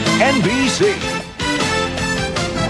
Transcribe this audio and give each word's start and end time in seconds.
On 0.00 0.06
NBC. 0.20 0.98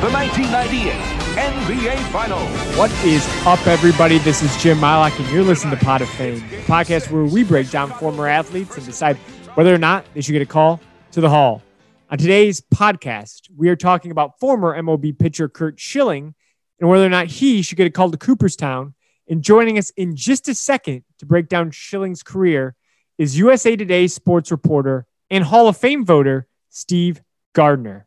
The 0.00 0.10
1998 0.10 0.92
NBA 1.36 2.10
Finals. 2.10 2.50
What 2.76 2.90
is 3.04 3.24
up, 3.46 3.64
everybody? 3.68 4.18
This 4.18 4.42
is 4.42 4.56
Jim 4.60 4.78
Mylock, 4.78 5.16
and 5.20 5.28
you're 5.30 5.44
listening 5.44 5.78
to 5.78 5.84
Pod 5.84 6.02
of 6.02 6.08
Fame, 6.08 6.40
the 6.50 6.56
podcast 6.62 7.08
where 7.12 7.22
we 7.22 7.44
break 7.44 7.70
down 7.70 7.90
former 7.90 8.26
athletes 8.26 8.76
and 8.76 8.84
decide 8.84 9.16
whether 9.54 9.72
or 9.72 9.78
not 9.78 10.04
they 10.12 10.22
should 10.22 10.32
get 10.32 10.42
a 10.42 10.46
call 10.46 10.80
to 11.12 11.20
the 11.20 11.30
Hall. 11.30 11.62
On 12.10 12.18
today's 12.18 12.60
podcast, 12.60 13.42
we 13.56 13.68
are 13.68 13.76
talking 13.76 14.10
about 14.10 14.40
former 14.40 14.76
MLB 14.76 15.16
pitcher 15.16 15.48
Curt 15.48 15.78
Schilling 15.78 16.34
and 16.80 16.88
whether 16.90 17.06
or 17.06 17.10
not 17.10 17.28
he 17.28 17.62
should 17.62 17.76
get 17.76 17.86
a 17.86 17.90
call 17.90 18.10
to 18.10 18.18
Cooperstown. 18.18 18.94
And 19.28 19.40
joining 19.40 19.78
us 19.78 19.90
in 19.90 20.16
just 20.16 20.48
a 20.48 20.54
second 20.54 21.04
to 21.18 21.26
break 21.26 21.48
down 21.48 21.70
Schilling's 21.70 22.24
career 22.24 22.74
is 23.18 23.38
USA 23.38 23.76
Today 23.76 24.08
sports 24.08 24.50
reporter 24.50 25.06
and 25.30 25.44
Hall 25.44 25.68
of 25.68 25.76
Fame 25.76 26.04
voter 26.04 26.48
Steve 26.70 27.20
Gardner. 27.52 28.06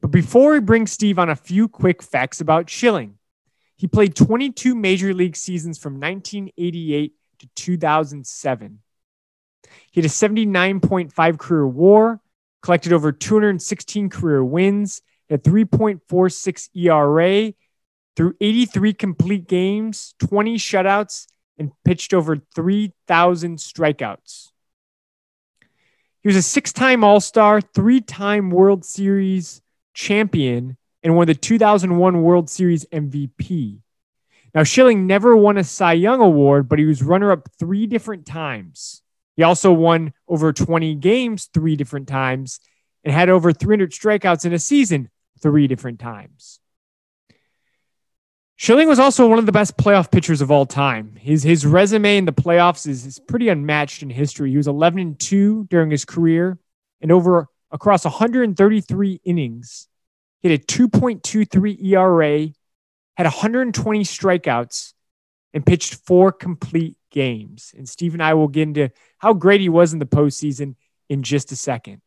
But 0.00 0.10
before 0.10 0.52
we 0.52 0.60
bring 0.60 0.86
Steve 0.86 1.18
on 1.18 1.30
a 1.30 1.36
few 1.36 1.68
quick 1.68 2.02
facts 2.02 2.40
about 2.40 2.68
Schilling, 2.68 3.18
he 3.76 3.86
played 3.86 4.14
22 4.14 4.74
major 4.74 5.14
league 5.14 5.36
seasons 5.36 5.78
from 5.78 5.94
1988 5.94 7.14
to 7.38 7.48
2007. 7.54 8.78
He 9.90 10.00
had 10.00 10.06
a 10.06 10.12
79.5 10.12 11.38
career 11.38 11.66
war, 11.66 12.20
collected 12.62 12.92
over 12.92 13.12
216 13.12 14.10
career 14.10 14.44
wins, 14.44 15.02
had 15.28 15.42
3.46 15.42 16.68
ERA 16.76 17.54
through 18.14 18.34
83 18.40 18.92
complete 18.92 19.48
games, 19.48 20.14
20 20.20 20.56
shutouts, 20.56 21.26
and 21.58 21.72
pitched 21.84 22.12
over 22.14 22.36
3,000 22.54 23.56
strikeouts. 23.58 24.51
He 26.22 26.28
was 26.28 26.36
a 26.36 26.42
six 26.42 26.72
time 26.72 27.02
All 27.02 27.20
Star, 27.20 27.60
three 27.60 28.00
time 28.00 28.50
World 28.50 28.84
Series 28.84 29.60
champion, 29.92 30.76
and 31.02 31.16
won 31.16 31.26
the 31.26 31.34
2001 31.34 32.22
World 32.22 32.48
Series 32.48 32.84
MVP. 32.86 33.80
Now, 34.54 34.62
Schilling 34.62 35.06
never 35.06 35.36
won 35.36 35.58
a 35.58 35.64
Cy 35.64 35.94
Young 35.94 36.20
Award, 36.20 36.68
but 36.68 36.78
he 36.78 36.84
was 36.84 37.02
runner 37.02 37.32
up 37.32 37.48
three 37.58 37.86
different 37.86 38.26
times. 38.26 39.02
He 39.34 39.42
also 39.42 39.72
won 39.72 40.12
over 40.28 40.52
20 40.52 40.94
games 40.96 41.48
three 41.52 41.74
different 41.74 42.06
times 42.06 42.60
and 43.02 43.12
had 43.12 43.28
over 43.28 43.52
300 43.52 43.90
strikeouts 43.90 44.44
in 44.44 44.52
a 44.52 44.58
season 44.58 45.10
three 45.40 45.66
different 45.66 45.98
times. 45.98 46.60
Schilling 48.62 48.86
was 48.86 49.00
also 49.00 49.26
one 49.26 49.40
of 49.40 49.46
the 49.46 49.50
best 49.50 49.76
playoff 49.76 50.08
pitchers 50.08 50.40
of 50.40 50.52
all 50.52 50.66
time. 50.66 51.16
His 51.16 51.42
his 51.42 51.66
resume 51.66 52.18
in 52.18 52.26
the 52.26 52.32
playoffs 52.32 52.86
is, 52.86 53.04
is 53.04 53.18
pretty 53.18 53.48
unmatched 53.48 54.04
in 54.04 54.08
history. 54.08 54.52
He 54.52 54.56
was 54.56 54.68
11 54.68 55.00
and 55.00 55.18
2 55.18 55.66
during 55.68 55.90
his 55.90 56.04
career 56.04 56.60
and 57.00 57.10
over 57.10 57.48
across 57.72 58.04
133 58.04 59.20
innings. 59.24 59.88
He 60.42 60.48
had 60.48 60.60
a 60.60 60.62
2.23 60.62 61.84
ERA, 61.86 62.50
had 63.16 63.24
120 63.24 64.04
strikeouts, 64.04 64.92
and 65.52 65.66
pitched 65.66 65.96
four 66.06 66.30
complete 66.30 66.96
games. 67.10 67.74
And 67.76 67.88
Steve 67.88 68.14
and 68.14 68.22
I 68.22 68.34
will 68.34 68.46
get 68.46 68.62
into 68.62 68.92
how 69.18 69.32
great 69.32 69.60
he 69.60 69.70
was 69.70 69.92
in 69.92 69.98
the 69.98 70.06
postseason 70.06 70.76
in 71.08 71.24
just 71.24 71.50
a 71.50 71.56
second. 71.56 72.00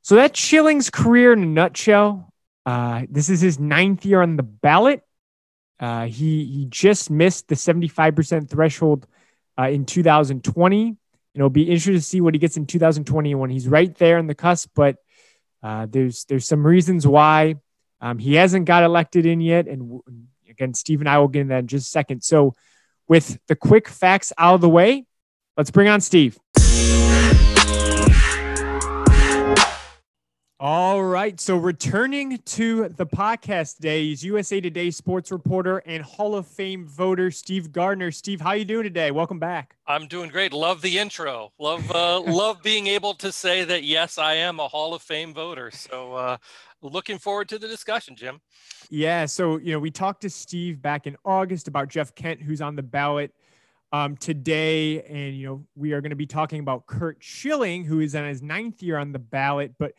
So 0.00 0.14
that's 0.14 0.40
Schilling's 0.40 0.88
career 0.88 1.34
in 1.34 1.42
a 1.42 1.46
nutshell. 1.46 2.32
Uh, 2.64 3.02
this 3.10 3.28
is 3.28 3.42
his 3.42 3.60
ninth 3.60 4.06
year 4.06 4.22
on 4.22 4.36
the 4.36 4.42
ballot. 4.42 5.02
Uh, 5.78 6.06
he 6.06 6.44
he 6.44 6.66
just 6.68 7.10
missed 7.10 7.48
the 7.48 7.54
75% 7.54 8.48
threshold 8.48 9.06
uh, 9.58 9.68
in 9.68 9.84
2020. 9.84 10.86
And 10.86 10.96
it'll 11.34 11.50
be 11.50 11.64
interesting 11.64 11.94
to 11.94 12.00
see 12.00 12.20
what 12.20 12.34
he 12.34 12.38
gets 12.38 12.56
in 12.56 12.66
2021. 12.66 13.50
He's 13.50 13.68
right 13.68 13.94
there 13.96 14.18
in 14.18 14.26
the 14.26 14.34
cusp, 14.34 14.70
but 14.74 14.96
uh, 15.62 15.86
there's 15.88 16.24
there's 16.24 16.46
some 16.46 16.66
reasons 16.66 17.06
why 17.06 17.56
um, 18.00 18.18
he 18.18 18.34
hasn't 18.34 18.64
got 18.64 18.84
elected 18.84 19.26
in 19.26 19.40
yet. 19.40 19.68
And 19.68 20.00
again, 20.48 20.74
Steve 20.74 21.00
and 21.00 21.08
I 21.08 21.18
will 21.18 21.28
get 21.28 21.40
into 21.40 21.54
that 21.54 21.60
in 21.60 21.66
just 21.66 21.88
a 21.88 21.90
second. 21.90 22.22
So, 22.22 22.54
with 23.08 23.38
the 23.48 23.56
quick 23.56 23.88
facts 23.88 24.32
out 24.38 24.54
of 24.54 24.60
the 24.60 24.68
way, 24.68 25.04
let's 25.56 25.70
bring 25.70 25.88
on 25.88 26.00
Steve. 26.00 26.38
All 30.58 31.02
right. 31.02 31.38
So 31.38 31.58
returning 31.58 32.38
to 32.38 32.88
the 32.88 33.04
podcast 33.04 33.76
days, 33.76 34.24
USA 34.24 34.58
Today 34.58 34.90
sports 34.90 35.30
reporter 35.30 35.82
and 35.84 36.02
Hall 36.02 36.34
of 36.34 36.46
Fame 36.46 36.86
voter 36.86 37.30
Steve 37.30 37.72
Gardner. 37.72 38.10
Steve, 38.10 38.40
how 38.40 38.52
you 38.52 38.64
doing 38.64 38.84
today? 38.84 39.10
Welcome 39.10 39.38
back. 39.38 39.76
I'm 39.86 40.06
doing 40.06 40.30
great. 40.30 40.54
Love 40.54 40.80
the 40.80 40.96
intro. 40.98 41.52
Love 41.58 41.90
uh, 41.90 42.20
love 42.26 42.62
being 42.62 42.86
able 42.86 43.12
to 43.16 43.32
say 43.32 43.64
that 43.64 43.84
yes, 43.84 44.16
I 44.16 44.32
am 44.32 44.58
a 44.58 44.66
Hall 44.66 44.94
of 44.94 45.02
Fame 45.02 45.34
voter. 45.34 45.70
So 45.70 46.14
uh, 46.14 46.38
looking 46.80 47.18
forward 47.18 47.50
to 47.50 47.58
the 47.58 47.68
discussion, 47.68 48.16
Jim. 48.16 48.40
Yeah. 48.88 49.26
So 49.26 49.58
you 49.58 49.72
know, 49.72 49.78
we 49.78 49.90
talked 49.90 50.22
to 50.22 50.30
Steve 50.30 50.80
back 50.80 51.06
in 51.06 51.18
August 51.22 51.68
about 51.68 51.88
Jeff 51.88 52.14
Kent, 52.14 52.40
who's 52.40 52.62
on 52.62 52.76
the 52.76 52.82
ballot 52.82 53.34
um, 53.92 54.16
today, 54.16 55.02
and 55.02 55.36
you 55.36 55.46
know, 55.46 55.66
we 55.74 55.92
are 55.92 56.00
going 56.00 56.10
to 56.10 56.16
be 56.16 56.24
talking 56.26 56.60
about 56.60 56.86
Curt 56.86 57.18
Schilling, 57.20 57.84
who 57.84 58.00
is 58.00 58.14
on 58.16 58.24
his 58.24 58.40
ninth 58.40 58.82
year 58.82 58.96
on 58.96 59.12
the 59.12 59.18
ballot, 59.18 59.74
but 59.78 59.92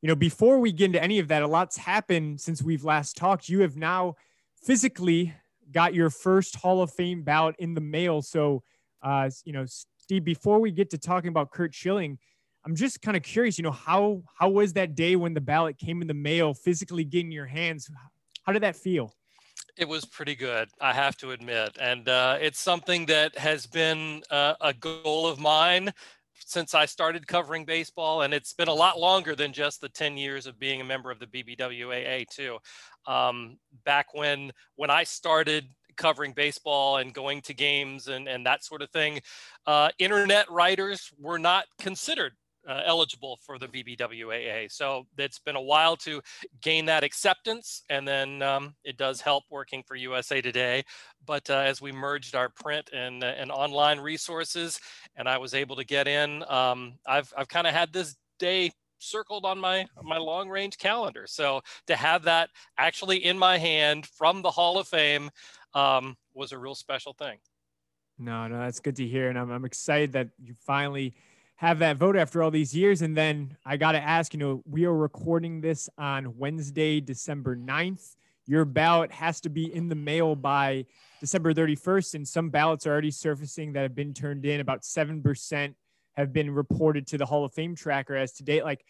you 0.00 0.08
know, 0.08 0.14
before 0.14 0.58
we 0.58 0.72
get 0.72 0.86
into 0.86 1.02
any 1.02 1.18
of 1.18 1.28
that, 1.28 1.42
a 1.42 1.46
lot's 1.46 1.76
happened 1.76 2.40
since 2.40 2.62
we've 2.62 2.84
last 2.84 3.16
talked. 3.16 3.48
You 3.48 3.60
have 3.60 3.76
now 3.76 4.14
physically 4.62 5.34
got 5.72 5.94
your 5.94 6.10
first 6.10 6.56
Hall 6.56 6.82
of 6.82 6.92
Fame 6.92 7.22
ballot 7.22 7.56
in 7.58 7.74
the 7.74 7.80
mail. 7.80 8.22
So, 8.22 8.62
uh, 9.02 9.30
you 9.44 9.52
know, 9.52 9.64
Steve, 9.98 10.24
before 10.24 10.60
we 10.60 10.70
get 10.70 10.90
to 10.90 10.98
talking 10.98 11.28
about 11.28 11.50
Curt 11.50 11.74
Schilling, 11.74 12.18
I'm 12.64 12.74
just 12.74 13.02
kind 13.02 13.16
of 13.16 13.22
curious, 13.22 13.58
you 13.58 13.64
know, 13.64 13.70
how 13.70 14.22
how 14.38 14.50
was 14.50 14.72
that 14.74 14.94
day 14.94 15.16
when 15.16 15.34
the 15.34 15.40
ballot 15.40 15.78
came 15.78 16.00
in 16.02 16.08
the 16.08 16.14
mail, 16.14 16.54
physically 16.54 17.04
getting 17.04 17.30
your 17.30 17.46
hands? 17.46 17.90
How 18.44 18.52
did 18.52 18.62
that 18.62 18.76
feel? 18.76 19.14
It 19.76 19.88
was 19.88 20.04
pretty 20.04 20.34
good, 20.34 20.68
I 20.80 20.92
have 20.92 21.16
to 21.18 21.30
admit, 21.30 21.76
and 21.80 22.08
uh, 22.08 22.36
it's 22.40 22.58
something 22.58 23.06
that 23.06 23.38
has 23.38 23.64
been 23.66 24.22
uh, 24.30 24.54
a 24.60 24.74
goal 24.74 25.26
of 25.26 25.38
mine 25.38 25.92
since 26.46 26.74
I 26.74 26.86
started 26.86 27.26
covering 27.26 27.64
baseball, 27.64 28.22
and 28.22 28.32
it's 28.32 28.52
been 28.52 28.68
a 28.68 28.74
lot 28.74 28.98
longer 28.98 29.34
than 29.34 29.52
just 29.52 29.80
the 29.80 29.88
10 29.88 30.16
years 30.16 30.46
of 30.46 30.58
being 30.58 30.80
a 30.80 30.84
member 30.84 31.10
of 31.10 31.18
the 31.18 31.26
BBWAA 31.26 32.26
too. 32.28 32.58
Um, 33.06 33.58
back 33.84 34.14
when 34.14 34.52
when 34.76 34.90
I 34.90 35.04
started 35.04 35.66
covering 35.96 36.32
baseball 36.32 36.98
and 36.98 37.12
going 37.12 37.42
to 37.42 37.54
games 37.54 38.08
and, 38.08 38.28
and 38.28 38.46
that 38.46 38.64
sort 38.64 38.82
of 38.82 38.90
thing, 38.90 39.20
uh, 39.66 39.90
internet 39.98 40.50
writers 40.50 41.10
were 41.18 41.38
not 41.38 41.64
considered 41.78 42.32
uh, 42.68 42.82
eligible 42.84 43.38
for 43.42 43.58
the 43.58 43.66
BBWAA. 43.66 44.70
So 44.70 45.06
it's 45.16 45.38
been 45.38 45.56
a 45.56 45.60
while 45.60 45.96
to 45.98 46.20
gain 46.60 46.84
that 46.86 47.02
acceptance, 47.02 47.82
and 47.88 48.06
then 48.06 48.42
um, 48.42 48.74
it 48.84 48.96
does 48.96 49.20
help 49.20 49.44
working 49.50 49.82
for 49.82 49.96
USA 49.96 50.40
Today. 50.40 50.84
But 51.26 51.48
uh, 51.50 51.54
as 51.58 51.80
we 51.80 51.92
merged 51.92 52.34
our 52.34 52.50
print 52.50 52.90
and, 52.92 53.24
uh, 53.24 53.34
and 53.38 53.50
online 53.50 53.98
resources, 53.98 54.78
and 55.16 55.28
I 55.28 55.38
was 55.38 55.54
able 55.54 55.76
to 55.76 55.84
get 55.84 56.06
in, 56.06 56.44
um, 56.48 56.94
I've 57.06 57.32
I've 57.36 57.48
kind 57.48 57.66
of 57.66 57.74
had 57.74 57.92
this 57.92 58.16
day 58.38 58.70
circled 58.98 59.44
on 59.44 59.58
my 59.58 59.86
my 60.02 60.18
long 60.18 60.48
range 60.48 60.76
calendar. 60.78 61.26
So 61.26 61.62
to 61.86 61.96
have 61.96 62.24
that 62.24 62.50
actually 62.76 63.24
in 63.24 63.38
my 63.38 63.58
hand 63.58 64.06
from 64.06 64.42
the 64.42 64.50
Hall 64.50 64.78
of 64.78 64.88
Fame 64.88 65.30
um, 65.74 66.16
was 66.34 66.52
a 66.52 66.58
real 66.58 66.74
special 66.74 67.12
thing. 67.12 67.38
No, 68.18 68.48
no, 68.48 68.58
that's 68.58 68.80
good 68.80 68.96
to 68.96 69.06
hear, 69.06 69.28
and 69.28 69.38
I'm 69.38 69.50
I'm 69.50 69.64
excited 69.64 70.12
that 70.12 70.28
you 70.42 70.54
finally 70.66 71.14
have 71.58 71.80
that 71.80 71.96
vote 71.96 72.16
after 72.16 72.40
all 72.40 72.52
these 72.52 72.74
years. 72.74 73.02
And 73.02 73.16
then 73.16 73.56
I 73.66 73.76
got 73.76 73.92
to 73.92 74.00
ask, 74.00 74.32
you 74.32 74.38
know, 74.38 74.62
we 74.64 74.84
are 74.84 74.94
recording 74.94 75.60
this 75.60 75.88
on 75.98 76.38
Wednesday, 76.38 77.00
December 77.00 77.56
9th. 77.56 78.14
Your 78.46 78.64
ballot 78.64 79.10
has 79.10 79.40
to 79.40 79.48
be 79.48 79.74
in 79.74 79.88
the 79.88 79.96
mail 79.96 80.36
by 80.36 80.86
December 81.18 81.52
31st. 81.52 82.14
And 82.14 82.28
some 82.28 82.50
ballots 82.50 82.86
are 82.86 82.92
already 82.92 83.10
surfacing 83.10 83.72
that 83.72 83.82
have 83.82 83.96
been 83.96 84.14
turned 84.14 84.44
in. 84.46 84.60
About 84.60 84.82
7% 84.82 85.74
have 86.16 86.32
been 86.32 86.48
reported 86.52 87.08
to 87.08 87.18
the 87.18 87.26
Hall 87.26 87.44
of 87.44 87.52
Fame 87.52 87.74
tracker 87.74 88.14
as 88.14 88.34
to 88.34 88.44
date. 88.44 88.62
Like, 88.62 88.84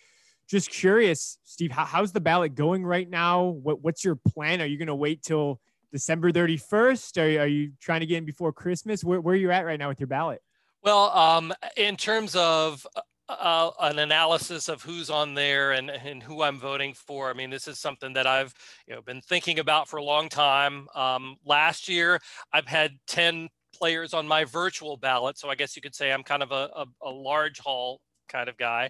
just 0.47 0.71
curious, 0.71 1.39
Steve, 1.45 1.71
how, 1.71 1.87
how's 1.87 2.13
the 2.13 2.21
ballot 2.21 2.55
going 2.55 2.85
right 2.85 3.09
now? 3.09 3.45
What, 3.45 3.83
what's 3.83 4.05
your 4.05 4.17
plan? 4.17 4.61
Are 4.61 4.67
you 4.67 4.77
going 4.77 4.89
to 4.89 4.95
wait 4.95 5.23
till 5.23 5.59
December 5.91 6.33
31st? 6.33 7.17
Are, 7.17 7.45
are 7.45 7.47
you 7.47 7.73
trying 7.81 8.01
to 8.01 8.07
get 8.07 8.19
in 8.19 8.27
before 8.27 8.53
Christmas? 8.53 9.03
Where, 9.03 9.23
where 9.23 9.33
are 9.33 9.39
you 9.39 9.51
at 9.53 9.65
right 9.65 9.79
now 9.79 9.89
with 9.89 10.01
your 10.01 10.07
ballot? 10.07 10.43
Well, 10.83 11.11
um, 11.17 11.53
in 11.77 11.97
terms 11.97 12.35
of 12.37 12.87
uh, 12.97 13.01
uh, 13.33 13.71
an 13.81 13.99
analysis 13.99 14.69
of 14.69 14.83
who's 14.83 15.11
on 15.11 15.35
there 15.35 15.73
and, 15.73 15.91
and 15.91 16.23
who 16.23 16.43
I'm 16.43 16.59
voting 16.59 16.95
for. 16.95 17.29
I 17.31 17.35
mean, 17.35 17.51
this 17.51 17.69
is 17.69 17.79
something 17.79 18.15
that 18.15 18.27
I've 18.27 18.55
you 18.87 18.95
know 18.95 19.03
been 19.03 19.21
thinking 19.21 19.59
about 19.59 19.89
for 19.89 19.99
a 19.99 20.05
long 20.05 20.29
time. 20.29 20.87
Um, 20.95 21.37
last 21.45 21.89
year, 21.89 22.21
I've 22.53 22.67
had 22.67 22.93
10 23.07 23.49
players 23.75 24.15
on 24.15 24.27
my 24.27 24.45
virtual 24.45 24.97
ballot, 24.97 25.37
so 25.39 25.51
I 25.51 25.55
guess 25.57 25.77
you 25.77 25.83
could 25.83 25.95
say 25.95 26.11
I'm 26.13 26.23
kind 26.23 26.43
of 26.43 26.53
a, 26.53 26.71
a, 26.75 26.87
a 27.03 27.11
large 27.11 27.59
hall 27.59 28.01
kind 28.29 28.49
of 28.49 28.57
guy. 28.57 28.89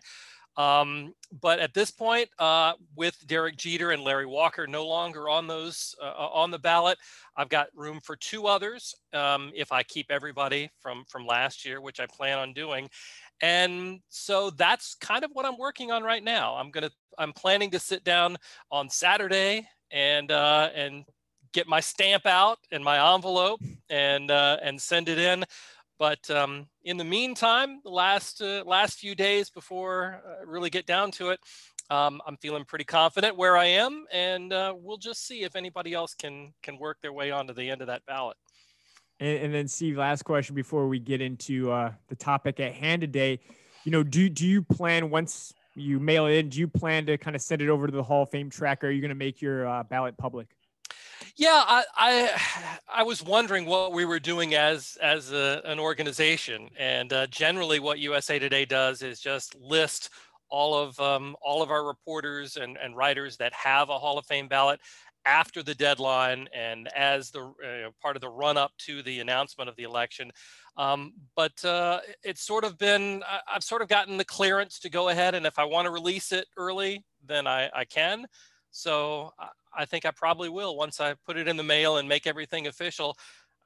Um, 0.58 1.14
but 1.40 1.60
at 1.60 1.72
this 1.72 1.92
point, 1.92 2.28
uh, 2.40 2.72
with 2.96 3.16
Derek 3.26 3.56
Jeter 3.56 3.92
and 3.92 4.02
Larry 4.02 4.26
Walker 4.26 4.66
no 4.66 4.86
longer 4.86 5.28
on 5.28 5.46
those 5.46 5.94
uh, 6.02 6.06
uh, 6.06 6.30
on 6.32 6.50
the 6.50 6.58
ballot, 6.58 6.98
I've 7.36 7.48
got 7.48 7.68
room 7.74 8.00
for 8.02 8.16
two 8.16 8.48
others 8.48 8.94
um, 9.14 9.52
if 9.54 9.70
I 9.70 9.84
keep 9.84 10.10
everybody 10.10 10.68
from 10.80 11.04
from 11.08 11.26
last 11.26 11.64
year, 11.64 11.80
which 11.80 12.00
I 12.00 12.06
plan 12.06 12.38
on 12.38 12.52
doing. 12.52 12.90
And 13.40 14.00
so 14.08 14.50
that's 14.50 14.96
kind 14.96 15.24
of 15.24 15.30
what 15.32 15.46
I'm 15.46 15.56
working 15.58 15.92
on 15.92 16.02
right 16.02 16.24
now. 16.24 16.56
I'm 16.56 16.72
gonna 16.72 16.90
I'm 17.18 17.32
planning 17.32 17.70
to 17.70 17.78
sit 17.78 18.02
down 18.02 18.36
on 18.72 18.90
Saturday 18.90 19.68
and 19.92 20.32
uh, 20.32 20.70
and 20.74 21.04
get 21.52 21.68
my 21.68 21.80
stamp 21.80 22.26
out 22.26 22.58
and 22.72 22.82
my 22.82 23.14
envelope 23.14 23.60
and 23.90 24.30
uh, 24.30 24.58
and 24.62 24.80
send 24.80 25.08
it 25.08 25.18
in. 25.18 25.44
But 25.98 26.30
um, 26.30 26.68
in 26.84 26.96
the 26.96 27.04
meantime, 27.04 27.80
the 27.82 27.90
last 27.90 28.40
uh, 28.40 28.62
last 28.64 28.98
few 28.98 29.14
days 29.14 29.50
before 29.50 30.22
I 30.24 30.44
really 30.44 30.70
get 30.70 30.86
down 30.86 31.10
to 31.12 31.30
it, 31.30 31.40
um, 31.90 32.20
I'm 32.26 32.36
feeling 32.36 32.64
pretty 32.64 32.84
confident 32.84 33.36
where 33.36 33.56
I 33.56 33.64
am, 33.66 34.06
and 34.12 34.52
uh, 34.52 34.74
we'll 34.76 34.98
just 34.98 35.26
see 35.26 35.42
if 35.42 35.56
anybody 35.56 35.94
else 35.94 36.14
can 36.14 36.52
can 36.62 36.78
work 36.78 36.98
their 37.02 37.12
way 37.12 37.30
onto 37.30 37.52
the 37.52 37.68
end 37.68 37.80
of 37.80 37.88
that 37.88 38.06
ballot. 38.06 38.36
And, 39.20 39.38
and 39.38 39.54
then, 39.54 39.66
Steve, 39.66 39.96
last 39.96 40.22
question 40.22 40.54
before 40.54 40.86
we 40.86 41.00
get 41.00 41.20
into 41.20 41.72
uh, 41.72 41.92
the 42.08 42.16
topic 42.16 42.60
at 42.60 42.74
hand 42.74 43.00
today. 43.00 43.40
You 43.84 43.92
know, 43.92 44.02
do 44.02 44.28
do 44.28 44.46
you 44.46 44.62
plan 44.62 45.10
once 45.10 45.52
you 45.74 45.98
mail 45.98 46.26
it 46.26 46.34
in? 46.34 46.48
Do 46.48 46.60
you 46.60 46.68
plan 46.68 47.06
to 47.06 47.18
kind 47.18 47.34
of 47.34 47.42
send 47.42 47.62
it 47.62 47.68
over 47.68 47.86
to 47.86 47.92
the 47.92 48.02
Hall 48.02 48.22
of 48.22 48.30
Fame 48.30 48.50
tracker? 48.50 48.88
Are 48.88 48.90
you 48.90 49.00
going 49.00 49.10
to 49.10 49.14
make 49.14 49.40
your 49.40 49.66
uh, 49.66 49.82
ballot 49.82 50.16
public? 50.16 50.48
Yeah, 51.38 51.62
I, 51.66 51.84
I, 51.96 52.78
I 53.00 53.02
was 53.04 53.22
wondering 53.22 53.64
what 53.64 53.92
we 53.92 54.04
were 54.04 54.18
doing 54.20 54.54
as 54.54 54.98
as 55.00 55.32
a, 55.32 55.62
an 55.64 55.78
organization, 55.78 56.68
and 56.78 57.12
uh, 57.12 57.26
generally, 57.28 57.78
what 57.78 58.00
USA 58.00 58.38
Today 58.38 58.64
does 58.64 59.02
is 59.02 59.20
just 59.20 59.54
list 59.54 60.10
all 60.50 60.74
of 60.74 60.98
um, 60.98 61.36
all 61.40 61.62
of 61.62 61.70
our 61.70 61.86
reporters 61.86 62.56
and, 62.56 62.76
and 62.76 62.96
writers 62.96 63.36
that 63.36 63.52
have 63.52 63.88
a 63.88 63.98
Hall 63.98 64.18
of 64.18 64.26
Fame 64.26 64.48
ballot 64.48 64.80
after 65.26 65.62
the 65.62 65.74
deadline 65.74 66.48
and 66.54 66.88
as 66.96 67.30
the 67.30 67.42
uh, 67.42 67.90
part 68.02 68.16
of 68.16 68.22
the 68.22 68.28
run 68.28 68.56
up 68.56 68.72
to 68.78 69.02
the 69.02 69.20
announcement 69.20 69.68
of 69.68 69.76
the 69.76 69.82
election. 69.82 70.30
Um, 70.76 71.12
but 71.36 71.62
uh, 71.64 72.00
it's 72.22 72.42
sort 72.42 72.64
of 72.64 72.78
been 72.78 73.22
I, 73.24 73.40
have 73.46 73.62
sort 73.62 73.82
of 73.82 73.88
gotten 73.88 74.16
the 74.16 74.24
clearance 74.24 74.80
to 74.80 74.90
go 74.90 75.08
ahead, 75.08 75.36
and 75.36 75.46
if 75.46 75.56
I 75.58 75.64
want 75.64 75.86
to 75.86 75.92
release 75.92 76.32
it 76.32 76.46
early, 76.56 77.04
then 77.24 77.46
I, 77.46 77.70
I 77.72 77.84
can. 77.84 78.26
So 78.70 79.32
I, 79.74 79.84
think 79.84 80.04
I 80.04 80.10
probably 80.10 80.48
will 80.48 80.76
once 80.76 81.00
I 81.00 81.14
put 81.26 81.36
it 81.36 81.48
in 81.48 81.56
the 81.56 81.62
mail 81.62 81.96
and 81.96 82.08
make 82.08 82.26
everything 82.26 82.66
official. 82.66 83.16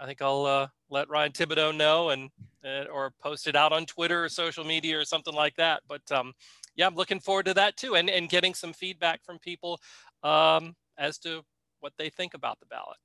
I 0.01 0.07
think 0.07 0.23
I'll 0.23 0.47
uh, 0.47 0.69
let 0.91 1.09
Ryan 1.09 1.33
Thibodaux 1.33 1.77
know 1.77 2.11
and 2.11 2.31
uh, 2.65 2.85
or 2.93 3.13
post 3.21 3.47
it 3.47 3.57
out 3.57 3.73
on 3.73 3.87
Twitter 3.87 4.25
or 4.25 4.29
social 4.29 4.65
media 4.65 4.99
or 4.99 5.05
something 5.05 5.35
like 5.35 5.57
that. 5.57 5.83
But 5.89 6.11
um, 6.11 6.33
yeah, 6.77 6.87
I'm 6.87 6.95
looking 6.95 7.21
forward 7.21 7.47
to 7.47 7.55
that 7.55 7.77
too, 7.77 7.95
and 7.95 8.09
and 8.09 8.29
getting 8.29 8.55
some 8.55 8.73
feedback 8.73 9.23
from 9.25 9.39
people 9.39 9.81
um, 10.23 10.75
as 10.99 11.19
to 11.19 11.43
what 11.81 11.93
they 11.99 12.09
think 12.09 12.35
about 12.35 12.59
the 12.61 12.67
ballot. 12.67 12.99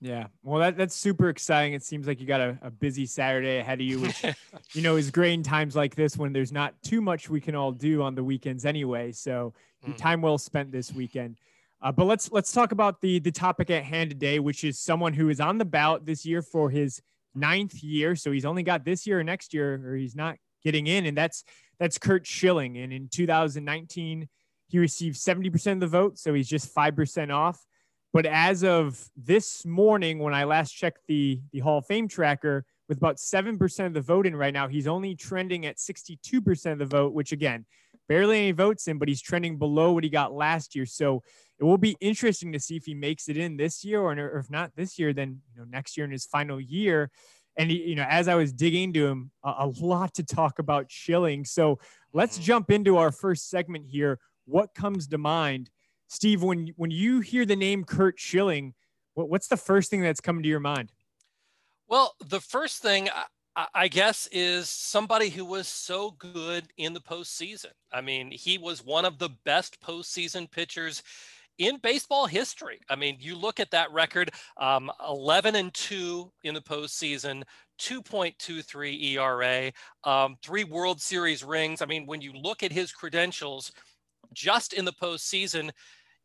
Yeah, 0.00 0.26
well, 0.44 0.60
that, 0.60 0.76
that's 0.76 0.94
super 0.94 1.28
exciting. 1.28 1.72
It 1.72 1.82
seems 1.82 2.06
like 2.06 2.20
you 2.20 2.26
got 2.26 2.40
a, 2.40 2.56
a 2.62 2.70
busy 2.70 3.04
Saturday 3.04 3.58
ahead 3.58 3.80
of 3.80 3.86
you, 3.86 3.98
which 3.98 4.24
you 4.72 4.82
know 4.82 4.96
is 4.96 5.10
great 5.10 5.32
in 5.32 5.42
times 5.42 5.74
like 5.74 5.96
this 5.96 6.16
when 6.16 6.32
there's 6.32 6.52
not 6.52 6.74
too 6.82 7.00
much 7.00 7.28
we 7.28 7.40
can 7.40 7.56
all 7.56 7.72
do 7.72 8.02
on 8.02 8.14
the 8.14 8.22
weekends 8.22 8.64
anyway. 8.64 9.10
So 9.10 9.54
mm. 9.86 9.96
time 9.96 10.20
well 10.22 10.38
spent 10.38 10.70
this 10.70 10.92
weekend. 10.92 11.36
Uh, 11.82 11.90
but 11.90 12.04
let's 12.04 12.30
let's 12.30 12.52
talk 12.52 12.70
about 12.70 13.00
the 13.00 13.18
the 13.18 13.32
topic 13.32 13.70
at 13.70 13.84
hand 13.84 14.10
today, 14.10 14.38
which 14.38 14.62
is 14.62 14.78
someone 14.78 15.12
who 15.12 15.30
is 15.30 15.40
on 15.40 15.58
the 15.58 15.64
ballot 15.64 16.06
this 16.06 16.24
year 16.24 16.42
for 16.42 16.70
his 16.70 17.02
ninth 17.34 17.82
year. 17.82 18.14
So 18.14 18.30
he's 18.30 18.44
only 18.44 18.62
got 18.62 18.84
this 18.84 19.06
year 19.06 19.20
or 19.20 19.24
next 19.24 19.52
year, 19.52 19.80
or 19.84 19.96
he's 19.96 20.14
not 20.14 20.36
getting 20.62 20.86
in, 20.86 21.06
and 21.06 21.16
that's 21.16 21.42
that's 21.78 21.98
Curt 21.98 22.26
Schilling. 22.26 22.78
And 22.78 22.92
in 22.92 23.08
2019, 23.08 24.28
he 24.68 24.78
received 24.78 25.16
70% 25.16 25.72
of 25.72 25.80
the 25.80 25.86
vote, 25.86 26.18
so 26.18 26.34
he's 26.34 26.48
just 26.48 26.74
5% 26.74 27.32
off. 27.32 27.64
But 28.12 28.26
as 28.26 28.64
of 28.64 29.02
this 29.16 29.66
morning, 29.66 30.18
when 30.18 30.34
I 30.34 30.44
last 30.44 30.72
checked 30.72 31.02
the, 31.08 31.40
the 31.52 31.60
Hall 31.60 31.78
of 31.78 31.86
Fame 31.86 32.08
tracker, 32.08 32.64
with 32.88 32.98
about 32.98 33.16
7% 33.16 33.86
of 33.86 33.92
the 33.92 34.00
vote 34.00 34.26
in 34.26 34.34
right 34.34 34.52
now, 34.52 34.66
he's 34.66 34.86
only 34.86 35.14
trending 35.14 35.66
at 35.66 35.76
62% 35.76 36.72
of 36.72 36.78
the 36.78 36.86
vote, 36.86 37.12
which 37.12 37.32
again, 37.32 37.66
barely 38.08 38.38
any 38.38 38.52
votes 38.52 38.88
in, 38.88 38.98
but 38.98 39.08
he's 39.08 39.20
trending 39.20 39.58
below 39.58 39.92
what 39.92 40.04
he 40.04 40.10
got 40.10 40.32
last 40.32 40.74
year. 40.74 40.86
So 40.86 41.22
it 41.58 41.64
will 41.64 41.78
be 41.78 41.96
interesting 42.00 42.52
to 42.52 42.60
see 42.60 42.76
if 42.76 42.86
he 42.86 42.94
makes 42.94 43.28
it 43.28 43.36
in 43.36 43.56
this 43.56 43.84
year, 43.84 44.00
or, 44.00 44.12
or 44.12 44.38
if 44.38 44.50
not 44.50 44.74
this 44.74 44.98
year, 44.98 45.12
then 45.12 45.40
you 45.52 45.60
know 45.60 45.66
next 45.68 45.96
year 45.96 46.04
in 46.04 46.10
his 46.10 46.24
final 46.24 46.60
year. 46.60 47.10
And 47.58 47.70
he, 47.70 47.82
you 47.82 47.96
know, 47.96 48.06
as 48.08 48.28
I 48.28 48.36
was 48.36 48.52
digging 48.52 48.84
into 48.84 49.06
him, 49.06 49.30
a, 49.44 49.54
a 49.58 49.72
lot 49.80 50.14
to 50.14 50.24
talk 50.24 50.58
about 50.58 50.90
Schilling. 50.90 51.44
So 51.44 51.78
let's 52.12 52.36
mm-hmm. 52.36 52.44
jump 52.44 52.70
into 52.70 52.96
our 52.96 53.12
first 53.12 53.50
segment 53.50 53.86
here. 53.86 54.18
What 54.46 54.74
comes 54.74 55.08
to 55.08 55.18
mind, 55.18 55.68
Steve, 56.08 56.42
when 56.42 56.72
when 56.76 56.90
you 56.90 57.20
hear 57.20 57.46
the 57.46 57.56
name 57.56 57.84
Curt 57.84 58.18
Schilling? 58.18 58.74
What, 59.14 59.28
what's 59.28 59.48
the 59.48 59.56
first 59.56 59.90
thing 59.90 60.00
that's 60.00 60.20
coming 60.20 60.42
to 60.42 60.48
your 60.48 60.60
mind? 60.60 60.92
Well, 61.88 62.14
the 62.26 62.40
first 62.40 62.82
thing 62.82 63.08
I 63.74 63.88
guess 63.88 64.28
is 64.30 64.68
somebody 64.68 65.30
who 65.30 65.44
was 65.44 65.66
so 65.66 66.12
good 66.12 66.68
in 66.76 66.92
the 66.92 67.00
postseason. 67.00 67.72
I 67.92 68.00
mean, 68.00 68.30
he 68.30 68.56
was 68.56 68.84
one 68.84 69.04
of 69.04 69.18
the 69.18 69.30
best 69.44 69.80
postseason 69.80 70.48
pitchers 70.50 71.02
in 71.58 71.78
baseball 71.78 72.26
history. 72.26 72.80
I 72.88 72.94
mean, 72.94 73.16
you 73.18 73.34
look 73.34 73.58
at 73.58 73.72
that 73.72 73.90
record 73.90 74.30
um, 74.58 74.92
11 75.08 75.56
and 75.56 75.74
2 75.74 76.30
in 76.44 76.54
the 76.54 76.60
postseason, 76.60 77.42
2.23 77.80 79.16
ERA, 79.16 79.72
um, 80.04 80.36
three 80.40 80.64
World 80.64 81.00
Series 81.00 81.42
rings. 81.42 81.82
I 81.82 81.86
mean, 81.86 82.06
when 82.06 82.20
you 82.20 82.32
look 82.34 82.62
at 82.62 82.70
his 82.70 82.92
credentials 82.92 83.72
just 84.32 84.72
in 84.72 84.84
the 84.84 84.92
postseason, 84.92 85.70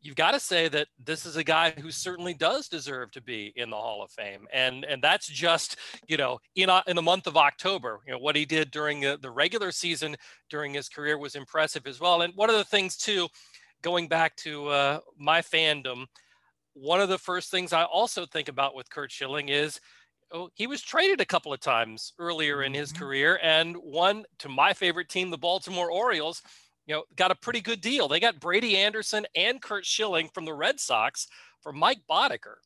you've 0.04 0.16
got 0.16 0.32
to 0.32 0.40
say 0.40 0.68
that 0.68 0.86
this 1.02 1.24
is 1.24 1.36
a 1.36 1.42
guy 1.42 1.70
who 1.70 1.90
certainly 1.90 2.34
does 2.34 2.68
deserve 2.68 3.10
to 3.12 3.22
be 3.22 3.52
in 3.56 3.70
the 3.70 3.76
Hall 3.76 4.02
of 4.02 4.10
Fame, 4.12 4.46
and 4.52 4.84
and 4.84 5.02
that's 5.02 5.26
just 5.26 5.76
you 6.06 6.16
know 6.16 6.38
in 6.54 6.70
in 6.86 6.94
the 6.94 7.02
month 7.02 7.26
of 7.26 7.36
October. 7.36 8.00
You 8.06 8.12
know 8.12 8.18
what 8.18 8.36
he 8.36 8.44
did 8.44 8.70
during 8.70 9.00
the, 9.00 9.18
the 9.20 9.30
regular 9.30 9.72
season 9.72 10.14
during 10.50 10.74
his 10.74 10.88
career 10.88 11.18
was 11.18 11.34
impressive 11.34 11.86
as 11.86 11.98
well. 11.98 12.22
And 12.22 12.34
one 12.36 12.50
of 12.50 12.56
the 12.56 12.64
things 12.64 12.96
too 12.96 13.28
going 13.82 14.06
back 14.06 14.36
to 14.36 14.68
uh, 14.68 15.00
my 15.18 15.40
fandom, 15.40 16.06
one 16.74 17.00
of 17.00 17.08
the 17.08 17.18
first 17.18 17.50
things 17.50 17.72
I 17.72 17.84
also 17.84 18.26
think 18.26 18.48
about 18.48 18.74
with 18.74 18.90
Curt 18.90 19.10
Schilling 19.10 19.48
is 19.48 19.80
oh, 20.32 20.50
he 20.54 20.66
was 20.66 20.82
traded 20.82 21.20
a 21.22 21.26
couple 21.26 21.52
of 21.52 21.60
times 21.60 22.12
earlier 22.18 22.62
in 22.62 22.74
his 22.74 22.92
mm-hmm. 22.92 23.04
career, 23.04 23.40
and 23.42 23.74
one 23.76 24.24
to 24.40 24.50
my 24.50 24.74
favorite 24.74 25.08
team, 25.08 25.30
the 25.30 25.38
Baltimore 25.38 25.90
Orioles, 25.90 26.42
you 26.86 26.94
know, 26.94 27.04
got 27.16 27.30
a 27.30 27.36
pretty 27.36 27.60
good 27.60 27.80
deal. 27.80 28.08
They 28.08 28.20
got 28.20 28.40
Brady 28.40 28.76
Anderson 28.76 29.26
and 29.34 29.60
Curt 29.60 29.86
Schilling 29.86 30.28
from 30.32 30.44
the 30.44 30.54
Red 30.54 30.80
Sox 30.80 31.26
for 31.60 31.72
Mike 31.72 32.00
Boddicker 32.08 32.56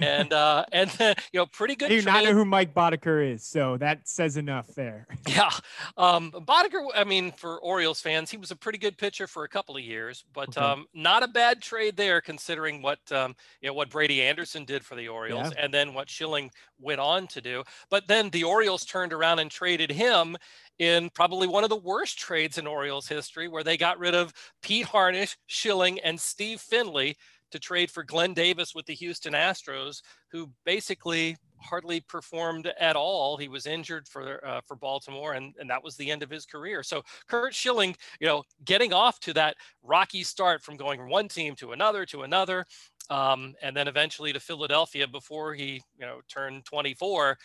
and 0.00 0.32
uh, 0.32 0.64
and 0.72 0.90
you 1.32 1.40
know, 1.40 1.46
pretty 1.46 1.76
good. 1.76 1.86
I 1.86 1.88
do 1.88 2.02
trade. 2.02 2.12
not 2.12 2.24
know 2.24 2.32
who 2.32 2.44
Mike 2.44 2.74
Boddicker 2.74 3.32
is, 3.32 3.44
so 3.44 3.76
that 3.78 4.08
says 4.08 4.36
enough 4.36 4.68
there. 4.74 5.06
Yeah, 5.26 5.50
um, 5.96 6.30
Boddicker. 6.30 6.86
I 6.94 7.02
mean, 7.02 7.32
for 7.32 7.58
Orioles 7.58 8.00
fans, 8.00 8.30
he 8.30 8.36
was 8.36 8.50
a 8.50 8.56
pretty 8.56 8.78
good 8.78 8.96
pitcher 8.98 9.26
for 9.26 9.44
a 9.44 9.48
couple 9.48 9.76
of 9.76 9.82
years, 9.82 10.24
but 10.32 10.50
okay. 10.50 10.60
um, 10.60 10.86
not 10.94 11.22
a 11.22 11.28
bad 11.28 11.60
trade 11.60 11.96
there, 11.96 12.20
considering 12.20 12.82
what 12.82 13.00
um, 13.10 13.34
you 13.60 13.68
know 13.68 13.74
what 13.74 13.90
Brady 13.90 14.22
Anderson 14.22 14.64
did 14.64 14.84
for 14.84 14.94
the 14.96 15.08
Orioles, 15.08 15.52
yeah. 15.52 15.64
and 15.64 15.74
then 15.74 15.94
what 15.94 16.08
Schilling 16.08 16.50
went 16.78 17.00
on 17.00 17.26
to 17.28 17.40
do. 17.40 17.64
But 17.90 18.06
then 18.06 18.30
the 18.30 18.44
Orioles 18.44 18.84
turned 18.84 19.12
around 19.12 19.38
and 19.38 19.50
traded 19.50 19.90
him 19.90 20.36
in 20.78 21.10
probably 21.10 21.46
one 21.46 21.64
of 21.64 21.70
the 21.70 21.76
worst 21.76 22.18
trades 22.18 22.58
in 22.58 22.66
Orioles 22.66 23.08
history, 23.08 23.48
where 23.48 23.64
they 23.64 23.76
got 23.76 23.98
rid 23.98 24.14
of 24.14 24.32
Pete 24.62 24.86
Harnisch, 24.86 25.36
Schilling, 25.46 26.00
and 26.00 26.20
Steve 26.20 26.60
Finley 26.60 27.16
to 27.54 27.60
trade 27.60 27.88
for 27.88 28.02
Glenn 28.02 28.34
Davis 28.34 28.74
with 28.74 28.84
the 28.84 28.94
Houston 28.94 29.32
Astros, 29.32 30.02
who 30.32 30.50
basically 30.64 31.36
hardly 31.60 32.00
performed 32.00 32.66
at 32.80 32.96
all. 32.96 33.36
He 33.36 33.46
was 33.46 33.66
injured 33.66 34.08
for 34.08 34.44
uh, 34.44 34.60
for 34.66 34.74
Baltimore, 34.74 35.34
and, 35.34 35.54
and 35.60 35.70
that 35.70 35.82
was 35.82 35.96
the 35.96 36.10
end 36.10 36.24
of 36.24 36.30
his 36.30 36.46
career. 36.46 36.82
So 36.82 37.02
Curt 37.28 37.54
Schilling, 37.54 37.94
you 38.18 38.26
know, 38.26 38.42
getting 38.64 38.92
off 38.92 39.20
to 39.20 39.32
that 39.34 39.54
rocky 39.84 40.24
start 40.24 40.62
from 40.62 40.76
going 40.76 40.98
from 40.98 41.10
one 41.10 41.28
team 41.28 41.54
to 41.56 41.70
another 41.70 42.04
to 42.06 42.22
another, 42.24 42.66
um, 43.08 43.54
and 43.62 43.76
then 43.76 43.86
eventually 43.86 44.32
to 44.32 44.40
Philadelphia 44.40 45.06
before 45.06 45.54
he 45.54 45.80
you 45.96 46.06
know 46.06 46.20
turned 46.28 46.64
24. 46.64 47.38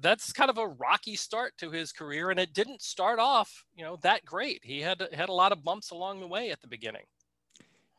That's 0.00 0.32
kind 0.32 0.50
of 0.50 0.58
a 0.58 0.68
rocky 0.68 1.16
start 1.16 1.54
to 1.58 1.72
his 1.72 1.90
career, 1.90 2.30
and 2.30 2.38
it 2.38 2.54
didn't 2.54 2.80
start 2.80 3.18
off 3.18 3.64
you 3.74 3.84
know 3.84 3.98
that 4.02 4.24
great. 4.24 4.60
He 4.62 4.80
had 4.80 5.02
had 5.12 5.30
a 5.30 5.32
lot 5.32 5.50
of 5.50 5.64
bumps 5.64 5.90
along 5.90 6.20
the 6.20 6.28
way 6.28 6.52
at 6.52 6.60
the 6.60 6.68
beginning. 6.68 7.02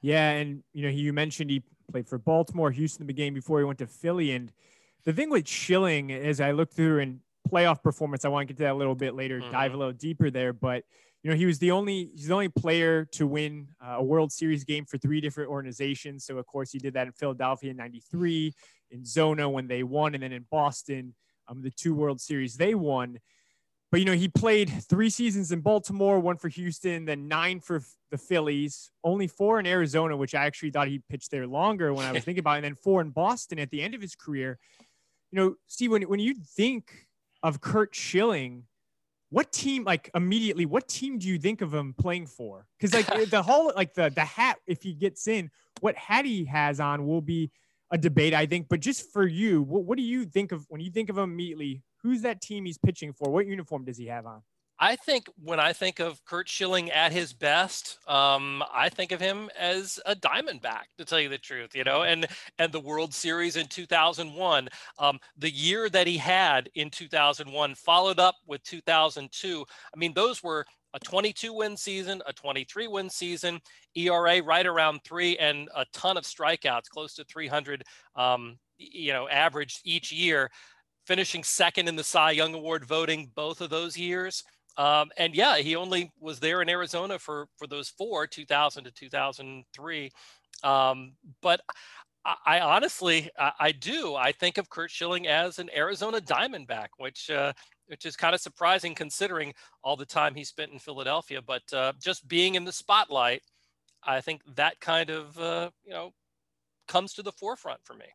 Yeah, 0.02 0.32
and 0.32 0.64
you 0.74 0.84
know, 0.84 0.90
you 0.90 1.14
mentioned 1.14 1.50
he 1.50 1.64
played 1.92 2.08
for 2.08 2.18
Baltimore, 2.18 2.72
Houston 2.72 3.08
the 3.08 3.14
game 3.14 3.34
before 3.34 3.60
he 3.60 3.66
went 3.66 3.80
to 3.80 3.88
Philly. 3.88 4.32
And 4.32 4.52
the 5.06 5.14
thing 5.14 5.30
with 5.30 5.48
Schilling, 5.48 6.12
as 6.12 6.40
I 6.40 6.52
looked 6.52 6.74
through 6.74 7.00
in 7.00 7.20
playoff 7.50 7.82
performance, 7.82 8.26
I 8.26 8.30
want 8.30 8.48
to 8.48 8.54
get 8.54 8.58
to 8.60 8.64
that 8.64 8.74
a 8.74 8.78
little 8.78 8.96
bit 8.96 9.16
later, 9.16 9.40
mm-hmm. 9.40 9.52
dive 9.52 9.74
a 9.74 9.78
little 9.78 9.94
deeper 9.94 10.30
there. 10.30 10.54
But 10.54 10.84
you 11.24 11.30
know, 11.30 11.36
he 11.36 11.46
was 11.46 11.60
the 11.60 11.72
only 11.72 12.12
he's 12.16 12.28
the 12.28 12.34
only 12.34 12.50
player 12.50 13.06
to 13.14 13.28
win 13.28 13.68
uh, 13.82 13.96
a 13.98 14.04
World 14.04 14.32
Series 14.32 14.64
game 14.64 14.86
for 14.86 14.98
three 14.98 15.20
different 15.20 15.50
organizations. 15.50 16.26
So 16.26 16.38
of 16.38 16.46
course 16.46 16.72
he 16.72 16.80
did 16.80 16.94
that 16.94 17.08
in 17.08 17.14
Philadelphia 17.14 17.72
in 17.72 17.78
'93, 17.78 18.54
in 18.92 19.06
Zona 19.06 19.50
when 19.50 19.68
they 19.68 19.84
won, 19.84 20.14
and 20.14 20.24
then 20.24 20.32
in 20.32 20.46
Boston, 20.50 21.14
um, 21.48 21.62
the 21.62 21.72
two 21.72 21.94
World 21.94 22.22
Series 22.22 22.56
they 22.56 22.74
won 22.74 23.20
but 23.92 24.00
you 24.00 24.06
know 24.06 24.14
he 24.14 24.28
played 24.28 24.70
three 24.84 25.10
seasons 25.10 25.52
in 25.52 25.62
baltimore 25.62 26.20
one 26.20 26.38
for 26.38 26.50
houston 26.50 27.06
then 27.06 27.28
nine 27.28 27.60
for 27.60 27.82
the 28.12 28.18
phillies 28.18 28.92
only 29.04 29.28
four 29.28 29.60
in 29.60 29.66
arizona 29.66 30.16
which 30.16 30.36
i 30.36 30.46
actually 30.46 30.72
thought 30.72 30.88
he 30.88 31.02
pitched 31.10 31.32
there 31.32 31.48
longer 31.48 31.94
when 31.94 32.06
i 32.06 32.12
was 32.12 32.24
thinking 32.26 32.40
about 32.40 32.54
it 32.54 32.58
and 32.58 32.66
then 32.66 32.76
four 32.76 33.02
in 33.02 33.10
boston 33.10 33.60
at 33.60 33.70
the 33.72 33.82
end 33.82 33.96
of 33.96 34.02
his 34.02 34.16
career. 34.16 34.58
You 35.32 35.40
know 35.40 35.56
steve 35.68 35.92
when, 35.92 36.04
when 36.04 36.20
you 36.20 36.36
think 36.56 37.08
of 37.44 37.62
curt 37.62 37.96
schilling 37.96 38.64
what 39.30 39.52
team 39.52 39.84
like 39.84 40.10
immediately 40.16 40.66
what 40.66 40.88
team 40.88 41.20
do 41.20 41.28
you 41.28 41.38
think 41.38 41.62
of 41.62 41.74
him 41.74 41.94
playing 41.94 42.28
for? 42.28 42.66
Because 42.80 42.94
like 42.94 43.30
the 43.30 43.44
whole 43.44 43.72
like 43.76 43.94
the 43.94 44.10
the 44.10 44.26
hat 44.26 44.58
if 44.68 44.82
he 44.82 44.94
gets 44.94 45.28
in 45.28 45.50
what 45.82 45.96
hat 45.96 46.26
he 46.26 46.46
has 46.46 46.80
on 46.80 47.06
will 47.06 47.22
be 47.22 47.52
a 47.92 47.98
debate 47.98 48.34
i 48.34 48.46
think. 48.46 48.68
But 48.70 48.80
just 48.80 49.12
for 49.12 49.26
you 49.26 49.62
what, 49.62 49.84
what 49.84 49.98
do 49.98 50.04
you 50.04 50.26
think 50.26 50.52
of 50.52 50.66
when 50.70 50.82
you 50.82 50.92
think 50.92 51.10
of 51.10 51.18
him 51.18 51.32
immediately 51.32 51.84
who's 52.04 52.22
that 52.22 52.42
team 52.42 52.66
he's 52.66 52.78
pitching 52.78 53.14
for 53.14 53.32
what 53.32 53.46
uniform 53.46 53.86
does 53.86 53.98
he 53.98 54.08
have 54.08 54.26
on 54.26 54.42
I 54.82 54.96
think 54.96 55.28
when 55.44 55.60
I 55.60 55.74
think 55.74 56.00
of 56.00 56.24
Curt 56.24 56.48
Schilling 56.48 56.90
at 56.90 57.12
his 57.12 57.34
best, 57.34 58.00
um, 58.08 58.64
I 58.74 58.88
think 58.88 59.12
of 59.12 59.20
him 59.20 59.50
as 59.60 60.00
a 60.06 60.16
Diamondback, 60.16 60.84
to 60.98 61.04
tell 61.04 61.20
you 61.20 61.28
the 61.28 61.38
truth. 61.38 61.76
You 61.76 61.84
know, 61.84 62.04
and 62.04 62.26
and 62.58 62.72
the 62.72 62.80
World 62.80 63.14
Series 63.14 63.58
in 63.58 63.68
2001, 63.68 64.70
um, 64.98 65.20
the 65.38 65.50
year 65.50 65.90
that 65.90 66.08
he 66.08 66.18
had 66.18 66.70
in 66.76 66.90
2001, 66.90 67.76
followed 67.76 68.20
up 68.20 68.36
with 68.48 68.64
2002. 68.64 69.66
I 69.94 70.00
mean, 70.00 70.14
those 70.14 70.42
were 70.42 70.66
a 70.94 71.00
22 71.00 71.54
win 71.54 71.76
season, 71.76 72.22
a 72.26 72.32
23 72.32 72.88
win 72.88 73.10
season, 73.10 73.60
ERA 73.96 74.42
right 74.42 74.66
around 74.66 75.02
three, 75.04 75.38
and 75.40 75.68
a 75.76 75.86
ton 75.92 76.16
of 76.16 76.24
strikeouts, 76.24 76.88
close 76.88 77.16
to 77.16 77.26
300. 77.26 77.84
Um, 78.16 78.58
you 78.78 79.12
know, 79.12 79.28
averaged 79.28 79.82
each 79.84 80.10
year 80.14 80.50
finishing 81.10 81.44
second 81.44 81.88
in 81.88 81.96
the 81.96 82.04
Cy 82.04 82.30
Young 82.30 82.54
Award 82.54 82.86
voting 82.86 83.32
both 83.34 83.62
of 83.62 83.72
those 83.72 83.98
years. 83.98 84.44
Um, 84.78 85.10
and 85.18 85.34
yeah, 85.34 85.58
he 85.58 85.76
only 85.76 86.12
was 86.20 86.40
there 86.40 86.62
in 86.62 86.70
Arizona 86.70 87.18
for 87.18 87.48
for 87.58 87.66
those 87.66 87.90
four, 87.90 88.28
2000 88.28 88.84
to 88.84 88.92
2003. 88.92 90.12
Um, 90.64 91.14
but 91.42 91.62
I, 92.24 92.36
I 92.46 92.60
honestly, 92.60 93.28
I, 93.40 93.52
I, 93.60 93.72
do. 93.72 94.14
I 94.14 94.32
think 94.32 94.60
of 94.60 94.70
Curt 94.70 94.92
Schilling 94.92 95.26
as 95.26 95.58
an 95.58 95.72
Arizona 95.76 96.22
Diamondback, 96.22 96.90
which 96.98 97.32
uh, 97.32 97.54
which 97.88 98.06
is 98.06 98.16
kind 98.16 98.36
of 98.36 98.40
surprising 98.40 98.94
considering 98.94 99.56
all 99.84 99.98
the 99.98 100.06
time 100.06 100.36
he 100.36 100.44
spent 100.44 100.72
in 100.72 100.78
Philadelphia. 100.78 101.42
But 101.42 101.64
uh, 101.74 101.94
just 102.00 102.28
being 102.28 102.54
in 102.54 102.66
the 102.66 102.72
spotlight, 102.72 103.42
I 104.04 104.22
think 104.22 104.42
that 104.56 104.80
kind 104.80 105.10
of 105.10 105.40
uh, 105.40 105.72
you 105.84 105.92
know 105.92 106.12
comes 106.88 107.14
to 107.16 107.24
the 107.24 107.32
forefront 107.32 107.80
for 107.84 107.96
me. 107.96 108.06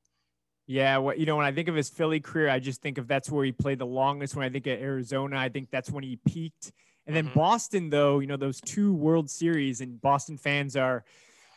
Yeah, 0.66 0.97
what 0.99 1.18
you 1.18 1.26
know, 1.26 1.37
when 1.37 1.47
I 1.47 1.52
think 1.52 1.68
of 1.68 1.75
his 1.75 1.90
Philly 1.90 2.21
career, 2.21 2.49
I 2.49 2.59
just 2.59 2.80
think 2.80 2.99
of 2.99 3.06
that's 3.06 3.30
where 3.30 3.44
he 3.44 3.52
played 3.52 3.78
the 3.78 3.87
longest. 3.87 4.35
When 4.35 4.47
I 4.47 4.49
think 4.49 4.66
of 4.66 4.80
Arizona, 4.80 5.37
I 5.38 5.49
think 5.49 5.71
that's 5.71 5.90
when 5.90 6.04
he 6.04 6.16
peaked. 6.26 6.73
And 7.06 7.14
then 7.14 7.26
mm-hmm. 7.26 7.38
Boston, 7.38 7.90
though, 7.90 8.21
you 8.21 8.26
know, 8.26 8.38
those 8.38 8.61
two 8.62 8.94
World 8.94 9.28
Series, 9.28 9.83
and 9.83 10.00
Boston 10.00 10.38
fans 10.38 10.75
are 10.75 11.04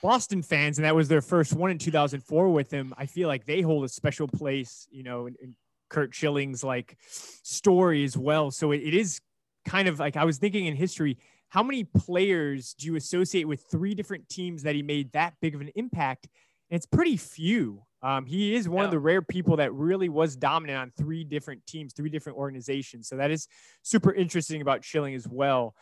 Boston 0.03 0.41
fans, 0.41 0.77
and 0.77 0.85
that 0.85 0.95
was 0.95 1.07
their 1.07 1.21
first 1.21 1.53
one 1.53 1.71
in 1.71 1.77
2004 1.77 2.49
with 2.49 2.69
him. 2.69 2.93
I 2.97 3.05
feel 3.05 3.27
like 3.27 3.45
they 3.45 3.61
hold 3.61 3.85
a 3.85 3.89
special 3.89 4.27
place, 4.27 4.87
you 4.91 5.03
know, 5.03 5.27
in, 5.27 5.35
in 5.41 5.55
Curt 5.89 6.13
Schilling's 6.13 6.63
like 6.63 6.97
story 7.07 8.03
as 8.03 8.17
well. 8.17 8.51
So 8.51 8.71
it, 8.71 8.81
it 8.81 8.93
is 8.93 9.21
kind 9.65 9.87
of 9.87 9.99
like 9.99 10.17
I 10.17 10.25
was 10.25 10.37
thinking 10.37 10.65
in 10.65 10.75
history, 10.75 11.17
how 11.49 11.63
many 11.63 11.85
players 11.85 12.73
do 12.73 12.87
you 12.87 12.95
associate 12.95 13.47
with 13.47 13.63
three 13.71 13.95
different 13.95 14.27
teams 14.27 14.63
that 14.63 14.75
he 14.75 14.81
made 14.81 15.13
that 15.13 15.35
big 15.41 15.55
of 15.55 15.61
an 15.61 15.71
impact? 15.75 16.27
And 16.69 16.75
it's 16.75 16.85
pretty 16.85 17.15
few. 17.15 17.83
Um, 18.03 18.25
he 18.25 18.55
is 18.55 18.69
one 18.69 18.81
yeah. 18.81 18.85
of 18.85 18.91
the 18.91 18.99
rare 18.99 19.21
people 19.21 19.57
that 19.57 19.73
really 19.73 20.07
was 20.07 20.35
dominant 20.35 20.79
on 20.79 20.91
three 20.97 21.23
different 21.23 21.65
teams, 21.65 21.93
three 21.93 22.09
different 22.09 22.37
organizations. 22.37 23.07
So 23.07 23.17
that 23.17 23.31
is 23.31 23.47
super 23.81 24.13
interesting 24.13 24.61
about 24.61 24.83
Schilling 24.83 25.15
as 25.15 25.27
well. 25.27 25.73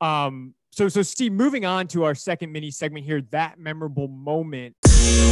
Um, 0.00 0.54
so, 0.70 0.88
so 0.88 1.02
Steve, 1.02 1.32
moving 1.32 1.64
on 1.64 1.86
to 1.88 2.04
our 2.04 2.16
second 2.16 2.50
mini 2.50 2.72
segment 2.72 3.04
here, 3.04 3.22
that 3.30 3.58
memorable 3.58 4.08
moment. 4.08 4.74
I 4.84 5.30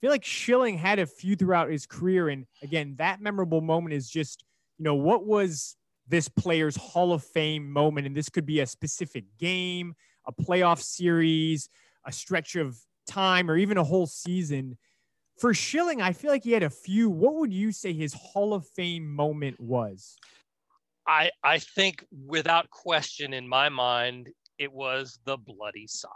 feel 0.00 0.10
like 0.10 0.24
Schilling 0.24 0.78
had 0.78 0.98
a 0.98 1.06
few 1.06 1.36
throughout 1.36 1.70
his 1.70 1.86
career, 1.86 2.30
and 2.30 2.46
again, 2.62 2.94
that 2.98 3.20
memorable 3.20 3.60
moment 3.60 3.94
is 3.94 4.08
just, 4.08 4.42
you 4.78 4.84
know, 4.84 4.94
what 4.94 5.26
was 5.26 5.76
this 6.08 6.28
player's 6.28 6.76
Hall 6.76 7.12
of 7.12 7.22
Fame 7.22 7.70
moment, 7.70 8.06
and 8.06 8.16
this 8.16 8.28
could 8.28 8.46
be 8.46 8.60
a 8.60 8.66
specific 8.66 9.24
game, 9.38 9.94
a 10.26 10.32
playoff 10.32 10.80
series, 10.80 11.68
a 12.06 12.12
stretch 12.12 12.56
of 12.56 12.78
time 13.06 13.50
or 13.50 13.56
even 13.56 13.76
a 13.78 13.84
whole 13.84 14.06
season. 14.06 14.76
For 15.38 15.54
Schilling, 15.54 16.00
I 16.00 16.12
feel 16.12 16.30
like 16.30 16.44
he 16.44 16.52
had 16.52 16.62
a 16.62 16.70
few. 16.70 17.10
What 17.10 17.34
would 17.34 17.52
you 17.52 17.72
say 17.72 17.92
his 17.92 18.14
Hall 18.14 18.54
of 18.54 18.66
Fame 18.68 19.10
moment 19.10 19.58
was? 19.60 20.16
I 21.06 21.30
I 21.42 21.58
think 21.58 22.04
without 22.26 22.70
question 22.70 23.32
in 23.32 23.48
my 23.48 23.68
mind, 23.68 24.28
it 24.58 24.72
was 24.72 25.18
the 25.24 25.36
bloody 25.36 25.86
sock. 25.86 26.12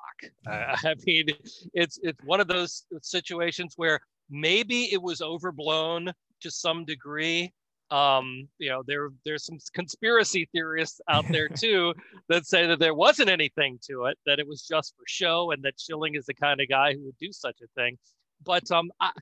Uh, 0.47 0.77
I 0.85 0.95
mean, 1.05 1.27
it's 1.75 1.99
it's 2.03 2.25
one 2.25 2.41
of 2.41 2.47
those 2.47 2.85
situations 3.03 3.75
where 3.77 4.01
maybe 4.31 4.93
it 4.93 5.03
was 5.03 5.21
overblown 5.21 6.13
to 6.41 6.51
some 6.51 6.85
degree, 6.85 7.53
um, 7.91 8.49
you 8.59 8.69
know, 8.69 8.83
there 8.87 9.11
there's 9.25 9.45
some 9.45 9.59
conspiracy 9.73 10.49
theorists 10.53 11.01
out 11.09 11.25
there 11.31 11.49
too 11.49 11.95
that 12.29 12.47
say 12.47 12.67
that 12.67 12.79
there 12.79 12.95
wasn't 12.95 13.29
anything 13.29 13.79
to 13.89 14.07
it, 14.07 14.19
that 14.27 14.39
it 14.39 14.47
was 14.47 14.63
just 14.63 14.95
for 14.97 15.05
show, 15.07 15.51
and 15.53 15.63
that 15.63 15.79
Schilling 15.79 16.15
is 16.15 16.27
the 16.27 16.35
kind 16.35 16.61
of 16.61 16.69
guy 16.69 16.95
who 16.95 17.05
would 17.05 17.19
do 17.19 17.33
such 17.33 17.59
a 17.63 17.81
thing. 17.81 17.97
But 18.45 18.71
um, 18.71 18.91
I, 19.01 19.13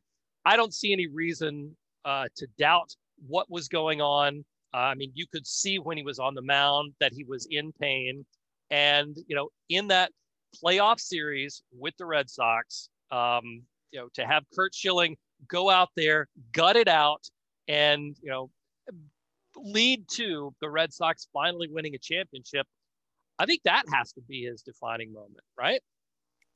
I 0.44 0.56
don't 0.56 0.74
see 0.74 0.92
any 0.92 1.06
reason 1.06 1.76
uh, 2.04 2.26
to 2.36 2.46
doubt 2.58 2.94
what 3.26 3.50
was 3.50 3.68
going 3.68 4.00
on. 4.00 4.44
Uh, 4.72 4.78
I 4.78 4.94
mean, 4.94 5.12
you 5.14 5.26
could 5.30 5.46
see 5.46 5.78
when 5.78 5.96
he 5.96 6.02
was 6.02 6.18
on 6.18 6.34
the 6.34 6.42
mound 6.42 6.94
that 7.00 7.12
he 7.12 7.24
was 7.24 7.46
in 7.50 7.72
pain, 7.72 8.24
and 8.70 9.16
you 9.28 9.36
know, 9.36 9.50
in 9.68 9.88
that 9.88 10.10
playoff 10.64 11.00
series 11.00 11.62
with 11.76 11.94
the 11.98 12.06
Red 12.06 12.30
Sox, 12.30 12.88
um, 13.10 13.62
you 13.92 14.00
know, 14.00 14.08
to 14.14 14.26
have 14.26 14.44
Curt 14.54 14.74
Schilling 14.74 15.16
go 15.48 15.68
out 15.68 15.90
there, 15.96 16.28
gut 16.52 16.76
it 16.76 16.88
out 16.88 17.28
and 17.68 18.16
you 18.22 18.30
know 18.30 18.50
lead 19.56 20.08
to 20.08 20.54
the 20.60 20.68
Red 20.68 20.92
Sox 20.92 21.28
finally 21.32 21.68
winning 21.70 21.94
a 21.94 21.98
championship. 21.98 22.66
I 23.38 23.46
think 23.46 23.62
that 23.64 23.84
has 23.92 24.12
to 24.12 24.20
be 24.20 24.44
his 24.44 24.62
defining 24.62 25.12
moment, 25.12 25.44
right? 25.58 25.80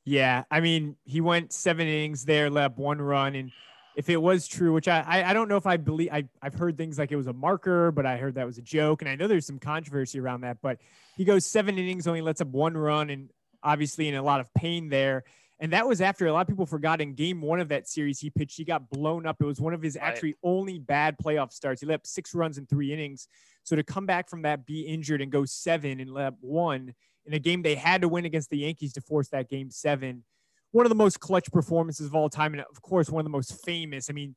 Yeah, 0.05 0.45
I 0.51 0.61
mean, 0.61 0.97
he 1.05 1.21
went 1.21 1.53
seven 1.53 1.87
innings 1.87 2.25
there, 2.25 2.51
let 2.51 2.65
up 2.65 2.79
one 2.79 3.01
run, 3.01 3.35
and 3.35 3.53
if 3.99 4.09
it 4.09 4.17
was 4.17 4.47
true, 4.47 4.73
which 4.73 4.87
I, 4.87 5.01
I, 5.01 5.31
I 5.31 5.33
don't 5.33 5.49
know 5.49 5.57
if 5.57 5.67
I 5.67 5.77
believe, 5.77 6.11
I, 6.13 6.25
I've 6.41 6.55
heard 6.55 6.79
things 6.79 6.99
like 6.99 7.11
it 7.11 7.17
was 7.17 7.27
a 7.27 7.33
marker, 7.33 7.91
but 7.91 8.07
I 8.07 8.17
heard 8.17 8.37
that 8.37 8.47
was 8.47 8.57
a 8.57 8.63
joke, 8.63 9.03
and 9.03 9.09
I 9.09 9.17
know 9.17 9.27
there's 9.27 9.47
some 9.47 9.59
controversy 9.59 10.21
around 10.21 10.43
that. 10.43 10.59
But 10.63 10.79
he 11.17 11.25
goes 11.25 11.45
seven 11.45 11.77
innings, 11.79 12.07
only 12.07 12.21
lets 12.21 12.41
up 12.41 12.47
one 12.47 12.77
run, 12.77 13.11
and 13.11 13.29
obviously 13.63 14.07
in 14.09 14.15
a 14.15 14.23
lot 14.23 14.41
of 14.41 14.55
pain 14.55 14.89
there. 14.89 15.25
And 15.61 15.73
that 15.73 15.89
was 15.89 16.01
after 16.01 16.27
a 16.27 16.33
lot 16.33 16.43
of 16.43 16.47
people 16.47 16.67
forgot 16.67 17.01
in 17.01 17.15
game 17.15 17.41
one 17.41 17.59
of 17.59 17.69
that 17.69 17.89
series 17.89 18.21
he 18.21 18.31
pitched. 18.31 18.57
He 18.57 18.65
got 18.65 18.89
blown 18.91 19.27
up. 19.27 19.37
It 19.41 19.45
was 19.45 19.61
one 19.61 19.75
of 19.75 19.83
his 19.83 19.99
actually 20.01 20.37
only 20.43 20.79
bad 20.79 21.17
playoff 21.23 21.53
starts. 21.53 21.81
He 21.81 21.87
let 21.87 21.97
up 21.97 22.07
six 22.07 22.35
runs 22.35 22.59
in 22.59 22.67
three 22.67 22.93
innings. 22.93 23.27
So 23.65 23.75
to 23.75 23.83
come 23.83 24.07
back 24.07 24.31
from 24.31 24.43
that, 24.43 24.65
be 24.65 24.83
injured, 24.83 25.21
and 25.21 25.33
go 25.33 25.45
seven 25.45 26.01
and 26.01 26.13
let 26.13 26.27
up 26.27 26.37
one 26.41 26.95
in 27.27 27.35
a 27.35 27.39
game 27.39 27.63
they 27.63 27.75
had 27.75 28.03
to 28.03 28.09
win 28.09 28.25
against 28.25 28.51
the 28.51 28.59
Yankees 28.59 28.93
to 28.95 29.01
force 29.01 29.29
that 29.29 29.49
game 29.49 29.71
seven. 29.71 30.25
One 30.71 30.87
of 30.87 30.91
the 30.91 30.97
most 30.97 31.19
clutch 31.19 31.51
performances 31.51 32.07
of 32.07 32.15
all 32.15 32.31
time. 32.31 32.55
And 32.55 32.63
of 32.63 32.81
course, 32.81 33.11
one 33.11 33.21
of 33.21 33.25
the 33.25 33.31
most 33.31 33.65
famous. 33.65 34.09
I 34.09 34.13
mean, 34.13 34.37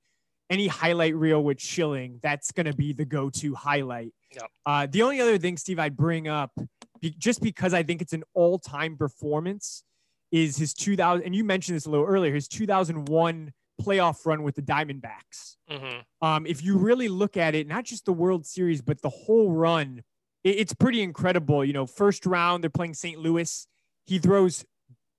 any 0.50 0.68
highlight 0.68 1.16
reel 1.16 1.44
with 1.44 1.62
Schilling, 1.62 2.20
that's 2.22 2.52
going 2.52 2.66
to 2.66 2.74
be 2.74 2.94
the 2.94 3.06
go 3.06 3.30
to 3.30 3.54
highlight. 3.54 4.14
Yep. 4.34 4.50
Uh, 4.66 4.88
the 4.90 5.04
only 5.04 5.22
other 5.22 5.38
thing, 5.38 5.56
Steve, 5.56 5.80
I'd 5.80 5.96
bring 5.96 6.28
up, 6.28 6.52
be, 7.00 7.12
just 7.18 7.42
because 7.42 7.74
I 7.74 7.84
think 7.84 8.02
it's 8.02 8.14
an 8.14 8.24
all 8.34 8.60
time 8.60 8.98
performance 8.98 9.84
is 10.32 10.58
his 10.58 10.74
2000 10.74 11.26
and 11.26 11.36
you 11.36 11.44
mentioned 11.44 11.76
this 11.76 11.86
a 11.86 11.90
little 11.90 12.06
earlier 12.06 12.34
his 12.34 12.48
2001 12.48 13.54
playoff 13.82 14.26
run 14.26 14.44
with 14.44 14.56
the 14.56 14.62
diamondbacks. 14.62 15.58
Mm-hmm. 15.70 16.28
um, 16.28 16.46
if 16.46 16.64
you 16.64 16.78
really 16.78 17.08
look 17.08 17.38
at 17.38 17.56
it 17.56 17.68
not 17.68 17.86
just 17.86 18.06
the 18.06 18.14
world 18.14 18.46
series 18.46 18.82
but 18.82 19.02
the 19.02 19.10
whole 19.10 19.52
run 19.52 20.04
it, 20.44 20.60
it's 20.60 20.74
pretty 20.74 21.02
incredible. 21.02 21.64
You 21.64 21.74
know 21.74 21.86
first 21.86 22.26
round 22.26 22.64
they're 22.64 22.70
playing 22.70 22.94
st 22.94 23.20
louis. 23.20 23.68
He 24.06 24.20
throws 24.20 24.66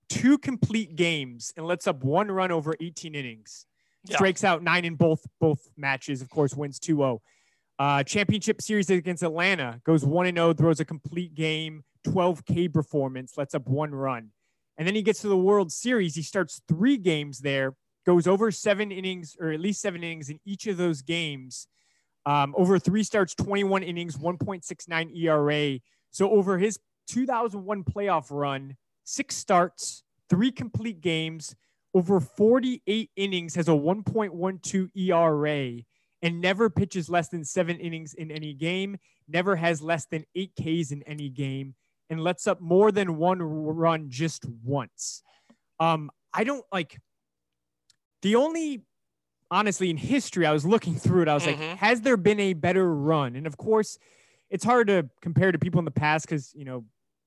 two 0.09 0.37
complete 0.39 0.97
games 0.97 1.53
and 1.57 1.67
lets 1.67 1.87
up 1.87 2.05
one 2.05 2.31
run 2.31 2.51
over 2.51 2.75
18 2.81 3.15
innings. 3.15 3.67
Yeah. 4.05 4.17
strikes 4.17 4.43
out 4.43 4.65
nine 4.65 4.85
in 4.85 4.97
both 4.97 5.25
both 5.41 5.71
matches 5.77 6.23
of 6.23 6.29
course 6.29 6.55
wins 6.55 6.81
2-0 6.81 7.21
uh, 7.79 8.03
championship 8.03 8.61
series 8.61 8.91
against 8.91 9.23
atlanta 9.23 9.81
goes 9.85 10.05
1-0 10.05 10.59
throws 10.59 10.81
a 10.81 10.85
complete 10.85 11.37
game 11.37 11.85
12k 12.09 12.73
performance 12.73 13.39
lets 13.39 13.55
up 13.55 13.69
one 13.69 13.95
run 13.95 14.31
and 14.83 14.87
then 14.89 14.97
he 14.97 15.03
gets 15.03 15.21
to 15.21 15.29
the 15.29 15.37
World 15.37 15.71
Series. 15.71 16.17
He 16.17 16.23
starts 16.23 16.61
three 16.67 16.97
games 16.97 17.39
there, 17.39 17.77
goes 18.05 18.27
over 18.27 18.51
seven 18.51 18.91
innings 18.91 19.37
or 19.39 19.53
at 19.53 19.61
least 19.61 19.81
seven 19.81 20.03
innings 20.03 20.29
in 20.29 20.41
each 20.45 20.67
of 20.67 20.77
those 20.77 21.03
games. 21.03 21.69
Um, 22.27 22.53
over 22.59 22.81
three 22.81 23.05
starts, 23.05 23.33
21 23.37 23.85
innings, 23.85 24.17
1.69 24.17 25.17
ERA. 25.17 25.79
So 26.11 26.29
over 26.33 26.59
his 26.59 26.81
2001 27.07 27.85
playoff 27.85 28.27
run, 28.33 28.77
six 29.05 29.37
starts, 29.37 30.03
three 30.29 30.51
complete 30.51 31.01
games, 31.01 31.55
over 31.95 32.19
48 32.19 33.09
innings, 33.15 33.55
has 33.55 33.69
a 33.69 33.71
1.12 33.71 34.91
ERA, 34.97 35.83
and 36.23 36.41
never 36.41 36.69
pitches 36.69 37.09
less 37.09 37.29
than 37.29 37.45
seven 37.45 37.79
innings 37.79 38.15
in 38.15 38.33
any 38.33 38.53
game, 38.53 38.97
never 39.29 39.55
has 39.55 39.81
less 39.81 40.07
than 40.07 40.25
eight 40.35 40.51
Ks 40.61 40.91
in 40.91 41.05
any 41.05 41.29
game 41.29 41.77
and 42.13 42.23
lets 42.23 42.47
up 42.47 42.61
more 42.61 42.93
than 42.93 43.17
one 43.17 43.41
run 43.43 44.11
just 44.11 44.45
once. 44.63 45.23
Um, 45.81 46.11
I 46.33 46.45
don't 46.45 46.65
like 46.71 47.01
the 48.21 48.37
only 48.37 48.85
honestly, 49.51 49.91
in 49.91 49.97
history, 49.99 50.47
I 50.47 50.53
was 50.53 50.65
looking 50.65 50.95
through 50.99 51.23
it. 51.23 51.29
I 51.29 51.35
was 51.35 51.43
Mhm. 51.45 51.59
like, 51.59 51.79
has 51.79 52.01
there 52.03 52.17
been 52.17 52.41
a 52.41 52.53
better 52.55 52.95
run? 52.95 53.37
And 53.37 53.47
of 53.47 53.57
course, 53.57 53.99
it's 54.49 54.65
hard 54.65 54.87
to 54.87 55.09
compare 55.21 55.51
to 55.53 55.59
people 55.59 55.79
in 55.79 55.85
the 55.85 55.91
past 55.91 56.27
because 56.27 56.53
you 56.55 56.65
know 56.65 56.85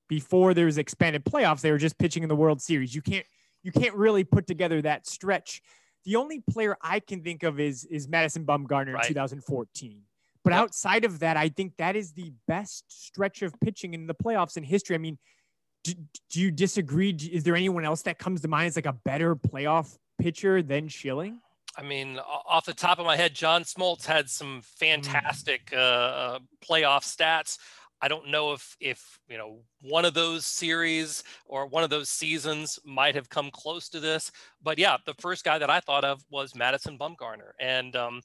before 0.08 0.54
there 0.54 0.66
was 0.66 0.78
expanded 0.78 1.24
playoffs, 1.24 1.60
they 1.60 1.72
were 1.72 1.78
just 1.78 1.98
pitching 1.98 2.22
in 2.22 2.28
the 2.28 2.36
World 2.36 2.62
Series. 2.62 2.94
You 2.94 3.02
can't 3.02 3.26
you 3.62 3.72
can't 3.72 3.94
really 3.94 4.22
put 4.24 4.46
together 4.46 4.80
that 4.82 5.06
stretch. 5.08 5.60
The 6.04 6.14
only 6.16 6.40
player 6.48 6.76
I 6.80 7.00
can 7.00 7.22
think 7.24 7.42
of 7.42 7.58
is 7.60 7.84
is 7.84 8.08
Madison 8.08 8.46
Bumgarner 8.46 8.94
Right. 8.94 9.04
in 9.04 9.08
2014. 9.14 10.02
But 10.46 10.52
outside 10.52 11.04
of 11.04 11.18
that, 11.18 11.36
I 11.36 11.48
think 11.48 11.72
that 11.78 11.96
is 11.96 12.12
the 12.12 12.32
best 12.46 12.84
stretch 12.86 13.42
of 13.42 13.52
pitching 13.60 13.94
in 13.94 14.06
the 14.06 14.14
playoffs 14.14 14.56
in 14.56 14.62
history. 14.62 14.94
I 14.94 14.98
mean, 14.98 15.18
do, 15.82 15.94
do 16.30 16.40
you 16.40 16.52
disagree? 16.52 17.10
Is 17.10 17.42
there 17.42 17.56
anyone 17.56 17.84
else 17.84 18.02
that 18.02 18.20
comes 18.20 18.42
to 18.42 18.48
mind 18.48 18.68
as 18.68 18.76
like 18.76 18.86
a 18.86 18.92
better 18.92 19.34
playoff 19.34 19.96
pitcher 20.20 20.62
than 20.62 20.86
Schilling? 20.86 21.40
I 21.76 21.82
mean, 21.82 22.20
off 22.20 22.64
the 22.64 22.74
top 22.74 23.00
of 23.00 23.06
my 23.06 23.16
head, 23.16 23.34
John 23.34 23.64
Smoltz 23.64 24.06
had 24.06 24.30
some 24.30 24.62
fantastic 24.62 25.72
uh, 25.72 25.76
uh, 25.76 26.38
playoff 26.64 27.02
stats. 27.02 27.58
I 28.00 28.06
don't 28.06 28.28
know 28.28 28.52
if 28.52 28.76
if 28.78 29.18
you 29.28 29.38
know 29.38 29.62
one 29.80 30.04
of 30.04 30.14
those 30.14 30.46
series 30.46 31.24
or 31.46 31.66
one 31.66 31.82
of 31.82 31.90
those 31.90 32.08
seasons 32.08 32.78
might 32.84 33.16
have 33.16 33.28
come 33.28 33.50
close 33.50 33.88
to 33.88 33.98
this, 33.98 34.30
but 34.62 34.78
yeah, 34.78 34.98
the 35.06 35.14
first 35.14 35.44
guy 35.44 35.58
that 35.58 35.70
I 35.70 35.80
thought 35.80 36.04
of 36.04 36.22
was 36.30 36.54
Madison 36.54 36.98
Bumgarner, 36.98 37.50
and 37.58 37.96
um, 37.96 38.20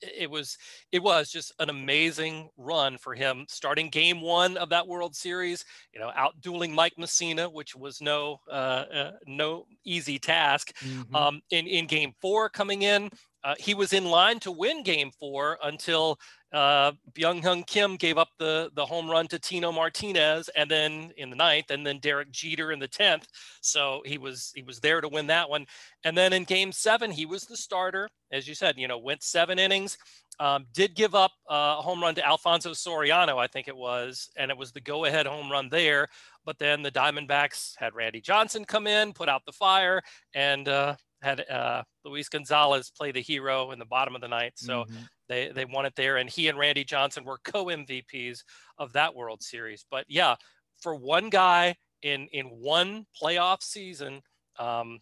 it 0.00 0.30
was 0.30 0.58
it 0.92 1.02
was 1.02 1.30
just 1.30 1.52
an 1.58 1.70
amazing 1.70 2.48
run 2.56 2.98
for 2.98 3.14
him 3.14 3.46
starting 3.48 3.88
game 3.88 4.20
one 4.20 4.56
of 4.56 4.68
that 4.70 4.86
World 4.86 5.14
Series. 5.16 5.64
You 5.92 6.00
know, 6.00 6.12
out 6.14 6.40
dueling 6.40 6.74
Mike 6.74 6.94
Mussina, 6.98 7.52
which 7.52 7.74
was 7.74 8.00
no 8.00 8.40
uh, 8.50 8.84
uh, 8.92 9.12
no 9.26 9.66
easy 9.84 10.18
task. 10.18 10.72
Mm-hmm. 10.84 11.14
Um, 11.14 11.40
in 11.50 11.66
in 11.66 11.86
Game 11.86 12.12
Four 12.20 12.48
coming 12.48 12.82
in, 12.82 13.10
uh, 13.44 13.54
he 13.58 13.74
was 13.74 13.92
in 13.92 14.04
line 14.04 14.40
to 14.40 14.50
win 14.50 14.82
Game 14.82 15.10
Four 15.18 15.58
until 15.62 16.18
uh, 16.56 16.92
Byung 17.12 17.42
Hyun 17.42 17.66
Kim 17.66 17.96
gave 17.96 18.16
up 18.16 18.30
the 18.38 18.70
the 18.74 18.86
home 18.86 19.10
run 19.10 19.26
to 19.28 19.38
Tino 19.38 19.70
Martinez, 19.72 20.48
and 20.56 20.70
then 20.70 21.12
in 21.18 21.28
the 21.28 21.36
ninth, 21.36 21.70
and 21.70 21.86
then 21.86 21.98
Derek 21.98 22.30
Jeter 22.30 22.72
in 22.72 22.78
the 22.78 22.88
tenth. 22.88 23.28
So 23.60 24.00
he 24.06 24.16
was 24.16 24.52
he 24.54 24.62
was 24.62 24.80
there 24.80 25.02
to 25.02 25.08
win 25.08 25.26
that 25.26 25.50
one. 25.50 25.66
And 26.04 26.16
then 26.16 26.32
in 26.32 26.44
Game 26.44 26.72
Seven, 26.72 27.10
he 27.10 27.26
was 27.26 27.42
the 27.44 27.58
starter, 27.58 28.08
as 28.32 28.48
you 28.48 28.54
said. 28.54 28.78
You 28.78 28.88
know, 28.88 28.96
went 28.98 29.22
seven 29.22 29.58
innings. 29.58 29.98
Um, 30.38 30.66
did 30.72 30.94
give 30.94 31.14
up 31.14 31.32
uh, 31.50 31.76
a 31.78 31.82
home 31.82 32.00
run 32.00 32.14
to 32.14 32.26
Alfonso 32.26 32.72
Soriano, 32.72 33.38
I 33.38 33.46
think 33.46 33.68
it 33.68 33.76
was, 33.76 34.28
and 34.36 34.50
it 34.50 34.56
was 34.56 34.70
the 34.70 34.82
go-ahead 34.82 35.26
home 35.26 35.50
run 35.50 35.70
there. 35.70 36.08
But 36.44 36.58
then 36.58 36.82
the 36.82 36.90
Diamondbacks 36.90 37.74
had 37.78 37.94
Randy 37.94 38.20
Johnson 38.20 38.64
come 38.66 38.86
in, 38.86 39.14
put 39.14 39.30
out 39.30 39.42
the 39.46 39.52
fire, 39.52 40.02
and 40.34 40.68
uh, 40.68 40.96
had 41.22 41.40
uh, 41.48 41.82
Luis 42.04 42.28
Gonzalez 42.28 42.90
play 42.90 43.12
the 43.12 43.22
hero 43.22 43.70
in 43.72 43.78
the 43.78 43.86
bottom 43.86 44.14
of 44.14 44.20
the 44.20 44.28
ninth. 44.28 44.58
So 44.58 44.84
Mhm. 44.84 45.08
They 45.28 45.50
they 45.54 45.64
won 45.64 45.86
it 45.86 45.94
there, 45.96 46.16
and 46.16 46.28
he 46.30 46.48
and 46.48 46.58
Randy 46.58 46.84
Johnson 46.84 47.24
were 47.24 47.38
co 47.44 47.66
MVPs 47.66 48.40
of 48.78 48.92
that 48.92 49.14
World 49.14 49.42
Series. 49.42 49.84
But 49.90 50.04
yeah, 50.08 50.36
for 50.80 50.94
one 50.94 51.30
guy 51.30 51.76
in 52.02 52.28
in 52.32 52.46
one 52.46 53.06
playoff 53.20 53.62
season, 53.62 54.22
um, 54.58 55.00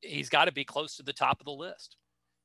he's 0.00 0.28
got 0.28 0.46
to 0.46 0.52
be 0.52 0.64
close 0.64 0.96
to 0.96 1.02
the 1.02 1.12
top 1.12 1.40
of 1.40 1.46
the 1.46 1.52
list. 1.52 1.96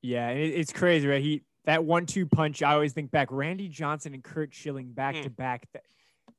Yeah, 0.02 0.28
it's 0.30 0.72
crazy, 0.72 1.08
right? 1.08 1.22
He 1.22 1.42
that 1.64 1.84
one-two 1.84 2.26
punch. 2.26 2.62
I 2.62 2.74
always 2.74 2.92
think 2.92 3.10
back. 3.10 3.28
Randy 3.30 3.68
Johnson 3.68 4.12
and 4.12 4.22
Curt 4.22 4.52
Schilling 4.52 4.92
back 4.92 5.16
Hmm. 5.16 5.22
to 5.22 5.30
back. 5.30 5.66
That 5.72 5.84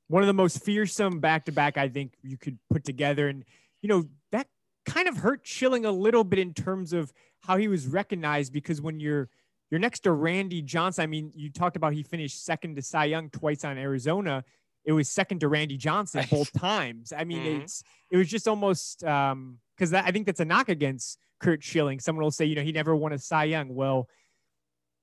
one 0.08 0.22
of 0.22 0.28
the 0.28 0.34
most 0.34 0.64
fearsome 0.64 1.20
back-to-back 1.20 1.78
I 1.78 1.90
think 1.90 2.14
you 2.22 2.38
could 2.38 2.60
put 2.70 2.84
together. 2.84 3.28
And 3.28 3.44
you 3.82 3.90
know 3.90 4.06
that 4.32 4.48
kind 4.86 5.08
of 5.08 5.18
hurt 5.18 5.42
Schilling 5.48 5.86
a 5.86 5.92
little 5.92 6.24
bit 6.24 6.38
in 6.38 6.54
terms 6.54 6.94
of 6.94 7.12
how 7.42 7.58
he 7.58 7.68
was 7.68 7.88
recognized 7.88 8.54
because 8.54 8.82
when 8.82 9.00
you're 9.00 9.30
you're 9.72 9.80
next 9.80 10.02
to 10.02 10.12
Randy 10.12 10.62
Johnson. 10.62 11.04
I 11.04 11.08
mean, 11.08 11.32
you 11.36 11.50
talked 11.50 11.76
about 11.76 11.94
he 11.94 12.04
finished 12.04 12.44
second 12.46 12.76
to 12.76 12.82
Cy 12.82 13.06
Young 13.06 13.30
twice 13.30 13.64
on 13.66 13.78
Arizona. 13.78 14.44
It 14.84 14.92
was 14.92 15.10
second 15.10 15.40
to 15.40 15.48
Randy 15.48 15.78
Johnson 15.78 16.24
both 16.30 16.52
times. 16.54 17.12
I 17.12 17.24
mean, 17.24 17.40
Mhm. 17.44 17.62
it's 17.64 17.84
it 18.12 18.18
was 18.18 18.28
just 18.30 18.48
almost 18.48 19.04
um 19.04 19.60
because 19.76 19.94
I 19.94 20.12
think 20.12 20.26
that's 20.26 20.40
a 20.40 20.46
knock 20.46 20.70
against 20.70 21.20
Curt 21.40 21.64
Schilling. 21.64 22.00
Someone 22.00 22.24
will 22.24 22.32
say, 22.32 22.46
you 22.46 22.56
know, 22.56 22.62
he 22.64 22.72
never 22.72 22.96
won 22.96 23.12
a 23.12 23.18
Cy 23.20 23.46
Young. 23.46 23.74
Well, 23.74 24.08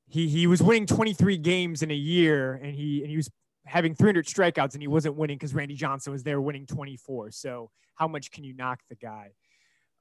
he 0.09 0.29
he 0.29 0.47
was 0.47 0.63
winning 0.63 0.87
23 0.87 1.37
games 1.39 1.83
in 1.83 1.91
a 1.91 1.95
year, 1.95 2.55
and 2.55 2.75
he 2.75 3.01
and 3.03 3.11
he 3.11 3.17
was 3.17 3.31
having 3.65 3.95
300 3.95 4.27
strikeouts, 4.27 4.75
and 4.75 4.83
he 4.83 4.89
wasn't 4.89 5.15
winning 5.17 5.37
because 5.37 5.55
Randy 5.55 5.75
Johnson 5.75 6.13
was 6.13 6.23
there 6.23 6.41
winning 6.41 6.67
24. 6.67 7.31
So 7.31 7.71
how 7.95 8.09
much 8.09 8.31
can 8.31 8.45
you 8.45 8.55
knock 8.55 8.81
the 8.89 8.97
guy? 8.97 9.33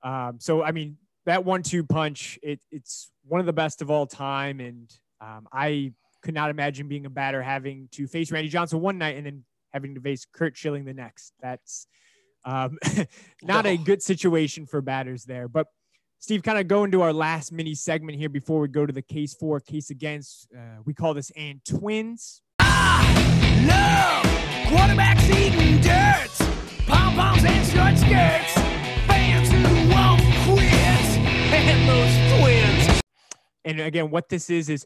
Um, 0.04 0.40
so 0.40 0.64
I 0.64 0.72
mean, 0.72 0.98
that 1.26 1.46
one-two 1.46 1.84
punch, 1.86 2.40
it, 2.42 2.60
it's 2.72 3.12
one 3.24 3.40
of 3.40 3.46
the 3.46 3.54
best 3.54 3.82
of 3.82 3.92
all 3.92 4.06
time, 4.06 4.60
and 4.60 4.92
um, 5.20 5.48
I 5.52 5.94
could 6.22 6.34
not 6.34 6.50
imagine 6.50 6.88
being 6.88 7.06
a 7.06 7.10
batter 7.10 7.42
having 7.42 7.90
to 7.94 8.08
face 8.08 8.32
Randy 8.32 8.50
Johnson 8.50 8.80
one 8.80 8.98
night 8.98 9.18
and 9.18 9.26
then 9.26 9.44
having 9.74 9.96
to 9.96 10.02
face 10.02 10.26
Curt 10.32 10.56
Schilling 10.56 10.86
the 10.86 10.94
next. 10.94 11.34
That's 11.42 11.88
um, 12.46 12.78
not 13.44 13.66
a 13.66 13.78
good 13.78 14.02
situation 14.02 14.66
for 14.66 14.82
batters 14.82 15.24
there. 15.24 15.48
But 15.48 15.68
Steve, 16.20 16.44
kind 16.44 16.60
of 16.60 16.68
go 16.68 16.84
into 16.84 17.02
our 17.02 17.14
last 17.14 17.52
mini 17.52 17.74
segment 17.74 18.18
here 18.18 18.30
before 18.30 18.60
we 18.60 18.68
go 18.68 18.86
to 18.86 18.94
the 18.94 19.02
case 19.02 19.34
for, 19.34 19.60
case 19.60 19.90
against. 19.90 20.48
Uh, 20.56 20.82
we 20.86 20.94
call 20.94 21.14
this 21.14 21.32
and 21.36 21.64
twins. 21.66 22.42
Love, 22.62 24.24
quarterbacks 24.66 25.30
eating 25.30 25.82
dirt, 25.82 26.32
pom 26.88 27.16
poms 27.16 27.44
and 27.44 27.68
short 27.68 27.98
skirts, 27.98 28.54
fans 29.08 29.51
who 29.51 29.51
won't 29.51 29.51
quit, 29.51 29.51
and 31.72 31.88
those 31.88 32.40
twins. 32.42 33.02
And 33.64 33.80
again, 33.80 34.10
what 34.10 34.28
this 34.28 34.50
is 34.50 34.70
is 34.70 34.86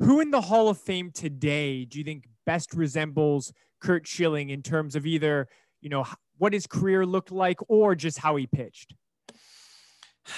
who 0.00 0.20
in 0.20 0.30
the 0.32 0.40
Hall 0.40 0.68
of 0.68 0.78
Fame 0.78 1.12
today 1.12 1.84
do 1.84 1.98
you 1.98 2.04
think 2.04 2.28
best 2.44 2.74
resembles 2.74 3.52
Curt 3.80 4.06
Schilling 4.06 4.50
in 4.50 4.62
terms 4.62 4.96
of 4.96 5.06
either, 5.06 5.46
you 5.80 5.88
know, 5.88 6.04
what 6.38 6.52
his 6.52 6.66
career 6.66 7.06
looked 7.06 7.30
like 7.30 7.58
or 7.68 7.94
just 7.94 8.18
how 8.18 8.34
he 8.36 8.46
pitched? 8.46 8.94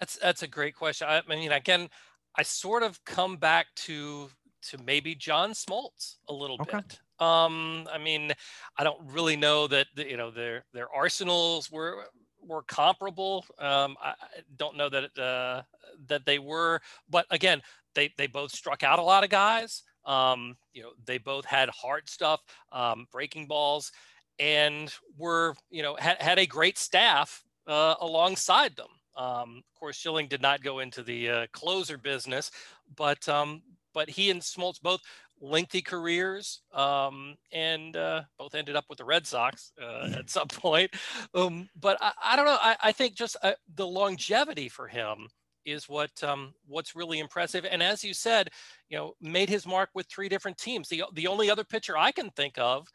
That's 0.00 0.16
that's 0.16 0.42
a 0.42 0.48
great 0.48 0.74
question. 0.74 1.06
I, 1.08 1.18
I 1.18 1.22
mean, 1.28 1.52
again, 1.52 1.88
I 2.36 2.42
sort 2.42 2.82
of 2.82 3.04
come 3.04 3.36
back 3.36 3.66
to 3.86 4.30
to 4.62 4.78
maybe 4.78 5.14
John 5.14 5.52
Smoltz 5.52 6.16
a 6.28 6.32
little 6.32 6.56
Okay. 6.60 6.78
bit. 6.78 6.98
Um, 7.24 7.86
I 7.92 7.98
mean, 7.98 8.32
I 8.76 8.82
don't 8.82 8.98
really 9.12 9.36
know 9.36 9.68
that 9.68 9.86
you 9.96 10.16
know 10.16 10.32
their 10.32 10.64
their 10.72 10.88
arsenals 10.92 11.70
were 11.70 12.06
were 12.46 12.62
comparable. 12.62 13.44
Um, 13.58 13.96
I 14.02 14.14
don't 14.56 14.76
know 14.76 14.88
that 14.88 15.18
uh, 15.18 15.62
that 16.08 16.26
they 16.26 16.38
were, 16.38 16.80
but 17.08 17.26
again, 17.30 17.62
they 17.94 18.12
they 18.16 18.26
both 18.26 18.52
struck 18.52 18.82
out 18.82 18.98
a 18.98 19.02
lot 19.02 19.24
of 19.24 19.30
guys. 19.30 19.82
Um, 20.04 20.56
you 20.72 20.82
know, 20.82 20.90
they 21.04 21.18
both 21.18 21.44
had 21.44 21.68
hard 21.70 22.08
stuff, 22.08 22.40
um, 22.72 23.06
breaking 23.12 23.46
balls, 23.46 23.92
and 24.38 24.92
were 25.16 25.54
you 25.70 25.82
know 25.82 25.96
had, 25.98 26.20
had 26.20 26.38
a 26.38 26.46
great 26.46 26.78
staff 26.78 27.44
uh, 27.66 27.94
alongside 28.00 28.76
them. 28.76 28.88
Um, 29.16 29.62
of 29.74 29.78
course, 29.78 29.96
Schilling 29.96 30.28
did 30.28 30.42
not 30.42 30.62
go 30.62 30.78
into 30.78 31.02
the 31.02 31.28
uh, 31.28 31.46
closer 31.52 31.98
business, 31.98 32.50
but 32.96 33.28
um, 33.28 33.62
but 33.92 34.08
he 34.10 34.30
and 34.30 34.40
Smoltz 34.40 34.80
both 34.80 35.00
lengthy 35.42 35.82
careers 35.82 36.62
um, 36.72 37.34
and 37.52 37.96
uh, 37.96 38.22
both 38.38 38.54
ended 38.54 38.76
up 38.76 38.84
with 38.88 38.98
the 38.98 39.04
Red 39.04 39.26
Sox 39.26 39.72
uh, 39.82 40.08
at 40.16 40.30
some 40.30 40.48
point. 40.48 40.90
Um, 41.34 41.68
but 41.78 41.98
I, 42.00 42.12
I 42.24 42.36
don't 42.36 42.46
know. 42.46 42.58
I, 42.60 42.76
I 42.82 42.92
think 42.92 43.14
just 43.14 43.36
uh, 43.42 43.52
the 43.74 43.86
longevity 43.86 44.68
for 44.68 44.86
him 44.86 45.28
is 45.64 45.88
what 45.88 46.10
um, 46.24 46.54
what's 46.66 46.96
really 46.96 47.18
impressive. 47.18 47.66
And 47.68 47.82
as 47.82 48.02
you 48.02 48.14
said, 48.14 48.50
you 48.88 48.96
know, 48.96 49.14
made 49.20 49.48
his 49.48 49.66
mark 49.66 49.90
with 49.94 50.06
three 50.06 50.28
different 50.28 50.58
teams. 50.58 50.88
The 50.88 51.04
the 51.14 51.26
only 51.26 51.50
other 51.50 51.64
pitcher 51.64 51.96
I 51.98 52.12
can 52.12 52.30
think 52.30 52.58
of, 52.58 52.88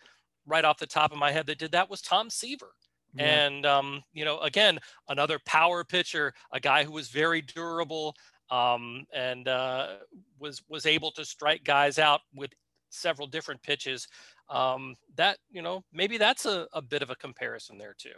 right 0.45 0.65
off 0.65 0.79
the 0.79 0.87
top 0.87 1.11
of 1.11 1.17
my 1.17 1.31
head, 1.31 1.45
that 1.47 1.59
did 1.59 1.71
that 1.73 1.89
was 1.89 2.01
Tom 2.01 2.29
Seaver. 2.29 2.71
And 3.19 3.65
um, 3.65 4.03
you 4.13 4.25
know, 4.25 4.39
again, 4.39 4.79
another 5.09 5.39
power 5.45 5.83
pitcher, 5.83 6.33
a 6.51 6.59
guy 6.59 6.83
who 6.83 6.91
was 6.91 7.09
very 7.09 7.41
durable, 7.41 8.15
um, 8.49 9.05
and 9.13 9.47
uh, 9.47 9.97
was 10.39 10.61
was 10.69 10.85
able 10.85 11.11
to 11.11 11.25
strike 11.25 11.63
guys 11.63 11.99
out 11.99 12.21
with 12.33 12.51
several 12.89 13.27
different 13.27 13.61
pitches. 13.61 14.07
Um, 14.49 14.95
that 15.15 15.37
you 15.49 15.61
know, 15.61 15.83
maybe 15.91 16.17
that's 16.17 16.45
a, 16.45 16.67
a 16.73 16.81
bit 16.81 17.01
of 17.01 17.09
a 17.09 17.15
comparison 17.15 17.77
there 17.77 17.95
too. 17.97 18.09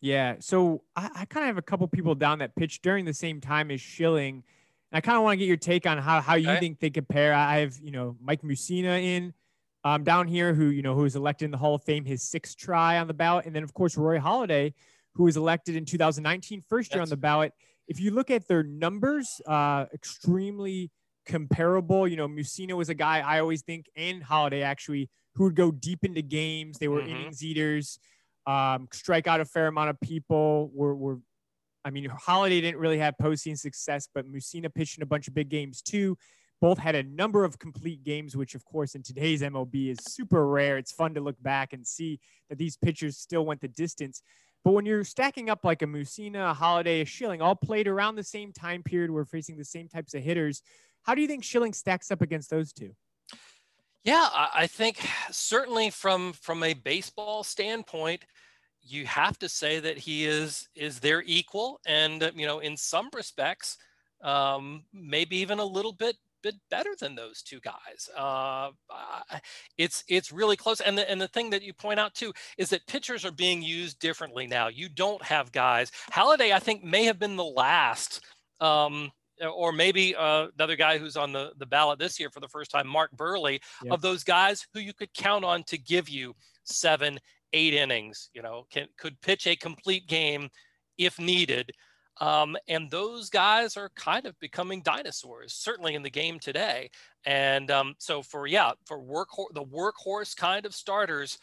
Yeah. 0.00 0.36
So 0.40 0.82
I, 0.94 1.08
I 1.14 1.24
kind 1.24 1.44
of 1.44 1.48
have 1.48 1.56
a 1.56 1.62
couple 1.62 1.88
people 1.88 2.14
down 2.14 2.40
that 2.40 2.54
pitched 2.56 2.82
during 2.82 3.06
the 3.06 3.14
same 3.14 3.40
time 3.40 3.70
as 3.70 3.80
Schilling. 3.80 4.44
And 4.92 4.98
I 4.98 5.00
kind 5.00 5.16
of 5.16 5.22
want 5.22 5.34
to 5.34 5.38
get 5.38 5.46
your 5.48 5.56
take 5.56 5.86
on 5.86 5.96
how, 5.96 6.20
how 6.20 6.34
you 6.34 6.46
Okay. 6.46 6.60
think 6.60 6.78
they 6.80 6.90
compare. 6.90 7.32
I 7.32 7.60
have, 7.60 7.78
you 7.82 7.90
know, 7.90 8.14
Mike 8.20 8.42
Mussina 8.42 9.02
in 9.02 9.32
um, 9.82 10.04
down 10.04 10.28
here 10.28 10.52
who, 10.52 10.66
you 10.66 10.82
know, 10.82 10.94
who 10.94 11.02
was 11.02 11.16
elected 11.16 11.46
in 11.46 11.50
the 11.50 11.56
Hall 11.56 11.74
of 11.74 11.84
Fame, 11.84 12.04
his 12.04 12.22
sixth 12.22 12.58
try 12.58 12.98
on 12.98 13.06
the 13.06 13.14
ballot. 13.14 13.46
And 13.46 13.56
then, 13.56 13.62
of 13.62 13.72
course, 13.72 13.96
Roy 13.96 14.18
Halladay, 14.18 14.74
who 15.14 15.24
was 15.24 15.38
elected 15.38 15.74
in 15.74 15.86
2019, 15.86 16.62
first 16.68 16.94
year 16.94 17.00
on 17.00 17.08
the 17.08 17.16
ballot. 17.16 17.54
If 17.86 18.00
you 18.00 18.10
look 18.10 18.30
at 18.30 18.48
their 18.48 18.62
numbers, 18.62 19.40
uh, 19.46 19.86
extremely 19.92 20.90
comparable. 21.26 22.06
You 22.06 22.16
know, 22.16 22.28
Mussina 22.28 22.76
was 22.76 22.88
a 22.88 22.94
guy 22.94 23.20
I 23.20 23.40
always 23.40 23.62
think, 23.62 23.86
and 23.96 24.22
Halladay 24.22 24.62
actually, 24.62 25.08
who 25.34 25.44
would 25.44 25.54
go 25.56 25.70
deep 25.70 26.04
into 26.04 26.22
games. 26.22 26.78
They 26.78 26.88
were 26.88 27.02
Mhm. 27.02 27.08
innings 27.08 27.42
eaters 27.42 27.98
um, 28.46 28.88
strike 28.92 29.26
out 29.26 29.40
a 29.40 29.44
fair 29.46 29.68
amount 29.68 29.88
of 29.88 29.98
people, 30.00 30.70
were, 30.74 30.94
were 30.94 31.18
I 31.82 31.88
mean, 31.90 32.08
Halladay 32.10 32.60
didn't 32.60 32.76
really 32.78 32.98
have 32.98 33.14
postseason 33.20 33.58
success, 33.58 34.06
but 34.14 34.30
Mussina 34.30 34.72
pitched 34.74 34.98
in 34.98 35.02
a 35.02 35.06
bunch 35.06 35.28
of 35.28 35.34
big 35.34 35.48
games 35.48 35.80
too. 35.80 36.18
Both 36.60 36.76
had 36.78 36.94
a 36.94 37.02
number 37.02 37.44
of 37.44 37.58
complete 37.58 38.04
games, 38.04 38.36
which, 38.36 38.54
of 38.54 38.62
course, 38.66 38.94
in 38.94 39.02
today's 39.02 39.40
MLB 39.42 39.88
is 39.88 39.98
super 40.04 40.46
rare. 40.46 40.76
It's 40.76 40.92
fun 40.92 41.14
to 41.14 41.22
look 41.22 41.42
back 41.42 41.72
and 41.72 41.86
see 41.86 42.20
that 42.50 42.58
these 42.58 42.76
pitchers 42.76 43.16
still 43.16 43.46
went 43.46 43.62
the 43.62 43.68
distance. 43.68 44.22
But 44.64 44.72
when 44.72 44.86
you're 44.86 45.04
stacking 45.04 45.50
up 45.50 45.62
like 45.62 45.82
a 45.82 45.86
Mussina, 45.86 46.50
a 46.50 46.54
Halladay, 46.54 47.02
a 47.02 47.04
Schilling, 47.04 47.42
all 47.42 47.54
played 47.54 47.86
around 47.86 48.16
the 48.16 48.24
same 48.24 48.50
time 48.50 48.82
period, 48.82 49.10
we're 49.10 49.26
facing 49.26 49.58
the 49.58 49.64
same 49.64 49.88
types 49.88 50.14
of 50.14 50.22
hitters. 50.22 50.62
How 51.02 51.14
do 51.14 51.20
you 51.20 51.28
think 51.28 51.44
Schilling 51.44 51.74
stacks 51.74 52.10
up 52.10 52.22
against 52.22 52.48
those 52.48 52.72
two? 52.72 52.96
Yeah, 54.04 54.28
I 54.32 54.66
think 54.66 54.98
certainly 55.30 55.88
from 55.88 56.34
from 56.34 56.62
a 56.62 56.74
baseball 56.74 57.42
standpoint, 57.42 58.24
you 58.82 59.06
have 59.06 59.38
to 59.38 59.48
say 59.48 59.80
that 59.80 59.96
he 59.96 60.26
is 60.26 60.68
is 60.74 61.00
their 61.00 61.22
equal, 61.22 61.80
and 61.86 62.30
you 62.34 62.46
know, 62.46 62.58
in 62.58 62.76
some 62.76 63.08
respects, 63.14 63.78
um, 64.22 64.84
maybe 64.92 65.36
even 65.36 65.58
a 65.58 65.64
little 65.64 65.92
bit 65.92 66.16
bit 66.44 66.54
better 66.70 66.90
than 67.00 67.16
those 67.16 67.42
two 67.42 67.58
guys. 67.60 68.08
Uh, 68.16 68.70
it's 69.78 70.04
it's 70.08 70.30
really 70.30 70.56
close. 70.56 70.80
And 70.80 70.96
the 70.96 71.10
and 71.10 71.20
the 71.20 71.28
thing 71.28 71.50
that 71.50 71.62
you 71.62 71.72
point 71.72 71.98
out 71.98 72.14
too 72.14 72.32
is 72.58 72.68
that 72.70 72.86
pitchers 72.86 73.24
are 73.24 73.32
being 73.32 73.62
used 73.62 73.98
differently 73.98 74.46
now. 74.46 74.68
You 74.68 74.88
don't 74.88 75.22
have 75.24 75.50
guys. 75.50 75.90
Halladay, 76.12 76.52
I 76.52 76.60
think, 76.60 76.84
may 76.84 77.04
have 77.04 77.18
been 77.18 77.36
the 77.36 77.44
last. 77.44 78.20
Um, 78.60 79.10
or 79.52 79.72
maybe 79.72 80.14
uh, 80.14 80.46
another 80.56 80.76
guy 80.76 80.96
who's 80.96 81.16
on 81.16 81.32
the, 81.32 81.50
the 81.58 81.66
ballot 81.66 81.98
this 81.98 82.20
year 82.20 82.30
for 82.30 82.38
the 82.38 82.48
first 82.48 82.70
time, 82.70 82.86
Mark 82.86 83.10
Buehrle, 83.16 83.58
yep. 83.82 83.92
of 83.92 84.00
those 84.00 84.22
guys 84.22 84.64
who 84.72 84.78
you 84.78 84.94
could 84.94 85.12
count 85.12 85.44
on 85.44 85.64
to 85.64 85.76
give 85.76 86.08
you 86.08 86.36
seven, 86.62 87.18
eight 87.52 87.74
innings, 87.74 88.30
you 88.32 88.42
know, 88.42 88.64
can 88.70 88.86
could 88.96 89.20
pitch 89.22 89.48
a 89.48 89.56
complete 89.56 90.06
game 90.06 90.48
if 90.98 91.18
needed. 91.18 91.72
Um, 92.20 92.56
and 92.68 92.90
those 92.90 93.28
guys 93.28 93.76
are 93.76 93.90
kind 93.96 94.26
of 94.26 94.38
becoming 94.38 94.82
dinosaurs, 94.82 95.52
certainly 95.52 95.94
in 95.94 96.02
the 96.02 96.10
game 96.10 96.38
today. 96.38 96.90
And 97.26 97.70
um, 97.70 97.94
so 97.98 98.22
for 98.22 98.46
yeah, 98.46 98.72
for 98.86 99.00
work 99.00 99.28
the 99.52 99.64
workhorse 99.64 100.36
kind 100.36 100.66
of 100.66 100.74
starters, 100.74 101.38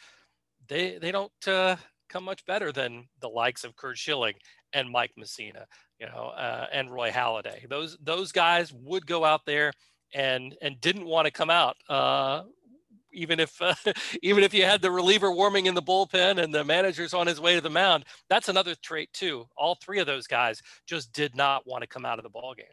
they 0.67 0.97
they 0.97 1.11
don't 1.11 1.47
uh, 1.47 1.75
come 2.09 2.23
much 2.23 2.45
better 2.45 2.71
than 2.71 3.07
the 3.19 3.29
likes 3.29 3.63
of 3.63 3.75
Curt 3.75 3.97
Schilling 3.97 4.35
and 4.73 4.89
Mike 4.89 5.11
Mussina, 5.19 5.65
you 5.99 6.05
know, 6.05 6.31
uh, 6.35 6.67
and 6.71 6.91
Roy 6.91 7.11
Halladay. 7.11 7.67
Those 7.67 7.97
those 8.01 8.31
guys 8.31 8.71
would 8.73 9.05
go 9.05 9.25
out 9.25 9.45
there 9.45 9.73
and 10.13 10.55
and 10.61 10.79
didn't 10.81 11.05
want 11.05 11.25
to 11.25 11.31
come 11.31 11.49
out 11.49 11.75
uh, 11.89 12.43
even 13.11 13.39
if 13.39 13.61
uh, 13.61 13.73
even 14.21 14.43
if 14.43 14.53
you 14.53 14.63
had 14.63 14.81
the 14.81 14.91
reliever 14.91 15.31
warming 15.31 15.65
in 15.65 15.75
the 15.75 15.81
bullpen 15.81 16.41
and 16.41 16.53
the 16.53 16.63
manager's 16.63 17.13
on 17.13 17.27
his 17.27 17.39
way 17.39 17.55
to 17.55 17.61
the 17.61 17.69
mound, 17.69 18.05
that's 18.29 18.49
another 18.49 18.75
trait 18.75 19.11
too. 19.13 19.47
All 19.57 19.75
three 19.75 19.99
of 19.99 20.07
those 20.07 20.27
guys 20.27 20.61
just 20.85 21.13
did 21.13 21.35
not 21.35 21.67
want 21.67 21.81
to 21.81 21.87
come 21.87 22.05
out 22.05 22.19
of 22.19 22.23
the 22.23 22.29
ball 22.29 22.53
game. 22.55 22.65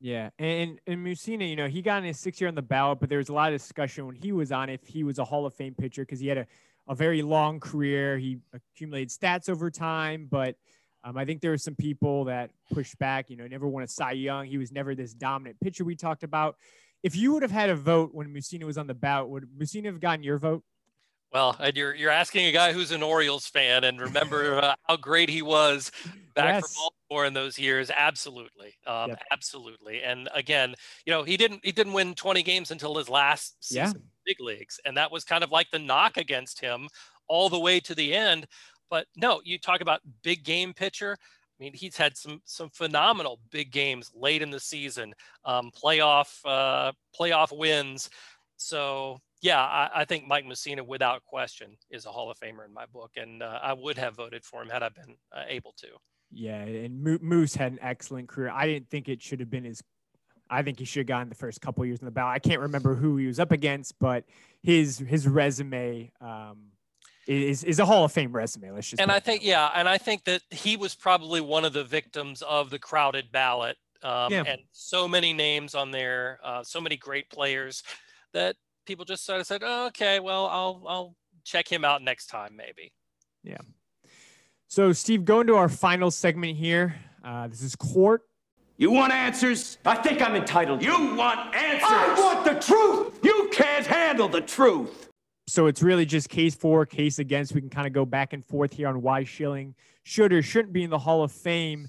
Yeah, 0.00 0.30
and 0.38 0.80
and 0.86 1.06
Mussina, 1.06 1.48
you 1.48 1.56
know, 1.56 1.68
he 1.68 1.80
got 1.80 1.98
in 1.98 2.04
his 2.04 2.18
sixth 2.18 2.40
year 2.40 2.48
on 2.48 2.54
the 2.54 2.62
ballot, 2.62 2.98
but 2.98 3.08
there 3.08 3.18
was 3.18 3.28
a 3.28 3.34
lot 3.34 3.52
of 3.52 3.60
discussion 3.60 4.06
when 4.06 4.16
he 4.16 4.32
was 4.32 4.50
on 4.50 4.68
if 4.68 4.84
he 4.86 5.04
was 5.04 5.18
a 5.18 5.24
Hall 5.24 5.46
of 5.46 5.54
Fame 5.54 5.74
pitcher 5.74 6.02
because 6.02 6.18
he 6.18 6.26
had 6.26 6.38
a, 6.38 6.46
a 6.88 6.94
very 6.94 7.22
long 7.22 7.60
career. 7.60 8.18
He 8.18 8.38
accumulated 8.52 9.10
stats 9.10 9.48
over 9.48 9.70
time, 9.70 10.26
but 10.28 10.56
um, 11.04 11.16
I 11.16 11.24
think 11.24 11.40
there 11.40 11.52
were 11.52 11.58
some 11.58 11.76
people 11.76 12.24
that 12.24 12.50
pushed 12.72 12.98
back. 12.98 13.30
You 13.30 13.36
know, 13.36 13.46
never 13.46 13.68
won 13.68 13.84
a 13.84 13.88
Cy 13.88 14.12
Young. 14.12 14.46
He 14.46 14.58
was 14.58 14.72
never 14.72 14.94
this 14.96 15.14
dominant 15.14 15.60
pitcher 15.60 15.84
we 15.84 15.94
talked 15.94 16.24
about 16.24 16.56
if 17.02 17.16
you 17.16 17.32
would 17.32 17.42
have 17.42 17.50
had 17.50 17.70
a 17.70 17.76
vote 17.76 18.10
when 18.12 18.32
Mussina 18.32 18.64
was 18.64 18.78
on 18.78 18.86
the 18.86 18.94
ballot, 18.94 19.28
would 19.28 19.48
Mussina 19.58 19.86
have 19.86 20.00
gotten 20.00 20.22
your 20.22 20.38
vote? 20.38 20.62
Well, 21.32 21.56
and 21.58 21.74
you're 21.76 21.94
you're 21.94 22.10
asking 22.10 22.46
a 22.46 22.52
guy 22.52 22.72
who's 22.72 22.90
an 22.90 23.02
Orioles 23.02 23.46
fan 23.46 23.84
and 23.84 23.98
remember 23.98 24.58
uh, 24.62 24.74
how 24.86 24.96
great 24.96 25.30
he 25.30 25.40
was 25.40 25.90
back 26.34 26.62
yes. 26.62 26.74
for 26.74 26.90
Baltimore 27.08 27.26
in 27.26 27.32
those 27.32 27.58
years. 27.58 27.90
Absolutely, 27.94 28.74
um, 28.86 29.10
yep. 29.10 29.22
absolutely. 29.32 30.02
And 30.02 30.28
again, 30.34 30.74
you 31.06 31.12
know, 31.12 31.22
he 31.22 31.38
didn't 31.38 31.60
he 31.64 31.72
didn't 31.72 31.94
win 31.94 32.14
20 32.14 32.42
games 32.42 32.70
until 32.70 32.96
his 32.96 33.08
last 33.08 33.56
season 33.64 34.02
yeah. 34.02 34.24
big 34.26 34.40
leagues, 34.40 34.78
and 34.84 34.96
that 34.96 35.10
was 35.10 35.24
kind 35.24 35.42
of 35.42 35.50
like 35.50 35.70
the 35.70 35.78
knock 35.78 36.18
against 36.18 36.60
him 36.60 36.88
all 37.28 37.48
the 37.48 37.58
way 37.58 37.80
to 37.80 37.94
the 37.94 38.14
end. 38.14 38.46
But 38.90 39.06
no, 39.16 39.40
you 39.42 39.58
talk 39.58 39.80
about 39.80 40.02
big 40.22 40.44
game 40.44 40.74
pitcher. 40.74 41.16
I 41.60 41.64
mean, 41.64 41.74
he's 41.74 41.96
had 41.96 42.16
some 42.16 42.40
some 42.44 42.70
phenomenal 42.70 43.38
big 43.50 43.70
games 43.70 44.10
late 44.14 44.42
in 44.42 44.50
the 44.50 44.60
season, 44.60 45.14
um, 45.44 45.70
playoff 45.70 46.38
uh, 46.44 46.92
playoff 47.18 47.56
wins. 47.56 48.10
So 48.56 49.18
yeah, 49.42 49.60
I, 49.60 49.90
I, 49.96 50.04
think 50.04 50.26
Mike 50.26 50.44
Mussina, 50.44 50.86
without 50.86 51.24
question, 51.24 51.76
is 51.90 52.06
a 52.06 52.10
Hall 52.10 52.30
of 52.30 52.38
Famer 52.38 52.64
in 52.64 52.72
my 52.72 52.86
book, 52.86 53.10
and 53.16 53.42
uh, 53.42 53.58
I 53.60 53.72
would 53.72 53.98
have 53.98 54.14
voted 54.14 54.44
for 54.44 54.62
him 54.62 54.68
had 54.68 54.84
I 54.84 54.88
been 54.88 55.16
uh, 55.32 55.42
able 55.48 55.74
to. 55.78 55.88
Yeah, 56.30 56.62
and 56.62 57.02
Moose 57.02 57.54
had 57.54 57.72
an 57.72 57.78
excellent 57.82 58.28
career. 58.28 58.50
I 58.50 58.66
didn't 58.66 58.88
think 58.88 59.08
it 59.08 59.20
should 59.20 59.40
have 59.40 59.50
been 59.50 59.64
his. 59.64 59.82
I 60.48 60.62
think 60.62 60.78
he 60.78 60.84
should 60.84 61.00
have 61.00 61.06
gotten 61.06 61.28
the 61.28 61.34
first 61.34 61.60
couple 61.60 61.84
years 61.84 61.98
in 61.98 62.04
the 62.04 62.10
ballot. 62.10 62.34
I 62.34 62.38
can't 62.38 62.60
remember 62.60 62.94
who 62.94 63.16
he 63.16 63.26
was 63.26 63.40
up 63.40 63.52
against, 63.52 63.98
but 63.98 64.24
his 64.62 64.98
his 64.98 65.26
resume 65.26 66.12
um, 66.20 66.68
is 67.26 67.64
is 67.64 67.78
a 67.78 67.86
Hall 67.86 68.04
of 68.04 68.12
Fame 68.12 68.32
resume. 68.32 68.70
Let's 68.72 68.88
just. 68.88 69.00
And 69.00 69.10
I 69.10 69.20
think 69.20 69.44
yeah, 69.44 69.70
and 69.74 69.88
I 69.88 69.98
think 69.98 70.24
that 70.24 70.42
he 70.50 70.76
was 70.76 70.94
probably 70.94 71.40
one 71.40 71.64
of 71.64 71.72
the 71.72 71.84
victims 71.84 72.42
of 72.42 72.70
the 72.70 72.78
crowded 72.78 73.30
ballot. 73.32 73.76
Um, 74.02 74.32
yeah. 74.32 74.42
And 74.46 74.60
so 74.72 75.06
many 75.06 75.32
names 75.32 75.74
on 75.74 75.92
there, 75.92 76.40
uh, 76.42 76.64
so 76.64 76.80
many 76.80 76.96
great 76.96 77.30
players 77.30 77.84
that 78.32 78.56
people 78.84 79.04
just 79.04 79.24
sort 79.24 79.40
of 79.40 79.46
said, 79.46 79.62
oh, 79.64 79.86
"Okay, 79.86 80.20
well, 80.20 80.46
I'll 80.46 80.82
I'll 80.88 81.16
check 81.44 81.70
him 81.70 81.84
out 81.84 82.02
next 82.02 82.26
time, 82.26 82.56
maybe." 82.56 82.92
Yeah. 83.44 83.58
So, 84.66 84.92
Steve, 84.92 85.24
going 85.24 85.46
to 85.48 85.54
our 85.54 85.68
final 85.68 86.10
segment 86.10 86.56
here. 86.56 86.96
Uh, 87.22 87.46
this 87.46 87.62
is 87.62 87.76
court. 87.76 88.22
You 88.78 88.90
want 88.90 89.12
answers? 89.12 89.78
I 89.84 89.94
think 89.94 90.22
I'm 90.22 90.34
entitled. 90.34 90.82
You 90.82 91.14
want 91.14 91.54
answers? 91.54 91.84
I 91.88 92.14
want 92.18 92.44
the 92.44 92.54
truth. 92.54 93.20
You 93.22 93.48
can't 93.52 93.86
handle 93.86 94.28
the 94.28 94.40
truth 94.40 95.11
so 95.46 95.66
it's 95.66 95.82
really 95.82 96.06
just 96.06 96.28
case 96.28 96.54
for, 96.54 96.86
case 96.86 97.18
against. 97.18 97.54
We 97.54 97.60
can 97.60 97.70
kind 97.70 97.86
of 97.86 97.92
go 97.92 98.04
back 98.04 98.32
and 98.32 98.44
forth 98.44 98.72
here 98.72 98.88
on 98.88 99.02
why 99.02 99.24
Schilling 99.24 99.74
should 100.04 100.32
or 100.32 100.42
shouldn't 100.42 100.72
be 100.72 100.82
in 100.82 100.90
the 100.90 100.98
Hall 100.98 101.22
of 101.22 101.32
Fame. 101.32 101.88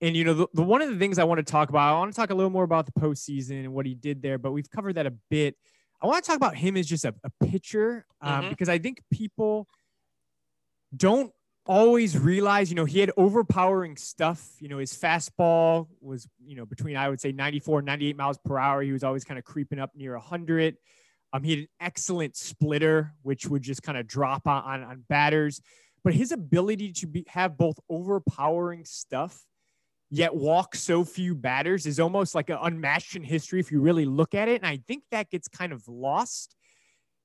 And 0.00 0.16
you 0.16 0.24
know, 0.24 0.34
the, 0.34 0.46
the, 0.54 0.62
one 0.62 0.80
of 0.80 0.88
the 0.88 0.96
things 0.96 1.18
I 1.18 1.24
want 1.24 1.38
to 1.38 1.50
talk 1.50 1.68
about, 1.68 1.94
I 1.94 1.98
want 1.98 2.12
to 2.12 2.16
talk 2.16 2.30
a 2.30 2.34
little 2.34 2.50
more 2.50 2.64
about 2.64 2.86
the 2.86 2.92
postseason 2.92 3.60
and 3.60 3.74
what 3.74 3.84
he 3.84 3.94
did 3.94 4.22
there, 4.22 4.38
but 4.38 4.52
we've 4.52 4.70
covered 4.70 4.94
that 4.94 5.06
a 5.06 5.14
bit. 5.28 5.56
I 6.02 6.06
want 6.06 6.24
to 6.24 6.26
talk 6.26 6.36
about 6.36 6.56
him 6.56 6.76
as 6.78 6.86
just 6.86 7.04
a, 7.04 7.14
a 7.22 7.46
pitcher 7.46 8.06
um, 8.22 8.40
mm-hmm. 8.40 8.50
because 8.50 8.70
I 8.70 8.78
think 8.78 9.02
people 9.10 9.68
don't 10.96 11.32
always 11.66 12.18
realize, 12.18 12.70
you 12.70 12.76
know, 12.76 12.86
he 12.86 13.00
had 13.00 13.12
overpowering 13.16 13.96
stuff. 13.96 14.56
You 14.60 14.68
know, 14.68 14.78
his 14.78 14.94
fastball 14.94 15.88
was, 16.00 16.26
you 16.42 16.56
know, 16.56 16.64
between 16.64 16.96
I 16.96 17.08
would 17.08 17.20
say 17.20 17.32
94 17.32 17.80
and 17.80 17.86
98 17.86 18.16
miles 18.16 18.38
per 18.44 18.58
hour. 18.58 18.80
He 18.82 18.92
was 18.92 19.04
always 19.04 19.24
kind 19.24 19.38
of 19.38 19.44
creeping 19.44 19.78
up 19.78 19.90
near 19.94 20.14
100. 20.14 20.76
Um, 21.32 21.44
he 21.44 21.50
had 21.50 21.58
an 21.60 21.68
excellent 21.80 22.36
splitter, 22.36 23.14
which 23.22 23.46
would 23.46 23.62
just 23.62 23.82
kind 23.82 23.96
of 23.96 24.06
drop 24.06 24.46
on, 24.46 24.62
on, 24.64 24.82
on 24.82 25.04
batters. 25.08 25.60
But 26.02 26.14
his 26.14 26.32
ability 26.32 26.92
to 26.94 27.06
be, 27.06 27.24
have 27.28 27.56
both 27.56 27.78
overpowering 27.88 28.84
stuff, 28.84 29.44
yet 30.10 30.34
walk 30.34 30.74
so 30.74 31.04
few 31.04 31.34
batters 31.34 31.86
is 31.86 32.00
almost 32.00 32.34
like 32.34 32.50
an 32.50 32.58
unmatched 32.60 33.14
in 33.14 33.22
history 33.22 33.60
if 33.60 33.70
you 33.70 33.80
really 33.80 34.06
look 34.06 34.34
at 34.34 34.48
it. 34.48 34.60
And 34.60 34.66
I 34.66 34.80
think 34.88 35.04
that 35.10 35.30
gets 35.30 35.46
kind 35.46 35.72
of 35.72 35.86
lost 35.86 36.56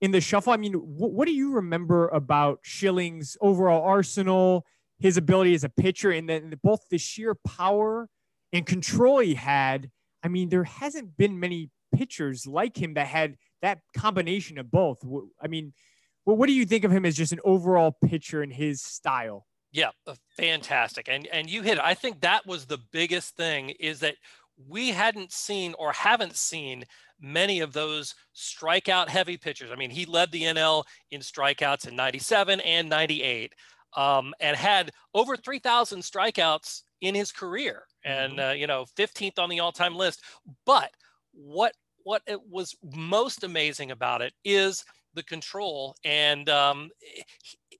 in 0.01 0.11
the 0.11 0.21
shuffle. 0.21 0.53
I 0.53 0.57
mean, 0.57 0.73
what, 0.73 1.13
what 1.13 1.25
do 1.25 1.33
you 1.33 1.53
remember 1.53 2.09
about 2.09 2.59
Schilling's 2.63 3.37
overall 3.41 3.83
arsenal, 3.83 4.65
his 4.99 5.17
ability 5.17 5.55
as 5.55 5.63
a 5.63 5.69
pitcher, 5.69 6.11
and 6.11 6.29
then 6.29 6.53
both 6.61 6.81
the 6.91 6.97
sheer 6.97 7.33
power 7.33 8.07
and 8.53 8.65
control 8.65 9.19
he 9.19 9.33
had? 9.33 9.89
I 10.21 10.27
mean, 10.27 10.49
there 10.49 10.65
hasn't 10.65 11.17
been 11.17 11.39
many 11.39 11.71
pitchers 11.95 12.45
like 12.45 12.77
him 12.77 12.95
that 12.95 13.07
had 13.07 13.37
that 13.65 13.79
combination 13.97 14.57
of 14.57 14.69
both. 14.69 14.99
I 15.41 15.47
mean, 15.47 15.73
well, 16.25 16.37
what 16.37 16.47
do 16.47 16.53
you 16.53 16.65
think 16.65 16.83
of 16.83 16.91
him 16.91 17.05
as 17.05 17.15
just 17.15 17.31
an 17.31 17.39
overall 17.43 17.97
pitcher 18.05 18.43
in 18.43 18.51
his 18.51 18.81
style? 18.81 19.45
Yeah, 19.71 19.89
uh, 20.07 20.15
fantastic. 20.37 21.07
And 21.09 21.27
and 21.27 21.49
you 21.49 21.61
hit 21.61 21.77
it. 21.77 21.83
I 21.83 21.95
think 21.95 22.21
that 22.21 22.45
was 22.45 22.65
the 22.65 22.79
biggest 22.91 23.35
thing 23.35 23.71
is 23.71 23.99
that 23.99 24.15
we 24.69 24.89
hadn't 24.89 25.33
seen 25.33 25.73
or 25.77 25.91
haven't 25.91 26.35
seen 26.35 26.85
many 27.19 27.59
of 27.59 27.73
those 27.73 28.15
strikeout 28.35 29.09
heavy 29.09 29.35
pitchers. 29.35 29.71
I 29.71 29.75
mean, 29.75 29.89
he 29.89 30.05
led 30.05 30.31
the 30.31 30.43
NL 30.43 30.83
in 31.11 31.21
strikeouts 31.21 31.87
in 31.87 31.95
97 31.95 32.61
and 32.61 32.87
98 32.89 33.53
um, 33.97 34.33
and 34.39 34.55
had 34.55 34.91
over 35.13 35.35
3,000 35.35 35.99
strikeouts 36.01 36.83
in 37.01 37.15
his 37.15 37.31
career 37.31 37.83
and, 38.03 38.33
mm-hmm. 38.33 38.49
uh, 38.49 38.53
you 38.53 38.67
know, 38.67 38.85
15th 38.97 39.39
on 39.39 39.49
the 39.49 39.59
all 39.59 39.71
time 39.71 39.95
list. 39.95 40.21
But 40.65 40.91
what 41.33 41.73
what 42.05 42.21
it 42.27 42.39
was 42.49 42.75
most 42.95 43.43
amazing 43.43 43.91
about 43.91 44.21
it 44.21 44.33
is 44.45 44.85
the 45.15 45.23
control 45.23 45.95
and 46.05 46.47
um, 46.49 46.89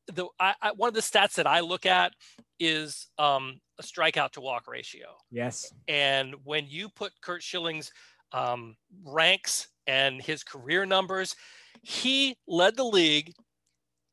the 0.07 0.27
I, 0.39 0.53
I, 0.61 0.71
one 0.71 0.89
of 0.89 0.93
the 0.93 1.01
stats 1.01 1.35
that 1.35 1.47
I 1.47 1.61
look 1.61 1.85
at 1.85 2.11
is 2.59 3.07
um, 3.17 3.59
a 3.79 3.83
strikeout 3.83 4.31
to 4.31 4.41
walk 4.41 4.67
ratio. 4.67 5.07
Yes. 5.31 5.71
And 5.87 6.35
when 6.43 6.65
you 6.67 6.89
put 6.89 7.11
Curt 7.21 7.43
Schilling's 7.43 7.91
um, 8.31 8.75
ranks 9.05 9.67
and 9.87 10.21
his 10.21 10.43
career 10.43 10.85
numbers, 10.85 11.35
he 11.81 12.35
led 12.47 12.75
the 12.75 12.83
league 12.83 13.31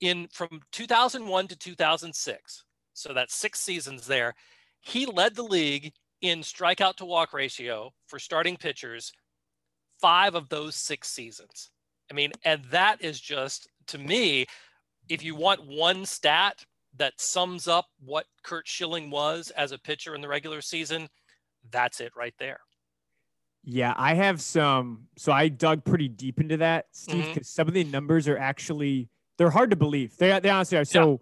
in 0.00 0.28
from 0.32 0.60
2001 0.72 1.48
to 1.48 1.56
2006. 1.56 2.64
So 2.92 3.14
that's 3.14 3.34
six 3.34 3.60
seasons 3.60 4.06
there. 4.06 4.34
he 4.80 5.06
led 5.06 5.34
the 5.34 5.42
league 5.44 5.92
in 6.20 6.40
strikeout 6.40 6.96
to 6.96 7.04
walk 7.04 7.32
ratio 7.32 7.90
for 8.06 8.18
starting 8.18 8.56
pitchers 8.56 9.12
five 10.02 10.34
of 10.34 10.50
those 10.50 10.74
six 10.74 11.08
seasons. 11.08 11.70
I 12.10 12.14
mean, 12.14 12.32
and 12.44 12.62
that 12.66 13.02
is 13.02 13.18
just 13.18 13.68
to 13.86 13.98
me, 13.98 14.46
if 15.08 15.24
you 15.24 15.34
want 15.34 15.66
one 15.66 16.04
stat 16.04 16.64
that 16.96 17.14
sums 17.18 17.68
up 17.68 17.86
what 18.04 18.26
Curt 18.42 18.68
Schilling 18.68 19.10
was 19.10 19.50
as 19.50 19.72
a 19.72 19.78
pitcher 19.78 20.14
in 20.14 20.20
the 20.20 20.28
regular 20.28 20.60
season, 20.60 21.08
that's 21.70 22.00
it 22.00 22.12
right 22.14 22.34
there. 22.38 22.60
Yeah, 23.64 23.94
I 23.96 24.14
have 24.14 24.40
some. 24.40 25.06
So 25.16 25.32
I 25.32 25.48
dug 25.48 25.84
pretty 25.84 26.08
deep 26.08 26.40
into 26.40 26.56
that, 26.58 26.86
Steve, 26.90 27.16
mm-hmm. 27.16 27.32
because 27.32 27.48
some 27.48 27.68
of 27.68 27.74
the 27.74 27.84
numbers 27.84 28.26
are 28.26 28.36
actually 28.36 29.08
they're 29.38 29.50
hard 29.50 29.70
to 29.70 29.76
believe. 29.76 30.16
They 30.16 30.38
they 30.40 30.50
honestly 30.50 30.78
are. 30.78 30.84
So 30.84 31.20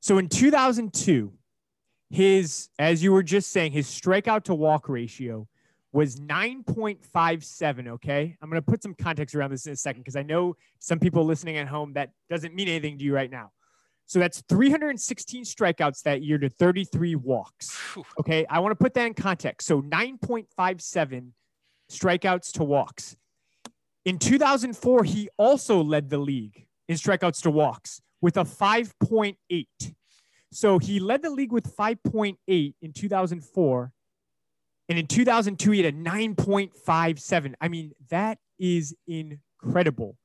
so 0.00 0.18
in 0.18 0.28
2002, 0.28 1.32
his 2.10 2.70
as 2.78 3.02
you 3.02 3.12
were 3.12 3.22
just 3.22 3.50
saying, 3.50 3.72
his 3.72 3.86
strikeout 3.86 4.44
to 4.44 4.54
walk 4.54 4.88
ratio 4.88 5.46
was 5.94 6.16
9.57. 6.16 7.88
Okay, 7.88 8.36
I'm 8.42 8.50
gonna 8.50 8.60
put 8.60 8.82
some 8.82 8.94
context 8.94 9.34
around 9.34 9.52
this 9.52 9.66
in 9.66 9.72
a 9.72 9.76
second 9.76 10.02
because 10.02 10.16
I 10.16 10.22
know 10.22 10.56
some 10.80 10.98
people 10.98 11.24
listening 11.24 11.56
at 11.56 11.68
home 11.68 11.92
that 11.92 12.10
doesn't 12.28 12.52
mean 12.52 12.66
anything 12.68 12.98
to 12.98 13.04
you 13.04 13.14
right 13.14 13.30
now. 13.30 13.52
So 14.06 14.18
that's 14.18 14.42
316 14.48 15.44
strikeouts 15.44 16.02
that 16.02 16.22
year 16.22 16.36
to 16.38 16.48
33 16.48 17.14
walks. 17.14 17.78
Okay, 18.18 18.44
I 18.50 18.58
want 18.58 18.72
to 18.72 18.76
put 18.76 18.92
that 18.94 19.06
in 19.06 19.14
context. 19.14 19.68
So 19.68 19.80
9.57 19.82 21.30
strikeouts 21.90 22.52
to 22.54 22.64
walks. 22.64 23.16
In 24.04 24.18
2004, 24.18 25.04
he 25.04 25.30
also 25.38 25.80
led 25.80 26.10
the 26.10 26.18
league 26.18 26.66
in 26.88 26.96
strikeouts 26.96 27.40
to 27.42 27.50
walks 27.50 28.02
with 28.20 28.36
a 28.36 28.44
5.8. 28.44 29.36
So 30.52 30.78
he 30.78 30.98
led 30.98 31.22
the 31.22 31.30
league 31.30 31.52
with 31.52 31.74
5.8 31.74 32.36
in 32.82 32.92
2004. 32.92 33.92
And 34.88 34.98
in 34.98 35.06
2002, 35.06 35.70
he 35.70 35.82
had 35.82 35.94
a 35.94 35.96
9.57. 35.96 37.54
I 37.60 37.68
mean, 37.68 37.92
that 38.10 38.38
is 38.58 38.94
incredible. 39.06 40.16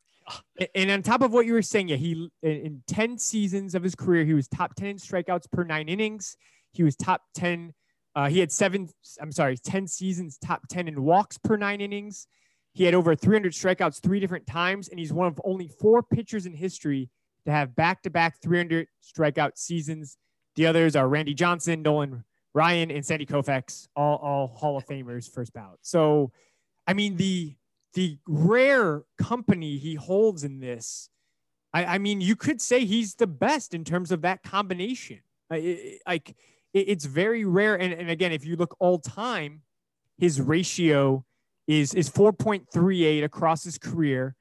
And 0.75 0.91
on 0.91 1.01
top 1.01 1.21
of 1.21 1.31
what 1.31 1.45
you 1.45 1.53
were 1.53 1.61
saying, 1.61 1.87
yeah, 1.87 1.95
he 1.95 2.29
in- 2.43 2.51
in 2.51 2.83
10 2.87 3.17
seasons 3.17 3.73
of 3.73 3.81
his 3.81 3.95
career, 3.95 4.25
he 4.25 4.33
was 4.33 4.47
top 4.47 4.75
10 4.75 4.87
in 4.87 4.97
strikeouts 4.97 5.49
per 5.51 5.63
nine 5.63 5.89
innings. 5.89 6.37
He 6.71 6.83
was 6.83 6.95
top 6.95 7.23
10 7.33 7.73
uh, 8.15 8.27
he 8.27 8.39
had 8.39 8.51
seven, 8.51 8.89
I'm 9.21 9.31
sorry, 9.31 9.57
10 9.57 9.87
seasons, 9.87 10.37
top 10.37 10.67
10 10.67 10.87
in 10.87 11.03
walks 11.03 11.37
per 11.37 11.57
nine 11.57 11.79
innings. 11.79 12.27
He 12.73 12.83
had 12.83 12.93
over 12.93 13.15
300 13.15 13.53
strikeouts 13.53 14.01
three 14.01 14.19
different 14.19 14.47
times, 14.47 14.89
and 14.89 14.99
he's 14.99 15.13
one 15.13 15.27
of 15.27 15.39
only 15.43 15.67
four 15.67 16.03
pitchers 16.03 16.45
in 16.45 16.53
history 16.53 17.09
to 17.45 17.51
have 17.51 17.75
back 17.75 18.01
to 18.03 18.09
back 18.09 18.41
300 18.41 18.87
strikeout 19.03 19.57
seasons. 19.57 20.17
The 20.55 20.65
others 20.65 20.95
are 20.95 21.07
Randy 21.07 21.33
Johnson, 21.33 21.81
Nolan 21.81 22.23
Ryan, 22.53 22.91
and 22.91 23.05
Sandy 23.05 23.25
Koufax, 23.25 23.87
all, 23.95 24.17
all 24.17 24.47
Hall 24.47 24.77
of 24.77 24.85
Famers 24.85 25.29
first 25.31 25.53
bout. 25.53 25.79
So, 25.81 26.31
I 26.87 26.93
mean, 26.93 27.15
the 27.17 27.55
the 27.93 28.17
rare 28.27 29.03
company 29.17 29.77
he 29.77 29.95
holds 29.95 30.43
in 30.43 30.59
this, 30.59 31.09
I, 31.73 31.85
I 31.85 31.97
mean, 31.97 32.21
you 32.21 32.35
could 32.35 32.61
say 32.61 32.85
he's 32.85 33.15
the 33.15 33.27
best 33.27 33.73
in 33.73 33.83
terms 33.83 34.11
of 34.11 34.21
that 34.21 34.43
combination. 34.43 35.19
Like, 35.49 35.63
it- 35.63 36.35
it's 36.73 37.05
very 37.05 37.45
rare. 37.45 37.75
And, 37.79 37.91
and 37.93 38.09
again, 38.11 38.31
if 38.31 38.45
you 38.45 38.55
look 38.55 38.75
all 38.79 38.99
time, 38.99 39.63
his 40.19 40.39
ratio 40.39 41.25
is 41.67 41.93
is 41.95 42.09
4.38 42.09 43.23
across 43.23 43.63
his 43.63 43.77
career, 43.79 44.35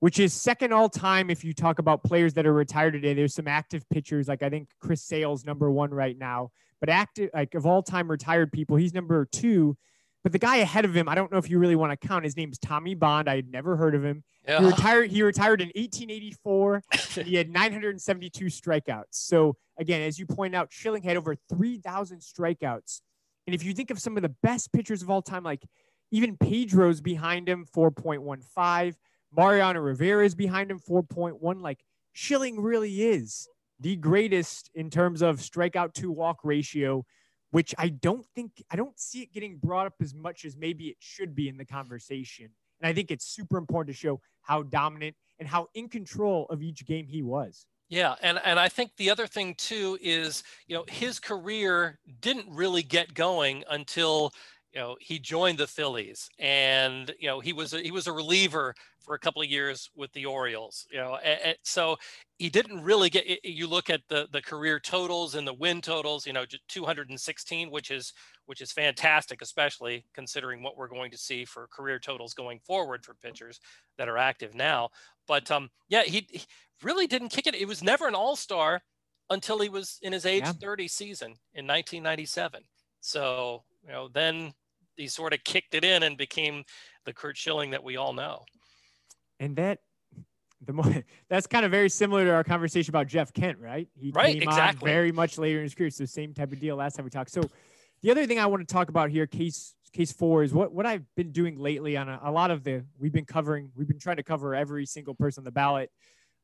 which 0.00 0.18
is 0.18 0.32
second 0.32 0.72
all 0.72 0.88
time 0.88 1.30
if 1.30 1.44
you 1.44 1.52
talk 1.52 1.78
about 1.78 2.02
players 2.02 2.34
that 2.34 2.46
are 2.46 2.52
retired 2.52 2.92
today. 2.94 3.14
There's 3.14 3.34
some 3.34 3.46
active 3.48 3.88
pitchers, 3.90 4.26
like 4.28 4.42
I 4.42 4.50
think 4.50 4.70
Chris 4.80 5.02
Sale's 5.02 5.44
number 5.44 5.70
one 5.70 5.90
right 5.92 6.16
now. 6.18 6.50
But 6.80 6.88
active, 6.90 7.30
like 7.34 7.54
of 7.54 7.66
all 7.66 7.82
time 7.82 8.10
retired 8.10 8.52
people, 8.52 8.76
he's 8.76 8.94
number 8.94 9.24
two. 9.26 9.76
But 10.22 10.32
the 10.32 10.38
guy 10.38 10.56
ahead 10.56 10.84
of 10.84 10.94
him, 10.94 11.08
I 11.08 11.14
don't 11.14 11.30
know 11.32 11.38
if 11.38 11.48
you 11.48 11.58
really 11.58 11.76
want 11.76 11.98
to 11.98 12.08
count. 12.08 12.24
His 12.24 12.36
name's 12.36 12.58
Tommy 12.58 12.94
Bond. 12.94 13.28
I 13.30 13.36
had 13.36 13.50
never 13.50 13.76
heard 13.76 13.94
of 13.94 14.04
him. 14.04 14.24
He 14.44 14.52
Yeah. 14.52 14.66
retired. 14.66 15.10
He 15.10 15.22
retired 15.22 15.60
in 15.60 15.70
1884. 15.74 16.82
and 17.16 17.26
he 17.26 17.36
had 17.36 17.48
972 17.50 18.46
strikeouts. 18.46 19.04
So 19.12 19.56
again, 19.78 20.02
as 20.02 20.18
you 20.18 20.26
point 20.26 20.54
out, 20.54 20.72
Schilling 20.72 21.02
had 21.02 21.16
over 21.16 21.34
3,000 21.48 22.20
strikeouts. 22.20 23.00
And 23.46 23.54
if 23.54 23.64
you 23.64 23.72
think 23.74 23.90
of 23.90 23.98
some 24.00 24.16
of 24.16 24.22
the 24.22 24.34
best 24.42 24.72
pitchers 24.72 25.02
of 25.02 25.08
all 25.10 25.22
time, 25.22 25.42
like 25.44 25.62
even 26.10 26.36
Pedro's 26.36 27.00
behind 27.00 27.48
him, 27.48 27.64
4.15. 27.66 28.94
Mariano 29.36 29.80
Rivera's 29.80 30.34
behind 30.34 30.70
him, 30.70 30.78
4.1. 30.80 31.60
Like 31.60 31.78
Schilling 32.12 32.60
really 32.60 33.02
is 33.02 33.48
the 33.80 33.96
greatest 33.96 34.70
in 34.74 34.90
terms 34.90 35.22
of 35.22 35.38
strikeout 35.38 35.92
to 35.94 36.10
walk 36.10 36.40
ratio, 36.44 37.04
which 37.50 37.74
I 37.78 37.88
don't 37.88 38.26
think 38.34 38.62
I 38.70 38.76
don't 38.76 38.98
see 38.98 39.22
it 39.22 39.32
getting 39.32 39.58
brought 39.58 39.86
up 39.86 39.94
as 40.00 40.14
much 40.14 40.44
as 40.44 40.56
maybe 40.56 40.88
it 40.88 40.96
should 40.98 41.34
be 41.34 41.48
in 41.48 41.56
the 41.56 41.64
conversation. 41.64 42.48
And 42.80 42.88
I 42.88 42.92
think 42.92 43.10
it's 43.10 43.26
super 43.26 43.58
important 43.58 43.94
to 43.94 44.00
show 44.00 44.20
how 44.42 44.62
dominant 44.62 45.16
and 45.38 45.48
how 45.48 45.68
in 45.74 45.88
control 45.88 46.46
of 46.50 46.62
each 46.62 46.86
game 46.86 47.06
he 47.06 47.22
was. 47.22 47.66
Yeah, 47.88 48.16
and 48.20 48.38
and 48.44 48.60
I 48.60 48.68
think 48.68 48.90
the 48.96 49.10
other 49.10 49.26
thing 49.26 49.54
too 49.54 49.98
is 50.02 50.42
you 50.66 50.76
know 50.76 50.84
his 50.88 51.18
career 51.18 51.98
didn't 52.20 52.46
really 52.50 52.82
get 52.82 53.14
going 53.14 53.64
until 53.70 54.32
you 54.78 54.84
know 54.84 54.96
he 55.00 55.18
joined 55.18 55.58
the 55.58 55.66
Phillies, 55.66 56.30
and 56.38 57.12
you 57.18 57.26
know 57.26 57.40
he 57.40 57.52
was 57.52 57.74
a, 57.74 57.80
he 57.80 57.90
was 57.90 58.06
a 58.06 58.12
reliever 58.12 58.76
for 59.00 59.16
a 59.16 59.18
couple 59.18 59.42
of 59.42 59.48
years 59.48 59.90
with 59.96 60.12
the 60.12 60.24
Orioles. 60.24 60.86
You 60.92 60.98
know, 60.98 61.16
and, 61.16 61.40
and 61.42 61.56
so 61.64 61.96
he 62.38 62.48
didn't 62.48 62.84
really 62.84 63.10
get. 63.10 63.44
You 63.44 63.66
look 63.66 63.90
at 63.90 64.02
the 64.08 64.28
the 64.30 64.40
career 64.40 64.78
totals 64.78 65.34
and 65.34 65.44
the 65.44 65.52
win 65.52 65.80
totals. 65.80 66.28
You 66.28 66.32
know, 66.32 66.44
216, 66.68 67.72
which 67.72 67.90
is 67.90 68.12
which 68.46 68.60
is 68.60 68.70
fantastic, 68.70 69.42
especially 69.42 70.04
considering 70.14 70.62
what 70.62 70.76
we're 70.76 70.86
going 70.86 71.10
to 71.10 71.18
see 71.18 71.44
for 71.44 71.66
career 71.66 71.98
totals 71.98 72.32
going 72.32 72.60
forward 72.60 73.04
for 73.04 73.14
pitchers 73.14 73.58
that 73.96 74.08
are 74.08 74.16
active 74.16 74.54
now. 74.54 74.90
But 75.26 75.50
um, 75.50 75.70
yeah, 75.88 76.04
he, 76.04 76.28
he 76.30 76.44
really 76.84 77.08
didn't 77.08 77.30
kick 77.30 77.48
it. 77.48 77.56
It 77.56 77.66
was 77.66 77.82
never 77.82 78.06
an 78.06 78.14
all 78.14 78.36
star 78.36 78.82
until 79.28 79.58
he 79.58 79.70
was 79.70 79.98
in 80.02 80.12
his 80.12 80.24
age 80.24 80.44
Yeah. 80.44 80.52
30 80.52 80.86
season 80.86 81.26
in 81.52 81.66
1997. 81.66 82.62
So, 83.00 83.64
you 83.84 83.90
know, 83.90 84.08
then 84.08 84.52
he 84.98 85.06
sort 85.06 85.32
of 85.32 85.42
kicked 85.44 85.74
it 85.74 85.84
in 85.84 86.02
and 86.02 86.18
became 86.18 86.64
the 87.06 87.12
Curt 87.12 87.36
Schilling 87.36 87.70
that 87.70 87.82
we 87.82 87.96
all 87.96 88.12
know. 88.12 88.44
And 89.40 89.56
that 89.56 89.78
the 90.66 90.72
more 90.72 90.84
that's 91.30 91.46
kind 91.46 91.64
of 91.64 91.70
very 91.70 91.88
similar 91.88 92.24
to 92.24 92.32
our 92.32 92.44
conversation 92.44 92.90
about 92.90 93.06
Jeff 93.06 93.32
Kent, 93.32 93.58
right? 93.58 93.88
He 93.94 94.12
Right, 94.12 94.38
came 94.38 94.48
exactly. 94.48 94.90
on 94.90 94.94
very 94.94 95.12
much 95.12 95.38
later 95.38 95.58
in 95.58 95.62
his 95.62 95.74
career. 95.74 95.90
So 95.90 96.04
same 96.04 96.34
type 96.34 96.52
of 96.52 96.60
deal 96.60 96.76
last 96.76 96.96
time 96.96 97.04
we 97.04 97.10
talked. 97.10 97.30
So 97.30 97.42
the 98.02 98.10
other 98.10 98.26
thing 98.26 98.38
I 98.38 98.46
want 98.46 98.66
to 98.66 98.72
talk 98.72 98.88
about 98.90 99.10
here, 99.10 99.26
case 99.26 99.74
case 99.92 100.12
for, 100.12 100.42
is 100.42 100.52
what 100.52 100.72
what 100.72 100.84
I've 100.84 101.04
been 101.14 101.32
doing 101.32 101.58
lately 101.58 101.96
on 101.96 102.08
a, 102.08 102.20
a 102.24 102.32
lot 102.32 102.50
of 102.50 102.64
the 102.64 102.84
we've 102.98 103.12
been 103.12 103.24
covering, 103.24 103.70
we've 103.74 103.88
been 103.88 103.98
trying 103.98 104.16
to 104.16 104.22
cover 104.22 104.54
every 104.54 104.84
single 104.84 105.14
person 105.14 105.42
on 105.42 105.44
the 105.44 105.52
ballot 105.52 105.90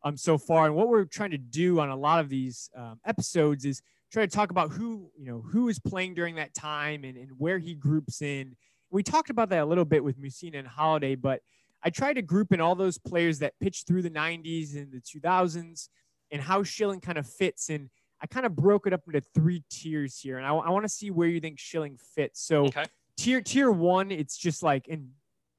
um 0.05 0.17
so 0.17 0.39
far. 0.39 0.67
And 0.67 0.77
what 0.77 0.89
we're 0.89 1.05
trying 1.05 1.33
to 1.33 1.39
do 1.39 1.81
on 1.81 1.91
a 1.91 1.97
lot 1.97 2.21
of 2.21 2.29
these 2.29 2.71
um, 2.77 3.01
episodes 3.05 3.65
is 3.65 3.83
try 4.15 4.25
to 4.25 4.31
talk 4.31 4.53
about 4.53 4.71
who, 4.71 5.11
you 5.19 5.27
know, 5.27 5.41
who 5.41 5.69
is 5.69 5.81
playing 5.81 6.15
during 6.15 6.37
that 6.37 6.55
time 6.55 7.03
and, 7.03 7.19
and 7.19 7.31
where 7.37 7.59
he 7.59 7.75
groups 7.75 8.23
in. 8.23 8.57
We 8.91 9.03
talked 9.03 9.29
about 9.29 9.49
that 9.49 9.59
a 9.59 9.65
little 9.65 9.85
bit 9.85 10.05
with 10.05 10.23
Mussina 10.23 10.57
and 10.61 10.69
Halladay, 10.69 11.21
but 11.21 11.41
I 11.83 11.91
tried 11.91 12.15
to 12.15 12.23
group 12.23 12.53
in 12.53 12.61
all 12.61 12.77
those 12.77 12.97
players 12.97 13.41
that 13.41 13.55
pitched 13.61 13.89
through 13.89 14.03
the 14.03 14.11
90s 14.11 14.77
and 14.77 14.93
the 14.93 15.01
2000s 15.01 15.89
and 16.31 16.41
how 16.41 16.63
Schilling 16.63 17.01
kind 17.01 17.19
of 17.19 17.27
fits. 17.27 17.71
And 17.71 17.91
I 18.23 18.29
kind 18.29 18.47
of 18.47 18.55
broke 18.55 18.87
it 18.87 18.93
up 18.93 19.01
into 19.09 19.21
three 19.35 19.65
tiers 19.69 20.21
here. 20.21 20.39
And 20.39 20.47
I, 20.47 20.53
want 20.53 20.85
to 20.85 20.89
see 20.89 21.11
where 21.11 21.27
you 21.27 21.41
think 21.41 21.59
Schilling 21.59 21.99
fits. 22.15 22.41
So 22.41 22.67
Okay. 22.67 22.85
tier 23.17 23.41
tier 23.41 23.73
one, 23.73 24.13
it's 24.13 24.39
just 24.39 24.63
like, 24.63 24.87
and 24.89 25.09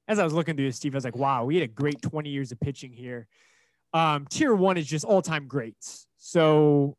as 0.08 0.18
I 0.18 0.24
was 0.24 0.34
looking 0.34 0.56
through 0.56 0.68
this, 0.68 0.78
Steve, 0.78 0.96
I 0.96 0.98
was 0.98 1.04
like, 1.04 1.18
wow, 1.18 1.44
we 1.44 1.56
had 1.56 1.64
a 1.66 1.68
great 1.68 2.02
20 2.02 2.30
years 2.30 2.54
of 2.54 2.60
pitching 2.62 2.94
here. 2.94 3.28
Um, 3.94 4.26
tier 4.30 4.56
one 4.56 4.78
is 4.78 4.88
just 4.88 5.04
all 5.04 5.22
time 5.22 5.46
greats. 5.48 6.08
So 6.18 6.96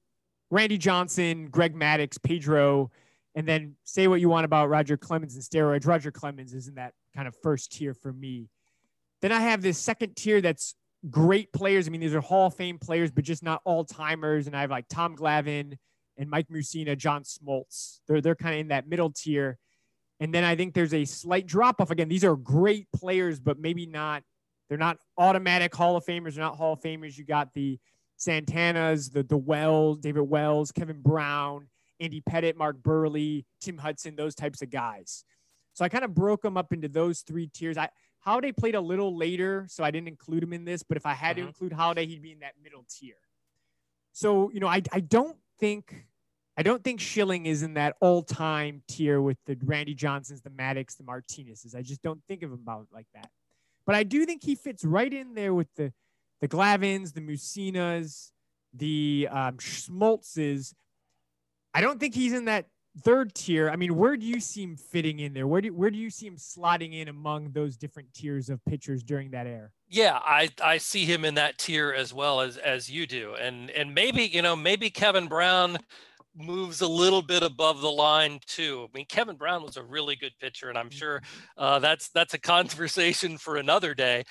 Randy 0.51 0.79
Johnson, 0.79 1.47
Greg 1.47 1.75
Maddux, 1.75 2.23
Pedro, 2.23 2.91
and 3.35 3.47
then 3.47 3.77
say 3.85 4.09
what 4.09 4.21
you 4.21 4.29
want 4.29 4.45
about 4.45 4.69
Roger 4.69 4.97
Clemens 4.97 5.35
and 5.35 5.45
steroids. 5.45 5.87
Roger 5.87 6.11
Clemens 6.11 6.55
is 6.55 6.69
in 6.69 6.77
that 6.77 6.95
kind 7.15 7.29
of 7.29 7.35
first 7.43 7.73
tier 7.73 7.95
for 7.95 8.13
me. 8.13 8.49
Then 9.23 9.33
I 9.33 9.41
have 9.41 9.63
this 9.63 9.79
second 9.79 10.17
tier 10.17 10.41
that's 10.41 10.75
great 11.11 11.53
players. 11.53 11.87
I 11.87 11.91
mean, 11.91 12.01
these 12.01 12.15
are 12.15 12.21
Hall 12.21 12.47
of 12.47 12.55
Fame 12.55 12.79
players, 12.79 13.11
but 13.11 13.25
just 13.25 13.43
not 13.43 13.61
all 13.65 13.85
timers. 13.85 14.47
And 14.47 14.57
I 14.57 14.61
have 14.61 14.71
like 14.71 14.89
Tom 14.89 15.17
Glavine 15.17 15.77
and 16.17 16.31
Mike 16.31 16.49
Mussina, 16.49 16.97
John 16.97 17.23
Smoltz. 17.25 18.01
They're 18.07 18.21
they're 18.21 18.35
kind 18.35 18.55
of 18.55 18.61
in 18.61 18.69
that 18.69 18.89
middle 18.89 19.11
tier. 19.11 19.59
And 20.21 20.33
then 20.33 20.45
I 20.45 20.57
think 20.57 20.73
there's 20.73 20.95
a 20.95 21.05
slight 21.05 21.47
drop 21.47 21.81
off. 21.81 21.91
Again, 21.91 22.09
these 22.09 22.25
are 22.25 22.37
great 22.37 22.87
players, 22.95 23.39
but 23.39 23.59
maybe 23.59 23.87
not. 23.87 24.23
They're 24.69 24.79
not 24.79 24.97
automatic 25.19 25.75
Hall 25.75 25.97
of 25.97 26.05
Famers. 26.05 26.35
They're 26.35 26.45
not 26.45 26.57
Hall 26.57 26.73
of 26.73 26.81
Famers. 26.81 27.19
You 27.19 27.25
got 27.25 27.53
the 27.55 27.79
Santanas, 28.19 29.13
the 29.13 29.23
the 29.23 29.37
Wells, 29.37 29.99
David 29.99 30.23
Wells, 30.23 30.73
Kevin 30.73 31.01
Brown, 31.03 31.69
Andy 32.01 32.23
Pettitte, 32.23 32.57
Mark 32.57 32.79
Buehrle, 32.83 33.45
Tim 33.61 33.79
Hudson, 33.79 34.17
those 34.17 34.35
types 34.35 34.63
of 34.63 34.71
guys. 34.71 35.25
So 35.75 35.85
I 35.85 35.89
kind 35.89 36.05
of 36.05 36.15
broke 36.15 36.43
them 36.43 36.57
up 36.57 36.73
into 36.73 36.89
those 36.89 37.21
three 37.21 37.49
tiers. 37.49 37.77
I 37.77 37.91
Halladay 38.27 38.57
played 38.57 38.75
a 38.75 38.81
little 38.81 39.17
later, 39.17 39.67
so 39.69 39.85
I 39.85 39.91
didn't 39.91 40.09
include 40.09 40.43
him 40.43 40.53
in 40.53 40.65
this. 40.65 40.83
But 40.83 40.97
if 40.97 41.07
I 41.07 41.13
had 41.15 41.37
Mhm. 41.37 41.41
to 41.41 41.47
include 41.49 41.73
Halladay, 41.73 42.07
he'd 42.07 42.23
be 42.23 42.33
in 42.33 42.41
that 42.41 42.55
middle 42.63 42.85
tier. 42.89 43.17
So 44.13 44.51
you 44.51 44.61
know, 44.61 44.69
I 44.69 44.83
I 44.93 45.01
don't 45.01 45.39
think 45.59 46.07
I 46.59 46.63
don't 46.63 46.83
think 46.83 47.01
Schilling 47.01 47.45
is 47.45 47.63
in 47.63 47.75
that 47.75 47.97
all-time 48.01 48.83
tier 48.89 49.21
with 49.21 49.37
the 49.45 49.59
Randy 49.63 49.95
Johnsons, 49.95 50.41
the 50.41 50.49
Maddux, 50.49 50.97
the 50.97 51.05
Martinez's. 51.05 51.75
I 51.75 51.83
just 51.83 52.01
don't 52.01 52.25
think 52.25 52.43
of 52.43 52.51
him 52.51 52.61
about 52.61 52.89
like 52.91 53.09
that. 53.13 53.31
But 53.85 53.95
I 53.95 54.05
do 54.05 54.25
think 54.25 54.43
he 54.43 54.55
fits 54.55 54.83
right 54.83 55.13
in 55.13 55.35
there 55.35 55.53
with 55.53 55.69
the 55.75 55.93
the 56.41 56.49
Glavins, 56.49 57.13
the 57.13 57.21
Mussinas, 57.21 58.33
the 58.75 59.29
um, 59.31 59.57
Smoltzes. 59.57 60.75
I 61.75 61.81
don't 61.81 62.01
think 62.01 62.15
he's 62.15 62.33
in 62.33 62.47
that 62.47 62.67
third 63.03 63.35
tier. 63.35 63.69
I 63.71 63.77
mean, 63.77 63.97
where 63.97 64.17
do 64.17 64.25
you 64.25 64.41
see 64.41 64.63
him 64.63 64.77
fitting 64.77 65.21
in 65.21 65.35
there? 65.35 65.47
Where 65.47 65.61
do 65.61 65.73
where 65.73 65.91
do 65.91 65.99
you 65.99 66.11
see 66.11 66.27
him 66.27 66.37
slotting 66.37 66.95
in 66.95 67.09
among 67.09 67.53
those 67.53 67.77
different 67.77 68.13
tiers 68.15 68.49
of 68.49 68.65
pitchers 68.65 69.03
during 69.03 69.31
that 69.31 69.47
era? 69.47 69.71
Yeah, 69.89 70.19
I, 70.23 70.49
I 70.63 70.79
see 70.79 71.05
him 71.05 71.25
in 71.25 71.35
that 71.35 71.59
tier 71.59 71.93
as 71.93 72.13
well 72.13 72.41
as 72.41 72.57
as 72.57 72.91
you 72.91 73.07
do, 73.07 73.35
and 73.35 73.71
and 73.71 73.95
maybe 73.95 74.23
you 74.23 74.43
know 74.43 74.57
maybe 74.57 74.91
Kevin 74.91 75.27
Brown 75.27 75.79
moves 76.39 76.83
a 76.83 76.87
little 76.87 77.23
bit 77.23 77.43
above 77.43 77.81
the 77.81 77.91
line 77.91 78.41
too. 78.47 78.89
I 78.89 78.97
mean, 78.97 79.07
Kevin 79.07 79.37
Brown 79.37 79.63
was 79.63 79.77
a 79.77 79.83
really 79.83 80.17
good 80.17 80.33
pitcher, 80.41 80.69
and 80.69 80.77
I'm 80.77 80.91
sure 80.91 81.23
uh, 81.57 81.79
that's 81.79 82.09
that's 82.09 82.35
a 82.35 82.39
conversation 82.55 83.39
for 83.39 83.57
another 83.57 83.95
day. 83.95 84.25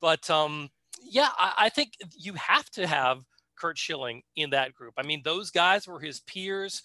But 0.00 0.28
um, 0.30 0.70
yeah, 1.04 1.28
I, 1.36 1.52
I 1.58 1.68
think 1.68 1.92
you 2.16 2.34
have 2.34 2.68
to 2.70 2.86
have 2.86 3.24
Curt 3.56 3.78
Schilling 3.78 4.22
in 4.36 4.50
that 4.50 4.74
group. 4.74 4.94
I 4.96 5.02
mean, 5.02 5.22
those 5.24 5.50
guys 5.50 5.86
were 5.86 6.00
his 6.00 6.20
peers. 6.20 6.82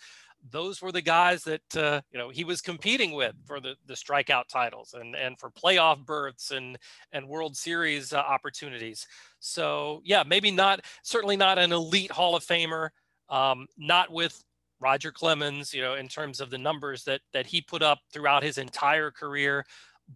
Those 0.51 0.81
were 0.81 0.91
the 0.91 1.01
guys 1.01 1.43
that 1.43 1.75
uh, 1.75 2.01
you 2.11 2.19
know 2.19 2.29
he 2.29 2.43
was 2.43 2.61
competing 2.61 3.13
with 3.13 3.35
for 3.45 3.59
the, 3.59 3.73
the 3.87 3.95
strikeout 3.95 4.47
titles 4.47 4.93
and 4.93 5.15
and 5.15 5.37
for 5.39 5.49
playoff 5.49 6.05
berths 6.05 6.51
and 6.51 6.77
and 7.11 7.27
World 7.27 7.57
Series 7.57 8.13
uh, 8.13 8.17
opportunities. 8.17 9.07
So 9.39 10.01
yeah, 10.05 10.23
maybe 10.25 10.51
not 10.51 10.81
certainly 11.03 11.37
not 11.37 11.57
an 11.57 11.71
elite 11.71 12.11
Hall 12.11 12.35
of 12.35 12.45
Famer, 12.45 12.89
um, 13.29 13.65
not 13.77 14.11
with 14.11 14.43
Roger 14.79 15.11
Clemens, 15.11 15.73
you 15.73 15.81
know, 15.81 15.95
in 15.95 16.07
terms 16.07 16.39
of 16.39 16.51
the 16.51 16.57
numbers 16.57 17.03
that 17.05 17.21
that 17.33 17.47
he 17.47 17.61
put 17.61 17.81
up 17.81 17.99
throughout 18.13 18.43
his 18.43 18.59
entire 18.59 19.09
career, 19.09 19.65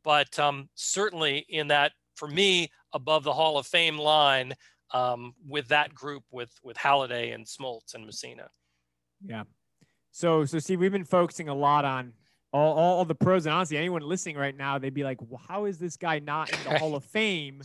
but 0.04 0.38
um, 0.40 0.70
certainly 0.76 1.46
in 1.50 1.68
that 1.70 1.94
for 2.22 2.28
me 2.28 2.70
above 2.94 3.24
the 3.24 3.34
Hall 3.34 3.58
of 3.58 3.66
Fame 3.66 3.98
line 3.98 4.54
um, 4.92 5.34
with 5.48 5.70
that 5.70 5.92
group 5.96 6.24
with 6.30 6.52
with 6.62 6.78
Halladay 6.78 7.34
and 7.34 7.48
Smoltz 7.48 7.96
and 7.96 8.08
Mussina. 8.08 8.48
Yeah. 9.26 9.46
So 10.12 10.46
so 10.46 10.60
see, 10.60 10.78
we've 10.78 10.92
been 10.92 11.04
focusing 11.04 11.50
a 11.50 11.56
lot 11.56 11.84
on 11.84 12.14
all, 12.54 12.78
all 12.78 13.06
the 13.06 13.16
pros, 13.16 13.48
and 13.48 13.56
honestly, 13.56 13.78
anyone 13.78 14.04
listening 14.04 14.38
right 14.38 14.56
now, 14.56 14.78
they'd 14.78 14.94
be 14.94 15.04
like, 15.04 15.18
well, 15.22 15.42
"How 15.48 15.66
is 15.66 15.80
this 15.80 15.98
guy 15.98 16.20
not 16.20 16.52
in 16.52 16.60
the 16.72 16.78
Hall 16.78 16.96
of 16.96 17.04
Fame 17.18 17.64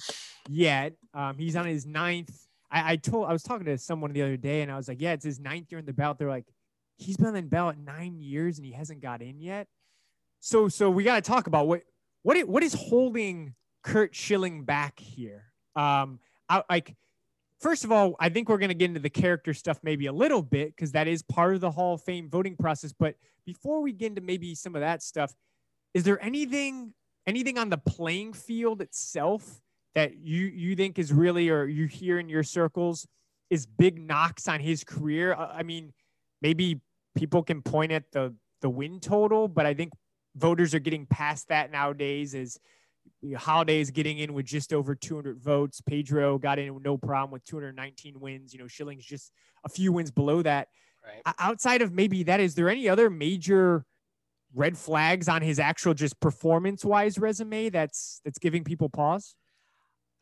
yet? 0.49 0.95
Um, 1.13 1.37
he's 1.37 1.55
on 1.55 1.67
his 1.67 1.85
ninth." 1.85 2.35
I, 2.71 2.93
I 2.93 2.97
told 2.97 3.29
I 3.29 3.33
was 3.33 3.43
talking 3.43 3.67
to 3.67 3.77
someone 3.77 4.15
the 4.15 4.23
other 4.23 4.39
day, 4.39 4.63
and 4.63 4.73
I 4.73 4.77
was 4.77 4.89
like, 4.89 5.03
"Yeah, 5.03 5.13
it's 5.13 5.25
his 5.25 5.39
ninth 5.39 5.71
year 5.71 5.81
in 5.81 5.85
the 5.85 5.93
ballot." 5.93 6.17
They're 6.17 6.31
like, 6.31 6.47
"He's 6.97 7.19
been 7.19 7.37
in 7.37 7.49
ballot 7.49 7.77
nine 7.79 8.21
years, 8.21 8.57
and 8.57 8.65
he 8.65 8.73
hasn't 8.73 9.03
got 9.03 9.21
in 9.21 9.39
yet." 9.39 9.67
So 10.41 10.69
so 10.69 10.89
we 10.89 11.05
got 11.05 11.17
to 11.17 11.29
talk 11.29 11.47
about 11.47 11.67
what 11.67 11.83
what 12.23 12.39
it, 12.39 12.49
what 12.49 12.63
is 12.63 12.73
holding 12.73 13.55
Curt 13.87 14.17
Schilling 14.17 14.65
back 14.65 14.99
here. 14.99 15.45
Um, 15.77 16.19
I, 16.49 16.65
like 16.69 16.97
first 17.61 17.85
of 17.85 17.93
all, 17.93 18.17
I 18.19 18.29
think 18.29 18.49
we're 18.49 18.59
going 18.59 18.69
to 18.71 18.75
get 18.75 18.87
into 18.87 19.01
the 19.01 19.09
character 19.09 19.55
stuff 19.55 19.79
maybe 19.85 20.07
a 20.07 20.13
little 20.13 20.43
bit 20.43 20.75
because 20.75 20.93
that 20.93 21.07
is 21.07 21.23
part 21.23 21.55
of 21.55 21.61
the 21.61 21.71
Hall 21.71 21.95
of 21.95 22.03
Fame 22.03 22.29
voting 22.29 22.57
process. 22.57 22.93
But 22.93 23.15
before 23.47 23.81
we 23.81 23.93
get 23.93 24.09
into 24.09 24.21
maybe 24.21 24.57
some 24.57 24.75
of 24.75 24.81
that 24.81 25.05
stuff, 25.05 25.33
is 25.95 26.03
there 26.03 26.23
anything 26.23 26.95
anything 27.29 27.59
on 27.59 27.71
the 27.71 27.79
playing 27.79 28.33
field 28.33 28.83
itself 28.83 29.61
that 29.95 30.17
you 30.17 30.47
you 30.47 30.75
think 30.75 30.99
is 30.99 31.13
really 31.13 31.49
or 31.49 31.65
you 31.65 31.87
hear 31.87 32.19
in 32.19 32.29
your 32.29 32.43
circles 32.43 33.07
is 33.51 33.67
big 33.67 34.01
knocks 34.01 34.49
on 34.49 34.59
his 34.59 34.83
career? 34.83 35.33
I 35.33 35.63
mean, 35.63 35.93
maybe 36.43 36.81
people 37.15 37.45
can 37.45 37.63
point 37.63 37.93
at 37.93 38.11
the 38.11 38.35
the 38.63 38.69
win 38.69 38.99
total, 38.99 39.47
but 39.47 39.65
I 39.65 39.75
think 39.75 39.93
voters 40.35 40.75
are 40.75 40.81
getting 40.81 41.07
past 41.07 41.49
that 41.51 41.71
nowadays. 41.71 42.35
Is 42.35 42.59
Halladay's 43.25 43.91
getting 43.91 44.19
in 44.19 44.35
with 44.35 44.47
just 44.47 44.73
over 44.73 44.95
200 44.95 45.39
votes. 45.39 45.81
Pedro 45.81 46.39
got 46.39 46.59
in 46.59 46.75
with 46.75 46.85
no 46.85 46.97
problem 46.97 47.31
with 47.31 47.45
219 47.45 48.21
wins. 48.21 48.53
You 48.53 48.61
know, 48.61 48.67
Schilling's 48.67 49.05
just 49.05 49.33
a 49.65 49.69
few 49.69 49.93
wins 49.93 50.11
below 50.11 50.43
that. 50.43 50.69
Right. 51.05 51.35
Outside 51.39 51.83
of 51.83 51.93
maybe 51.93 52.25
that, 52.25 52.41
is 52.41 52.55
there 52.55 52.69
any 52.69 52.89
other 52.89 53.11
major 53.11 53.85
red 54.55 54.77
flags 54.77 55.29
on 55.29 55.43
his 55.43 55.59
actual 55.59 55.95
just 55.95 56.19
performance-wise 56.21 57.19
resume 57.19 57.69
that's 57.69 58.21
that's 58.25 58.39
giving 58.39 58.65
people 58.65 58.89
pause? 58.89 59.37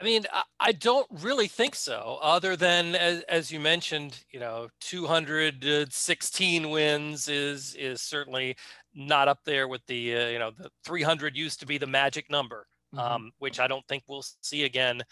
I 0.00 0.04
mean, 0.04 0.24
I 0.58 0.72
don't 0.72 1.06
really 1.22 1.46
think 1.46 1.74
so. 1.76 2.18
Other 2.20 2.56
than 2.56 2.96
as, 2.96 3.22
as 3.22 3.52
you 3.52 3.60
mentioned, 3.60 4.24
you 4.30 4.40
know, 4.40 4.68
216 4.80 6.68
wins 6.68 7.28
is 7.28 7.74
is 7.76 8.02
certainly 8.02 8.56
not 8.92 9.28
up 9.28 9.38
there 9.44 9.68
with 9.68 9.86
the 9.86 10.16
uh, 10.16 10.28
you 10.28 10.38
know 10.38 10.50
the 10.50 10.68
300 10.84 11.36
used 11.36 11.60
to 11.60 11.66
be 11.66 11.78
the 11.78 11.86
magic 11.86 12.28
number 12.28 12.66
mm-hmm. 12.94 13.14
um, 13.14 13.32
which 13.38 13.60
I 13.60 13.66
don't 13.66 13.86
think 13.88 14.04
we'll 14.08 14.24
see 14.40 14.64
again, 14.64 15.02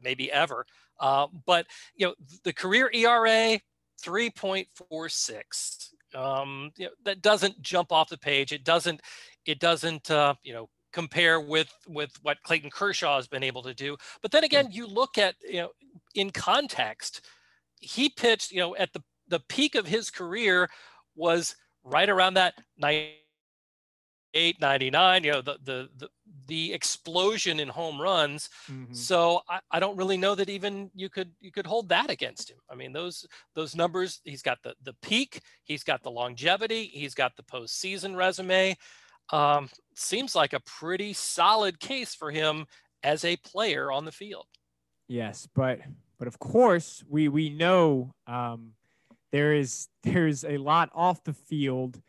maybe 0.00 0.30
ever. 0.30 0.66
Uh, 1.00 1.26
but 1.46 1.66
you 1.94 2.06
know, 2.06 2.14
the 2.44 2.52
career 2.52 2.90
ERA 2.92 3.60
3.46. 4.04 5.88
Um, 6.14 6.70
you 6.76 6.86
know, 6.86 6.92
that 7.04 7.22
doesn't 7.22 7.60
jump 7.60 7.92
off 7.92 8.08
the 8.08 8.18
page. 8.18 8.52
It 8.52 8.64
doesn't. 8.64 9.00
It 9.44 9.58
doesn't. 9.58 10.10
Uh, 10.10 10.34
you 10.42 10.54
know 10.54 10.68
compare 10.96 11.42
with 11.42 11.70
with 11.86 12.10
what 12.22 12.42
Clayton 12.42 12.70
Kershaw 12.70 13.16
has 13.16 13.28
been 13.28 13.42
able 13.42 13.62
to 13.64 13.74
do. 13.74 13.98
But 14.22 14.30
then 14.30 14.44
again, 14.44 14.68
you 14.70 14.86
look 14.86 15.18
at 15.18 15.34
you 15.46 15.60
know 15.60 15.70
in 16.14 16.30
context, 16.30 17.20
he 17.80 18.08
pitched 18.08 18.50
you 18.50 18.60
know 18.60 18.74
at 18.76 18.94
the 18.94 19.02
the 19.28 19.40
peak 19.40 19.74
of 19.74 19.86
his 19.86 20.08
career 20.08 20.70
was 21.14 21.54
right 21.84 22.08
around 22.08 22.34
that 22.34 22.54
98 22.78 23.18
99 24.60 25.24
you 25.24 25.32
know 25.32 25.42
the 25.42 25.58
the 25.64 25.88
the, 25.96 26.08
the 26.46 26.72
explosion 26.72 27.58
in 27.60 27.68
home 27.68 28.00
runs. 28.00 28.48
Mm-hmm. 28.70 28.94
So 28.94 29.40
I, 29.48 29.58
I, 29.70 29.80
don't 29.80 29.96
really 29.96 30.16
know 30.16 30.34
that 30.36 30.48
even 30.48 30.90
you 30.94 31.08
could 31.08 31.32
you 31.40 31.50
could 31.50 31.66
hold 31.66 31.88
that 31.88 32.08
against 32.10 32.50
him. 32.50 32.58
I 32.70 32.74
mean 32.74 32.92
those 32.92 33.26
those 33.54 33.74
numbers. 33.74 34.20
He's 34.24 34.42
got 34.42 34.58
the 34.62 34.74
the 34.82 34.94
peak. 35.02 35.40
He's 35.64 35.82
got 35.82 36.02
the 36.02 36.10
longevity. 36.10 36.84
He's 36.84 37.14
got 37.14 37.36
the 37.36 37.42
postseason 37.42 38.16
resume. 38.16 38.76
Um, 39.30 39.68
seems 39.94 40.36
like 40.36 40.52
a 40.52 40.60
pretty 40.60 41.12
solid 41.12 41.80
case 41.80 42.14
for 42.14 42.30
him 42.30 42.66
as 43.02 43.24
a 43.24 43.36
player 43.36 43.90
on 43.90 44.04
the 44.04 44.12
field. 44.12 44.46
Yes, 45.08 45.48
but 45.54 45.80
but 46.18 46.28
of 46.28 46.38
course 46.38 47.02
we 47.08 47.28
we 47.28 47.50
know 47.50 48.14
um, 48.26 48.72
there 49.32 49.52
is 49.52 49.88
there's 50.02 50.44
a 50.44 50.58
lot 50.58 50.90
off 50.94 51.24
the 51.24 51.32
field 51.32 52.00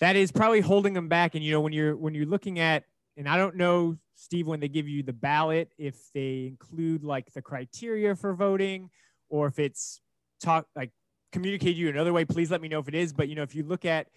that 0.00 0.16
is 0.16 0.30
probably 0.32 0.60
holding 0.60 0.92
them 0.92 1.08
back. 1.08 1.34
And 1.34 1.44
you 1.44 1.52
know 1.52 1.60
when 1.60 1.72
you're 1.72 1.96
when 1.96 2.14
you're 2.14 2.26
looking 2.26 2.58
at 2.58 2.84
and 3.16 3.28
I 3.28 3.36
don't 3.36 3.56
know, 3.56 3.96
Steve, 4.14 4.46
when 4.46 4.60
they 4.60 4.68
give 4.68 4.88
you 4.88 5.02
the 5.02 5.12
ballot, 5.12 5.72
if 5.78 5.96
they 6.14 6.46
include 6.46 7.02
like 7.02 7.32
the 7.32 7.42
criteria 7.42 8.14
for 8.14 8.34
voting 8.34 8.90
or 9.28 9.46
if 9.46 9.58
it's 9.58 10.00
talk 10.40 10.66
like 10.76 10.90
communicate 11.32 11.76
you 11.76 11.88
another 11.88 12.12
way, 12.12 12.24
please 12.24 12.50
let 12.50 12.60
me 12.60 12.68
know 12.68 12.78
if 12.78 12.88
it 12.88 12.94
is. 12.94 13.12
But 13.12 13.28
you 13.28 13.34
know, 13.34 13.42
if 13.42 13.54
you 13.54 13.62
look 13.62 13.84
at 13.84 14.08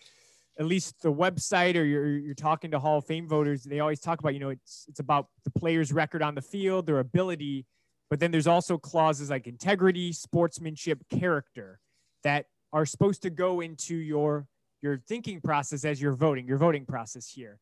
at 0.60 0.66
least 0.66 1.02
the 1.02 1.12
website 1.12 1.76
or 1.76 1.84
you're, 1.84 2.18
you're 2.18 2.36
talking 2.36 2.72
to 2.72 2.80
Hall 2.80 2.98
of 2.98 3.06
Fame 3.06 3.28
voters, 3.28 3.64
they 3.64 3.80
always 3.80 4.02
talk 4.02 4.20
about, 4.20 4.34
you 4.34 4.40
know, 4.42 4.50
it's 4.50 4.86
it's 4.90 5.00
about 5.00 5.28
the 5.46 5.52
player's 5.52 5.94
record 5.94 6.22
on 6.22 6.36
the 6.36 6.42
field, 6.42 6.86
their 6.86 7.00
ability, 7.00 7.66
but 8.10 8.20
then 8.20 8.32
there's 8.32 8.48
also 8.48 8.78
clauses 8.78 9.30
like 9.30 9.48
integrity, 9.48 10.12
sportsmanship, 10.12 11.00
character 11.10 11.80
that 12.24 12.48
are 12.74 12.86
supposed 12.86 13.22
to 13.22 13.30
go 13.30 13.62
into 13.62 13.96
your 13.96 14.48
your 14.82 15.02
thinking 15.08 15.42
process 15.42 15.86
as 15.86 16.02
you're 16.02 16.14
voting, 16.14 16.48
your 16.48 16.58
voting 16.58 16.86
process 16.86 17.30
here. 17.30 17.60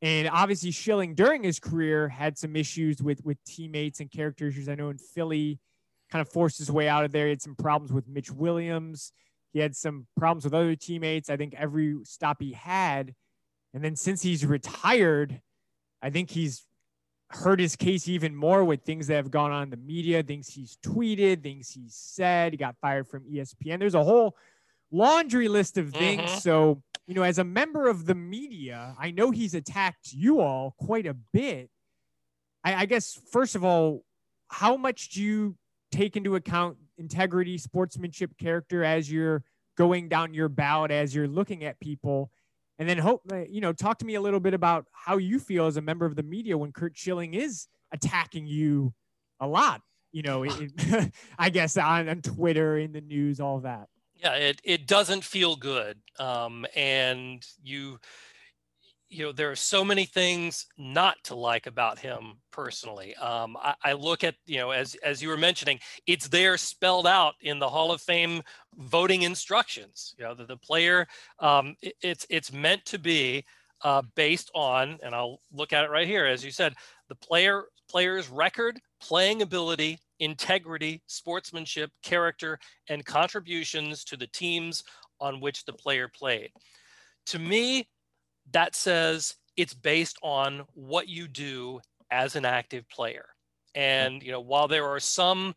And 0.00 0.28
obviously, 0.28 0.70
Schilling 0.70 1.14
during 1.14 1.42
his 1.42 1.58
career 1.58 2.08
had 2.08 2.38
some 2.38 2.54
issues 2.54 3.02
with 3.02 3.24
with 3.24 3.42
teammates 3.44 4.00
and 4.00 4.10
character 4.10 4.46
issues. 4.46 4.68
I 4.68 4.76
know 4.76 4.90
in 4.90 4.98
Philly, 4.98 5.58
kind 6.10 6.20
of 6.20 6.28
forced 6.28 6.58
his 6.58 6.70
way 6.70 6.88
out 6.88 7.04
of 7.04 7.12
there. 7.12 7.26
He 7.26 7.30
had 7.30 7.42
some 7.42 7.56
problems 7.56 7.92
with 7.92 8.06
Mitch 8.06 8.30
Williams. 8.30 9.12
He 9.52 9.58
had 9.58 9.74
some 9.74 10.06
problems 10.16 10.44
with 10.44 10.54
other 10.54 10.76
teammates. 10.76 11.30
I 11.30 11.36
think 11.36 11.54
every 11.56 11.96
stop 12.04 12.40
he 12.40 12.52
had, 12.52 13.14
and 13.74 13.82
then 13.82 13.96
since 13.96 14.22
he's 14.22 14.46
retired, 14.46 15.40
I 16.02 16.10
think 16.10 16.30
he's 16.30 16.64
hurt 17.30 17.60
his 17.60 17.76
case 17.76 18.08
even 18.08 18.34
more 18.34 18.64
with 18.64 18.82
things 18.82 19.06
that 19.08 19.16
have 19.16 19.30
gone 19.30 19.50
on 19.50 19.64
in 19.64 19.70
the 19.70 19.76
media, 19.76 20.22
things 20.22 20.48
he's 20.48 20.78
tweeted, 20.82 21.42
things 21.42 21.70
he's 21.70 21.94
said. 21.94 22.52
He 22.52 22.56
got 22.56 22.76
fired 22.80 23.06
from 23.06 23.24
ESPN. 23.24 23.78
There's 23.78 23.94
a 23.94 24.04
whole 24.04 24.36
laundry 24.90 25.48
list 25.48 25.78
of 25.78 25.92
things. 25.92 26.22
Mm-hmm. 26.22 26.38
So 26.38 26.82
you 27.08 27.14
know, 27.14 27.22
as 27.22 27.38
a 27.38 27.44
member 27.44 27.88
of 27.88 28.04
the 28.04 28.14
media, 28.14 28.94
I 28.98 29.12
know 29.12 29.30
he's 29.30 29.54
attacked 29.54 30.12
you 30.12 30.40
all 30.40 30.74
quite 30.78 31.06
a 31.06 31.14
bit. 31.32 31.70
I, 32.62 32.74
I 32.74 32.84
guess, 32.84 33.18
first 33.32 33.54
of 33.54 33.64
all, 33.64 34.04
how 34.48 34.76
much 34.76 35.08
do 35.10 35.22
you 35.22 35.56
take 35.90 36.18
into 36.18 36.36
account 36.36 36.76
integrity, 36.98 37.56
sportsmanship, 37.56 38.36
character 38.36 38.84
as 38.84 39.10
you're 39.10 39.42
going 39.78 40.10
down 40.10 40.34
your 40.34 40.50
ballot, 40.50 40.90
as 40.90 41.14
you're 41.14 41.26
looking 41.26 41.64
at 41.64 41.80
people? 41.80 42.30
And 42.78 42.86
then 42.86 42.98
hope, 42.98 43.22
uh, 43.32 43.44
you 43.48 43.62
know, 43.62 43.72
talk 43.72 43.98
to 44.00 44.04
me 44.04 44.14
a 44.14 44.20
little 44.20 44.38
bit 44.38 44.52
about 44.52 44.84
how 44.92 45.16
you 45.16 45.38
feel 45.38 45.66
as 45.66 45.78
a 45.78 45.82
member 45.82 46.04
of 46.04 46.14
the 46.14 46.22
media 46.22 46.58
when 46.58 46.72
Curt 46.72 46.94
Schilling 46.94 47.32
is 47.32 47.68
attacking 47.90 48.46
you 48.46 48.92
a 49.40 49.46
lot, 49.46 49.80
you 50.12 50.20
know, 50.20 50.44
I 51.38 51.48
guess 51.48 51.78
on, 51.78 52.06
on 52.10 52.20
Twitter, 52.20 52.76
in 52.76 52.92
the 52.92 53.00
news, 53.00 53.40
all 53.40 53.60
that. 53.60 53.88
Yeah, 54.18 54.34
it, 54.34 54.60
it 54.64 54.86
doesn't 54.86 55.22
feel 55.22 55.54
good. 55.54 55.98
Um, 56.18 56.66
and 56.74 57.46
you, 57.62 57.98
you 59.08 59.24
know, 59.24 59.32
there 59.32 59.50
are 59.50 59.56
so 59.56 59.84
many 59.84 60.04
things 60.04 60.66
not 60.76 61.16
to 61.24 61.36
like 61.36 61.66
about 61.66 62.00
him 62.00 62.34
personally. 62.50 63.14
Um, 63.16 63.56
I, 63.56 63.74
I 63.84 63.92
look 63.92 64.24
at, 64.24 64.34
you 64.44 64.58
know, 64.58 64.72
as, 64.72 64.96
as 64.96 65.22
you 65.22 65.28
were 65.28 65.36
mentioning, 65.36 65.78
it's 66.06 66.28
there 66.28 66.56
spelled 66.56 67.06
out 67.06 67.34
in 67.40 67.60
the 67.60 67.68
Hall 67.68 67.92
of 67.92 68.00
Fame 68.00 68.42
voting 68.76 69.22
instructions, 69.22 70.14
you 70.18 70.24
know, 70.24 70.34
that 70.34 70.48
the 70.48 70.56
player, 70.56 71.06
um, 71.38 71.76
it, 71.80 71.94
it's, 72.02 72.26
it's 72.28 72.52
meant 72.52 72.84
to 72.86 72.98
be 72.98 73.44
uh, 73.82 74.02
based 74.16 74.50
on, 74.54 74.98
and 75.04 75.14
I'll 75.14 75.38
look 75.52 75.72
at 75.72 75.84
it 75.84 75.90
right 75.90 76.08
here, 76.08 76.26
as 76.26 76.44
you 76.44 76.50
said, 76.50 76.74
the 77.08 77.14
player 77.14 77.64
player's 77.88 78.28
record, 78.28 78.78
playing 79.00 79.40
ability, 79.40 79.98
integrity, 80.20 81.02
sportsmanship, 81.06 81.90
character, 82.02 82.58
and 82.88 83.04
contributions 83.04 84.04
to 84.04 84.16
the 84.16 84.26
teams 84.28 84.84
on 85.20 85.40
which 85.40 85.64
the 85.64 85.72
player 85.72 86.08
played. 86.08 86.50
To 87.26 87.38
me, 87.38 87.88
that 88.52 88.74
says 88.74 89.36
it's 89.56 89.74
based 89.74 90.16
on 90.22 90.64
what 90.74 91.08
you 91.08 91.28
do 91.28 91.80
as 92.10 92.36
an 92.36 92.44
active 92.44 92.88
player. 92.88 93.26
And 93.74 94.22
you 94.22 94.32
know, 94.32 94.40
while 94.40 94.68
there 94.68 94.86
are 94.86 95.00
some 95.00 95.54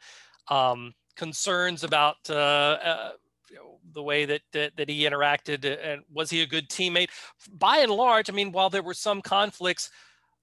um, 0.49 0.93
concerns 1.15 1.83
about 1.83 2.17
uh, 2.29 2.33
uh, 2.33 3.11
you 3.49 3.57
know, 3.57 3.79
the 3.93 4.03
way 4.03 4.25
that, 4.25 4.41
that, 4.53 4.75
that 4.77 4.89
he 4.89 5.03
interacted 5.03 5.65
and 5.65 6.01
was 6.11 6.29
he 6.29 6.41
a 6.41 6.47
good 6.47 6.69
teammate, 6.69 7.09
by 7.51 7.77
and 7.77 7.91
large, 7.91 8.29
I 8.29 8.33
mean, 8.33 8.51
while 8.51 8.69
there 8.69 8.83
were 8.83 8.93
some 8.93 9.21
conflicts, 9.21 9.89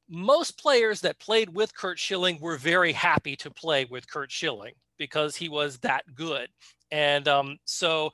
most 0.08 0.58
players 0.58 1.00
that 1.02 1.18
played 1.18 1.54
with 1.54 1.74
Curt 1.74 1.98
Schilling 1.98 2.38
were 2.40 2.56
very 2.56 2.92
happy 2.92 3.36
to 3.36 3.50
play 3.50 3.84
with 3.84 4.10
Curt 4.10 4.30
Schilling 4.30 4.74
because 4.98 5.36
he 5.36 5.48
was 5.48 5.78
that 5.78 6.02
good. 6.14 6.48
And 6.90 7.28
um, 7.28 7.58
so 7.64 8.12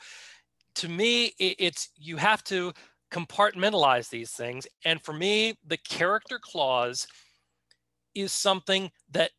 to 0.77 0.89
me, 0.89 1.33
it, 1.39 1.57
it's 1.59 1.91
you 1.97 2.17
have 2.17 2.43
to 2.45 2.73
compartmentalize 3.13 4.11
these 4.11 4.33
things. 4.33 4.67
And 4.85 5.01
for 5.03 5.13
me, 5.13 5.55
the 5.67 5.77
character 5.77 6.41
clause 6.43 7.07
is 8.15 8.33
something 8.33 8.91
that 9.11 9.31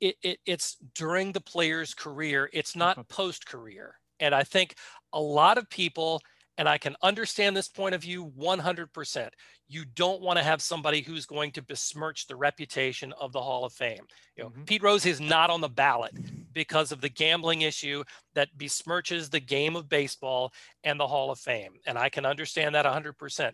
it, 0.00 0.16
it, 0.22 0.38
it's 0.46 0.76
during 0.94 1.32
the 1.32 1.40
player's 1.40 1.94
career, 1.94 2.50
it's 2.52 2.74
not 2.74 3.08
post 3.08 3.46
career. 3.46 3.94
And 4.20 4.34
I 4.34 4.42
think 4.42 4.74
a 5.12 5.20
lot 5.20 5.58
of 5.58 5.68
people, 5.70 6.20
and 6.56 6.68
I 6.68 6.78
can 6.78 6.94
understand 7.02 7.56
this 7.56 7.68
point 7.68 7.94
of 7.94 8.02
view 8.02 8.32
100%, 8.38 9.28
you 9.68 9.84
don't 9.84 10.22
want 10.22 10.38
to 10.38 10.44
have 10.44 10.62
somebody 10.62 11.00
who's 11.00 11.26
going 11.26 11.50
to 11.52 11.62
besmirch 11.62 12.26
the 12.26 12.36
reputation 12.36 13.12
of 13.20 13.32
the 13.32 13.40
Hall 13.40 13.64
of 13.64 13.72
Fame. 13.72 14.06
You 14.36 14.44
know, 14.44 14.50
mm-hmm. 14.50 14.64
Pete 14.64 14.82
Rose 14.82 15.06
is 15.06 15.20
not 15.20 15.50
on 15.50 15.60
the 15.60 15.68
ballot 15.68 16.12
because 16.52 16.92
of 16.92 17.00
the 17.00 17.08
gambling 17.08 17.62
issue 17.62 18.04
that 18.34 18.56
besmirches 18.56 19.30
the 19.30 19.40
game 19.40 19.74
of 19.74 19.88
baseball 19.88 20.52
and 20.84 20.98
the 20.98 21.06
Hall 21.06 21.30
of 21.30 21.38
Fame. 21.38 21.72
And 21.86 21.98
I 21.98 22.08
can 22.08 22.24
understand 22.24 22.74
that 22.74 22.86
100%. 22.86 23.52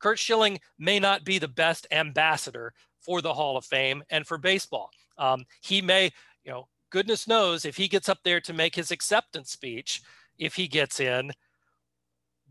Curt 0.00 0.18
Schilling 0.18 0.58
may 0.78 0.98
not 0.98 1.24
be 1.24 1.38
the 1.38 1.48
best 1.48 1.86
ambassador 1.90 2.72
for 3.00 3.20
the 3.20 3.34
Hall 3.34 3.56
of 3.56 3.64
Fame 3.64 4.02
and 4.10 4.26
for 4.26 4.38
baseball. 4.38 4.90
Um, 5.18 5.44
he 5.60 5.82
may, 5.82 6.12
you 6.44 6.52
know, 6.52 6.68
goodness 6.90 7.28
knows 7.28 7.64
if 7.64 7.76
he 7.76 7.88
gets 7.88 8.08
up 8.08 8.20
there 8.24 8.40
to 8.42 8.52
make 8.52 8.74
his 8.74 8.90
acceptance 8.90 9.50
speech, 9.50 10.00
if 10.38 10.54
he 10.54 10.68
gets 10.68 11.00
in, 11.00 11.32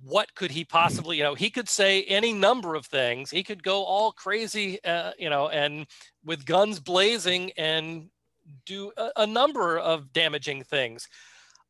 what 0.03 0.33
could 0.35 0.51
he 0.51 0.63
possibly 0.63 1.17
you 1.17 1.23
know 1.23 1.35
he 1.35 1.49
could 1.49 1.69
say 1.69 2.03
any 2.03 2.33
number 2.33 2.75
of 2.75 2.85
things. 2.85 3.29
He 3.31 3.43
could 3.43 3.63
go 3.63 3.83
all 3.83 4.11
crazy 4.11 4.83
uh, 4.83 5.11
you 5.17 5.29
know 5.29 5.49
and 5.49 5.87
with 6.23 6.45
guns 6.45 6.79
blazing 6.79 7.51
and 7.57 8.09
do 8.65 8.91
a, 8.97 9.09
a 9.17 9.27
number 9.27 9.77
of 9.77 10.13
damaging 10.13 10.63
things. 10.63 11.07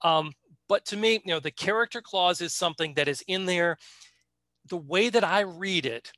Um, 0.02 0.32
but 0.68 0.86
to 0.86 0.98
me 0.98 1.14
you 1.26 1.34
know 1.34 1.40
the 1.40 1.52
character 1.52 2.02
clause 2.02 2.42
is 2.42 2.54
something 2.54 2.94
that 2.96 3.08
is 3.08 3.24
in 3.28 3.46
there. 3.46 3.78
The 4.70 4.78
way 4.78 5.10
that 5.10 5.24
i 5.24 5.42
read 5.42 5.86
it 5.86 6.12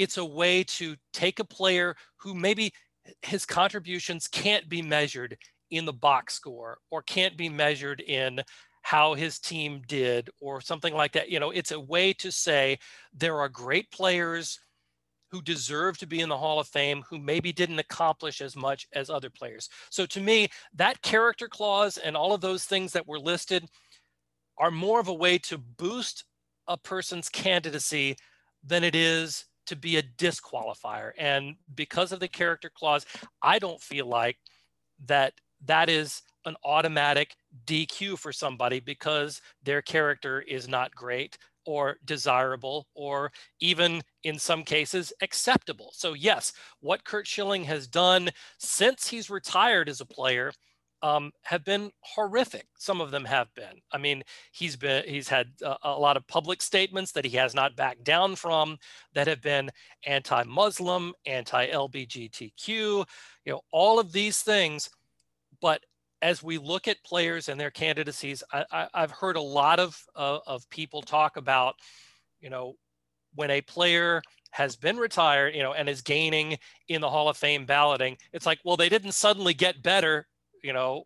it's 0.00 0.16
a 0.16 0.24
way 0.24 0.64
to 0.64 0.96
take 1.12 1.40
a 1.40 1.44
player 1.44 1.94
who 2.16 2.34
maybe 2.34 2.72
his 3.20 3.44
contributions 3.44 4.28
can't 4.28 4.66
be 4.66 4.80
measured 4.80 5.36
in 5.70 5.84
the 5.84 5.92
box 5.92 6.34
score 6.34 6.78
or 6.90 7.02
can't 7.02 7.36
be 7.36 7.50
measured 7.50 8.00
in 8.00 8.40
how 8.82 9.14
his 9.14 9.38
team 9.38 9.82
did 9.86 10.30
or 10.40 10.60
something 10.60 10.94
like 10.94 11.12
that. 11.12 11.30
You 11.30 11.40
know, 11.40 11.50
it's 11.50 11.72
a 11.72 11.80
way 11.80 12.12
to 12.14 12.32
say 12.32 12.78
there 13.12 13.38
are 13.38 13.48
great 13.48 13.90
players 13.90 14.58
who 15.30 15.40
deserve 15.42 15.96
to 15.98 16.06
be 16.06 16.20
in 16.20 16.28
the 16.28 16.36
Hall 16.36 16.58
of 16.58 16.66
Fame 16.66 17.04
who 17.08 17.18
maybe 17.18 17.52
didn't 17.52 17.78
accomplish 17.78 18.40
as 18.40 18.56
much 18.56 18.88
as 18.92 19.10
other 19.10 19.30
players. 19.30 19.68
So 19.90 20.04
to 20.06 20.20
me, 20.20 20.48
that 20.74 21.02
character 21.02 21.46
clause 21.46 21.98
and 21.98 22.16
all 22.16 22.34
of 22.34 22.40
those 22.40 22.64
things 22.64 22.92
that 22.92 23.06
were 23.06 23.20
listed 23.20 23.66
are 24.58 24.70
more 24.70 24.98
of 24.98 25.08
a 25.08 25.14
way 25.14 25.38
to 25.38 25.58
boost 25.58 26.24
a 26.66 26.76
person's 26.76 27.28
candidacy 27.28 28.16
than 28.64 28.84
it 28.84 28.94
is 28.94 29.44
to 29.66 29.76
be 29.76 29.96
a 29.96 30.02
disqualifier. 30.02 31.12
And 31.16 31.54
because 31.74 32.12
of 32.12 32.20
the 32.20 32.28
character 32.28 32.70
clause, 32.74 33.06
I 33.40 33.58
don't 33.58 33.80
feel 33.80 34.06
like 34.06 34.36
that 35.06 35.34
that 35.64 35.88
is 35.88 36.22
an 36.44 36.56
automatic 36.64 37.34
DQ 37.66 38.18
for 38.18 38.32
somebody 38.32 38.80
because 38.80 39.40
their 39.62 39.82
character 39.82 40.42
is 40.42 40.68
not 40.68 40.94
great 40.94 41.38
or 41.66 41.96
desirable 42.04 42.86
or 42.94 43.30
even 43.60 44.02
in 44.24 44.38
some 44.38 44.62
cases 44.62 45.12
acceptable. 45.22 45.90
So 45.92 46.14
yes, 46.14 46.52
what 46.80 47.04
Curt 47.04 47.26
Schilling 47.26 47.64
has 47.64 47.86
done 47.86 48.30
since 48.58 49.06
he's 49.06 49.30
retired 49.30 49.88
as 49.88 50.00
a 50.00 50.06
player 50.06 50.52
um, 51.02 51.32
have 51.42 51.64
been 51.64 51.90
horrific. 52.00 52.66
Some 52.78 53.00
of 53.00 53.10
them 53.10 53.24
have 53.24 53.52
been. 53.54 53.80
I 53.92 53.98
mean, 53.98 54.22
he's 54.52 54.76
been 54.76 55.04
he's 55.06 55.28
had 55.28 55.48
a, 55.62 55.76
a 55.84 55.98
lot 55.98 56.16
of 56.16 56.26
public 56.26 56.60
statements 56.60 57.12
that 57.12 57.24
he 57.24 57.36
has 57.36 57.54
not 57.54 57.76
backed 57.76 58.04
down 58.04 58.36
from 58.36 58.76
that 59.14 59.26
have 59.26 59.40
been 59.40 59.70
anti-Muslim, 60.06 61.14
anti-LBGTQ, 61.26 62.68
you 62.68 63.06
know, 63.46 63.60
all 63.72 63.98
of 63.98 64.12
these 64.12 64.42
things. 64.42 64.90
But 65.60 65.82
as 66.22 66.42
we 66.42 66.58
look 66.58 66.88
at 66.88 67.02
players 67.04 67.48
and 67.48 67.58
their 67.58 67.70
candidacies, 67.70 68.42
I, 68.52 68.88
have 68.94 69.10
heard 69.10 69.36
a 69.36 69.40
lot 69.40 69.80
of, 69.80 70.00
uh, 70.14 70.38
of 70.46 70.68
people 70.70 71.02
talk 71.02 71.36
about, 71.36 71.74
you 72.40 72.50
know, 72.50 72.74
when 73.34 73.50
a 73.50 73.60
player 73.62 74.22
has 74.50 74.76
been 74.76 74.96
retired, 74.96 75.54
you 75.54 75.62
know, 75.62 75.72
and 75.72 75.88
is 75.88 76.02
gaining 76.02 76.58
in 76.88 77.00
the 77.00 77.08
Hall 77.08 77.28
of 77.28 77.36
Fame 77.36 77.64
balloting, 77.64 78.16
it's 78.32 78.46
like, 78.46 78.58
well, 78.64 78.76
they 78.76 78.88
didn't 78.88 79.12
suddenly 79.12 79.54
get 79.54 79.82
better, 79.82 80.26
you 80.62 80.72
know, 80.72 81.04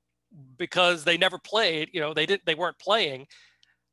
because 0.56 1.04
they 1.04 1.16
never 1.16 1.38
played, 1.38 1.90
you 1.92 2.00
know, 2.00 2.14
they 2.14 2.26
didn't, 2.26 2.44
they 2.46 2.54
weren't 2.54 2.78
playing. 2.78 3.26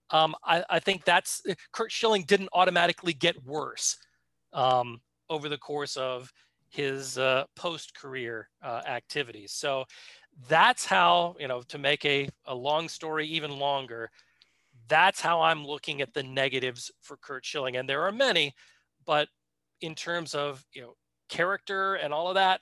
Um, 0.10 0.36
I, 0.44 0.64
I, 0.70 0.80
think 0.80 1.06
that's 1.06 1.42
Curt 1.72 1.92
Schilling 1.92 2.24
didn't 2.24 2.50
automatically 2.54 3.14
get 3.14 3.42
worse 3.46 3.98
um, 4.52 5.00
over 5.30 5.48
the 5.48 5.58
course 5.58 5.96
of 5.96 6.32
his 6.70 7.18
uh, 7.18 7.46
post-career 7.56 8.50
uh, 8.64 8.82
activities. 8.88 9.54
So 9.54 9.86
that's 10.48 10.86
how 10.86 11.36
you 11.40 11.48
know 11.48 11.62
to 11.62 11.78
make 11.78 12.06
a, 12.06 12.30
a 12.46 12.56
long 12.56 12.88
story 12.88 13.28
even 13.28 13.58
longer 13.58 14.10
that's 14.88 15.22
how 15.22 15.42
i'm 15.42 15.66
looking 15.66 16.02
at 16.02 16.14
the 16.14 16.24
negatives 16.24 16.92
for 17.02 17.18
Curt 17.18 17.46
schilling 17.46 17.78
and 17.78 17.88
there 17.88 18.04
are 18.04 18.12
many 18.12 18.54
but 19.06 19.28
in 19.82 19.96
terms 19.96 20.34
of 20.34 20.66
you 20.74 20.82
know 20.82 20.96
character 21.30 21.96
and 21.96 22.14
all 22.14 22.28
of 22.28 22.36
that 22.36 22.62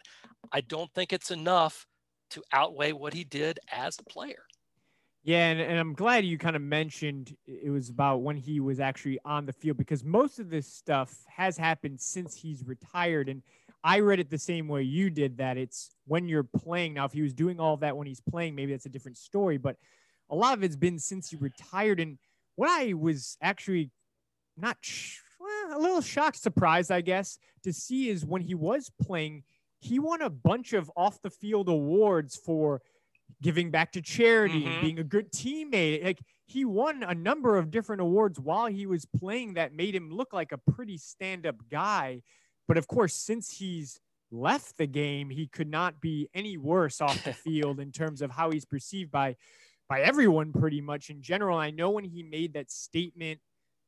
i 0.51 0.61
don't 0.61 0.91
think 0.93 1.13
it's 1.13 1.31
enough 1.31 1.85
to 2.29 2.43
outweigh 2.53 2.91
what 2.91 3.13
he 3.13 3.23
did 3.23 3.59
as 3.71 3.97
a 3.99 4.03
player 4.03 4.43
yeah, 5.23 5.49
and, 5.49 5.59
and 5.59 5.77
I'm 5.77 5.93
glad 5.93 6.25
you 6.25 6.37
kind 6.37 6.55
of 6.55 6.61
mentioned 6.61 7.35
it 7.45 7.69
was 7.69 7.89
about 7.89 8.21
when 8.21 8.37
he 8.37 8.59
was 8.59 8.79
actually 8.79 9.19
on 9.25 9.45
the 9.45 9.53
field 9.53 9.77
because 9.77 10.03
most 10.03 10.39
of 10.39 10.49
this 10.49 10.65
stuff 10.65 11.13
has 11.27 11.57
happened 11.57 11.99
since 11.99 12.35
he's 12.35 12.63
retired. 12.65 13.27
And 13.27 13.43
I 13.83 13.99
read 13.99 14.19
it 14.19 14.29
the 14.29 14.37
same 14.37 14.67
way 14.67 14.83
you 14.83 15.09
did 15.09 15.37
that 15.37 15.57
it's 15.57 15.95
when 16.05 16.27
you're 16.27 16.43
playing. 16.43 16.93
Now, 16.93 17.05
if 17.05 17.13
he 17.13 17.21
was 17.21 17.33
doing 17.33 17.59
all 17.59 17.77
that 17.77 17.95
when 17.95 18.07
he's 18.07 18.21
playing, 18.21 18.55
maybe 18.55 18.73
that's 18.73 18.85
a 18.85 18.89
different 18.89 19.17
story, 19.17 19.57
but 19.57 19.77
a 20.29 20.35
lot 20.35 20.57
of 20.57 20.63
it's 20.63 20.75
been 20.75 20.99
since 20.99 21.29
he 21.29 21.37
retired. 21.37 21.99
And 21.99 22.17
what 22.55 22.69
I 22.69 22.93
was 22.93 23.37
actually 23.41 23.91
not 24.57 24.77
sh- 24.81 25.19
well, 25.39 25.77
a 25.77 25.79
little 25.79 26.01
shocked, 26.01 26.37
surprised, 26.37 26.91
I 26.91 27.01
guess, 27.01 27.37
to 27.63 27.71
see 27.71 28.09
is 28.09 28.25
when 28.25 28.41
he 28.41 28.55
was 28.55 28.91
playing, 29.01 29.43
he 29.79 29.97
won 29.99 30.21
a 30.21 30.29
bunch 30.29 30.73
of 30.73 30.91
off 30.95 31.21
the 31.21 31.29
field 31.29 31.69
awards 31.69 32.35
for 32.35 32.81
giving 33.41 33.71
back 33.71 33.93
to 33.93 34.01
charity, 34.01 34.63
mm-hmm. 34.63 34.81
being 34.81 34.99
a 34.99 35.03
good 35.03 35.31
teammate. 35.31 36.03
Like 36.03 36.19
he 36.45 36.65
won 36.65 37.03
a 37.03 37.15
number 37.15 37.57
of 37.57 37.71
different 37.71 38.01
awards 38.01 38.39
while 38.39 38.65
he 38.65 38.85
was 38.85 39.05
playing 39.05 39.53
that 39.53 39.73
made 39.73 39.95
him 39.95 40.11
look 40.11 40.33
like 40.33 40.51
a 40.51 40.57
pretty 40.57 40.97
stand 40.97 41.45
up 41.45 41.55
guy. 41.69 42.21
But 42.69 42.77
of 42.77 42.87
course, 42.87 43.15
since 43.15 43.57
he's 43.57 43.99
left 44.29 44.77
the 44.77 44.85
game, 44.85 45.31
he 45.31 45.47
could 45.47 45.67
not 45.67 45.99
be 45.99 46.29
any 46.35 46.55
worse 46.55 47.01
off 47.01 47.23
the 47.23 47.33
field 47.45 47.79
in 47.79 47.91
terms 47.91 48.21
of 48.21 48.29
how 48.29 48.51
he's 48.51 48.63
perceived 48.63 49.11
by 49.11 49.35
by 49.89 50.01
everyone 50.01 50.53
pretty 50.53 50.79
much 50.79 51.09
in 51.09 51.19
general. 51.19 51.57
I 51.57 51.71
know 51.71 51.89
when 51.89 52.03
he 52.03 52.21
made 52.21 52.53
that 52.53 52.69
statement 52.69 53.39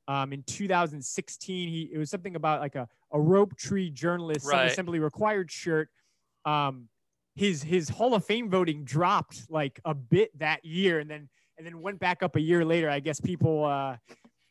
um, 0.07 0.33
in 0.33 0.41
2016, 0.41 1.69
he 1.69 1.91
it 1.93 1.99
was 1.99 2.09
something 2.09 2.35
about 2.35 2.59
like 2.59 2.73
a, 2.73 2.87
a 3.13 3.21
rope 3.21 3.55
tree 3.55 3.91
journalist 3.91 4.47
right. 4.47 4.71
assembly 4.71 4.97
required 4.97 5.51
shirt. 5.51 5.89
Um, 6.45 6.89
his 7.35 7.61
his 7.61 7.87
Hall 7.87 8.15
of 8.15 8.25
Fame 8.25 8.49
voting 8.49 8.83
dropped 8.83 9.45
like 9.47 9.79
a 9.85 9.93
bit 9.93 10.31
that 10.39 10.65
year, 10.65 10.97
and 10.97 11.07
then 11.07 11.29
and 11.59 11.67
then 11.67 11.81
went 11.81 11.99
back 11.99 12.23
up 12.23 12.35
a 12.35 12.41
year 12.41 12.65
later. 12.65 12.89
I 12.89 12.99
guess 12.99 13.19
people 13.19 13.63
uh, 13.63 13.97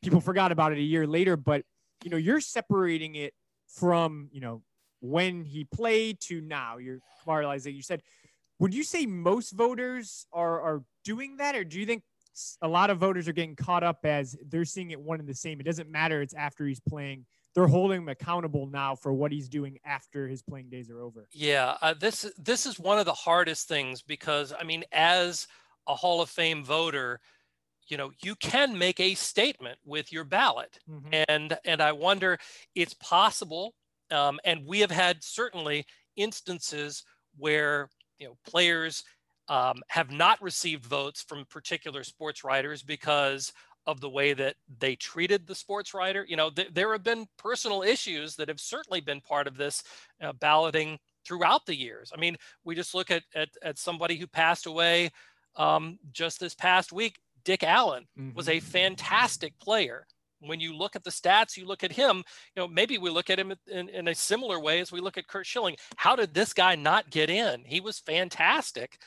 people 0.04 0.20
forgot 0.20 0.52
about 0.52 0.70
it 0.70 0.78
a 0.78 0.82
year 0.82 1.04
later, 1.04 1.36
but 1.36 1.64
you 2.04 2.10
know, 2.10 2.16
you're 2.16 2.40
separating 2.40 3.16
it 3.16 3.34
from 3.74 4.28
you 4.32 4.40
know 4.40 4.62
when 5.00 5.44
he 5.44 5.64
played 5.64 6.20
to 6.20 6.40
now. 6.40 6.78
You're 6.78 7.00
compartmentalizing. 7.26 7.74
You 7.74 7.82
said, 7.82 8.02
would 8.58 8.74
you 8.74 8.84
say 8.84 9.06
most 9.06 9.52
voters 9.52 10.26
are 10.32 10.60
are 10.60 10.82
doing 11.04 11.38
that, 11.38 11.54
or 11.54 11.64
do 11.64 11.78
you 11.78 11.86
think 11.86 12.02
a 12.62 12.68
lot 12.68 12.90
of 12.90 12.98
voters 12.98 13.28
are 13.28 13.32
getting 13.32 13.56
caught 13.56 13.82
up 13.82 14.04
as 14.04 14.36
they're 14.48 14.64
seeing 14.64 14.90
it 14.90 15.00
one 15.00 15.20
and 15.20 15.28
the 15.28 15.34
same? 15.34 15.60
It 15.60 15.66
doesn't 15.66 15.90
matter. 15.90 16.22
It's 16.22 16.34
after 16.34 16.66
he's 16.66 16.80
playing. 16.80 17.26
They're 17.54 17.66
holding 17.66 18.02
him 18.02 18.08
accountable 18.08 18.66
now 18.66 18.94
for 18.94 19.12
what 19.12 19.32
he's 19.32 19.48
doing 19.48 19.78
after 19.84 20.28
his 20.28 20.40
playing 20.40 20.70
days 20.70 20.88
are 20.88 21.00
over. 21.00 21.26
Yeah, 21.32 21.76
uh, 21.82 21.94
this 21.94 22.30
this 22.38 22.66
is 22.66 22.78
one 22.78 22.98
of 22.98 23.06
the 23.06 23.12
hardest 23.12 23.66
things 23.66 24.02
because 24.02 24.52
I 24.58 24.64
mean, 24.64 24.84
as 24.92 25.48
a 25.88 25.94
Hall 25.94 26.22
of 26.22 26.30
Fame 26.30 26.64
voter, 26.64 27.20
you 27.90 27.96
know, 27.96 28.12
you 28.22 28.36
can 28.36 28.78
make 28.78 29.00
a 29.00 29.14
statement 29.14 29.78
with 29.84 30.12
your 30.12 30.24
ballot, 30.24 30.78
Mhm. 30.86 31.20
and 31.28 31.58
and 31.64 31.80
I 31.80 31.92
wonder, 31.92 32.38
it's 32.74 32.94
possible, 32.94 33.74
um, 34.10 34.40
and 34.44 34.66
we 34.66 34.80
have 34.80 34.90
had 34.90 35.22
certainly 35.24 35.86
instances 36.16 37.04
where 37.36 37.88
you 38.18 38.28
know 38.28 38.38
players 38.44 39.04
um, 39.48 39.82
have 39.88 40.10
not 40.10 40.40
received 40.42 40.84
votes 40.86 41.22
from 41.22 41.44
particular 41.46 42.04
sports 42.04 42.44
writers 42.44 42.82
because 42.82 43.52
of 43.86 44.00
the 44.00 44.10
way 44.10 44.32
that 44.34 44.56
they 44.78 44.94
treated 44.94 45.46
the 45.46 45.54
sports 45.54 45.94
writer. 45.94 46.24
You 46.28 46.36
know, 46.36 46.50
th- 46.50 46.72
there 46.72 46.92
have 46.92 47.02
been 47.02 47.26
personal 47.38 47.82
issues 47.82 48.36
that 48.36 48.48
have 48.48 48.60
certainly 48.60 49.00
been 49.00 49.20
part 49.20 49.46
of 49.48 49.56
this 49.56 49.82
uh, 50.20 50.32
balloting 50.34 50.98
throughout 51.24 51.66
the 51.66 51.74
years. 51.74 52.12
I 52.14 52.20
mean, 52.20 52.36
we 52.64 52.74
just 52.74 52.94
look 52.94 53.10
at 53.10 53.24
at, 53.34 53.48
at 53.62 53.78
somebody 53.78 54.16
who 54.16 54.26
passed 54.26 54.66
away 54.66 55.10
um, 55.56 55.98
just 56.12 56.40
this 56.40 56.54
past 56.54 56.92
week. 56.92 57.18
Dick 57.44 57.62
Allen 57.62 58.06
was 58.34 58.46
Mhm. 58.46 58.56
a 58.56 58.60
fantastic 58.60 59.58
player. 59.58 60.06
When 60.40 60.58
you 60.60 60.74
look 60.74 60.96
at 60.96 61.04
the 61.04 61.10
stats, 61.10 61.56
you 61.56 61.66
look 61.66 61.84
at 61.84 61.92
him, 61.92 62.18
you 62.56 62.62
know, 62.62 62.68
maybe 62.68 62.96
we 62.96 63.10
look 63.10 63.28
at 63.28 63.38
him 63.38 63.52
in, 63.66 63.88
in 63.90 64.08
a 64.08 64.14
similar 64.14 64.58
way 64.58 64.80
as 64.80 64.90
we 64.90 65.00
look 65.00 65.18
at 65.18 65.26
Curt 65.28 65.46
Schilling. 65.46 65.76
How 65.96 66.16
did 66.16 66.32
this 66.32 66.54
guy 66.54 66.74
not 66.76 67.10
get 67.10 67.28
in? 67.28 67.64
He 67.64 67.80
was 67.80 67.98
fantastic, 67.98 68.98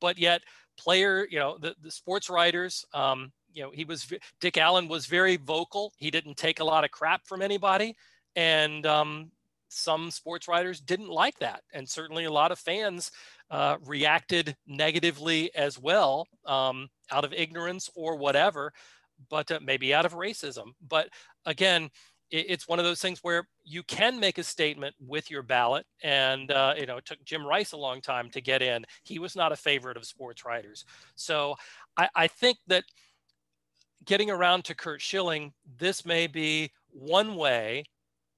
but 0.00 0.16
yet 0.16 0.42
player, 0.78 1.26
you 1.30 1.38
know, 1.38 1.58
the, 1.58 1.74
the 1.82 1.90
sports 1.90 2.30
writers, 2.30 2.86
um, 2.94 3.30
you 3.52 3.62
know, 3.62 3.70
he 3.70 3.84
was, 3.84 4.10
Dick 4.40 4.56
Allen 4.56 4.88
was 4.88 5.04
very 5.06 5.36
vocal. 5.36 5.92
He 5.98 6.10
didn't 6.10 6.36
take 6.36 6.60
a 6.60 6.64
lot 6.64 6.84
of 6.84 6.90
crap 6.90 7.26
from 7.26 7.42
anybody. 7.42 7.94
And 8.36 8.86
um, 8.86 9.32
some 9.70 10.10
sports 10.10 10.48
writers 10.48 10.80
didn't 10.80 11.08
like 11.08 11.38
that. 11.38 11.62
And 11.72 11.88
certainly 11.88 12.24
a 12.24 12.32
lot 12.32 12.50
of 12.50 12.58
fans 12.58 13.12
uh, 13.50 13.76
reacted 13.86 14.56
negatively 14.66 15.54
as 15.54 15.78
well 15.78 16.26
um, 16.44 16.88
out 17.12 17.24
of 17.24 17.32
ignorance 17.32 17.88
or 17.94 18.16
whatever, 18.16 18.72
but 19.28 19.50
uh, 19.50 19.60
maybe 19.62 19.94
out 19.94 20.04
of 20.04 20.14
racism. 20.14 20.72
But 20.88 21.08
again, 21.46 21.88
it, 22.30 22.46
it's 22.48 22.68
one 22.68 22.80
of 22.80 22.84
those 22.84 23.00
things 23.00 23.20
where 23.22 23.46
you 23.64 23.84
can 23.84 24.18
make 24.18 24.38
a 24.38 24.42
statement 24.42 24.94
with 24.98 25.30
your 25.30 25.42
ballot. 25.42 25.86
And, 26.02 26.50
uh, 26.50 26.74
you 26.76 26.86
know, 26.86 26.96
it 26.96 27.04
took 27.04 27.24
Jim 27.24 27.46
Rice 27.46 27.70
a 27.70 27.76
long 27.76 28.00
time 28.00 28.28
to 28.30 28.40
get 28.40 28.62
in. 28.62 28.84
He 29.04 29.20
was 29.20 29.36
not 29.36 29.52
a 29.52 29.56
favorite 29.56 29.96
of 29.96 30.04
sports 30.04 30.44
writers. 30.44 30.84
So 31.14 31.54
I, 31.96 32.08
I 32.16 32.26
think 32.26 32.58
that 32.66 32.82
getting 34.04 34.30
around 34.30 34.64
to 34.64 34.74
Curt 34.74 35.00
Schilling, 35.00 35.52
this 35.78 36.04
may 36.04 36.26
be 36.26 36.72
one 36.90 37.36
way 37.36 37.84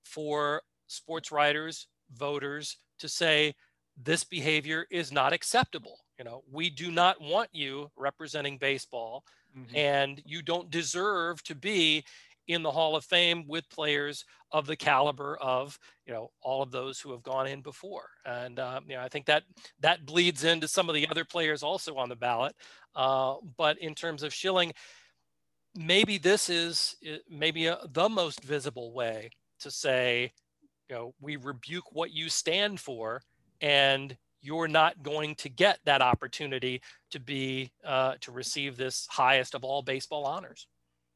for 0.05 0.61
sports 0.93 1.33
writers, 1.33 1.87
voters 2.15 2.77
to 2.99 3.09
say 3.09 3.55
this 3.97 4.25
behavior 4.25 4.87
is 4.91 5.13
not 5.13 5.33
acceptable. 5.33 5.99
You 6.19 6.25
know, 6.25 6.45
we 6.51 6.71
do 6.71 6.91
not 6.91 7.21
want 7.21 7.51
you 7.53 7.91
representing 7.97 8.59
baseball 8.59 9.25
Mhm. 9.57 9.77
and 9.77 10.23
you 10.25 10.41
don't 10.43 10.71
deserve 10.71 11.43
to 11.45 11.55
be 11.55 12.05
in 12.49 12.63
the 12.63 12.71
Hall 12.71 12.97
of 12.97 13.05
Fame 13.05 13.47
with 13.47 13.69
players 13.69 14.25
of 14.51 14.67
the 14.67 14.77
caliber 14.77 15.37
of 15.41 15.79
you 16.07 16.13
know 16.13 16.33
all 16.41 16.63
of 16.63 16.71
those 16.71 16.99
who 17.01 17.13
have 17.13 17.23
gone 17.23 17.47
in 17.47 17.61
before. 17.63 18.09
And 18.25 18.59
uh, 18.59 18.81
you 18.87 18.97
know, 18.97 19.03
I 19.03 19.09
think 19.09 19.27
that 19.27 19.45
that 19.81 20.07
bleeds 20.07 20.45
into 20.45 20.69
some 20.69 20.89
of 20.89 20.95
the 20.95 21.09
other 21.09 21.25
players 21.25 21.63
also 21.63 21.97
on 21.97 22.09
the 22.09 22.17
ballot. 22.17 22.57
Uh, 22.95 23.37
but 23.57 23.79
in 23.79 23.95
terms 23.95 24.23
of 24.23 24.35
Schilling, 24.35 24.73
maybe 25.75 26.19
this 26.19 26.49
is 26.51 26.97
uh, 27.11 27.17
maybe 27.29 27.67
a, 27.67 27.79
the 27.93 28.09
most 28.09 28.43
visible 28.43 28.93
way 28.93 29.31
to 29.61 29.71
say, 29.71 30.33
you 30.93 30.99
know, 30.99 31.15
we 31.23 31.37
rebuke 31.37 31.91
what 31.93 32.13
you 32.13 32.29
stand 32.29 32.79
for, 32.79 33.23
and 33.63 34.15
you're 34.43 34.69
not 34.69 35.03
going 35.03 35.35
to 35.37 35.49
get 35.49 35.79
that 35.87 36.03
opportunity 36.03 36.83
to 37.13 37.19
be 37.19 37.73
uh, 37.83 38.17
to 38.21 38.31
receive 38.31 38.77
this 38.77 39.07
highest 39.11 39.55
of 39.55 39.65
all 39.65 39.81
baseball 39.81 40.27
honors. 40.27 40.67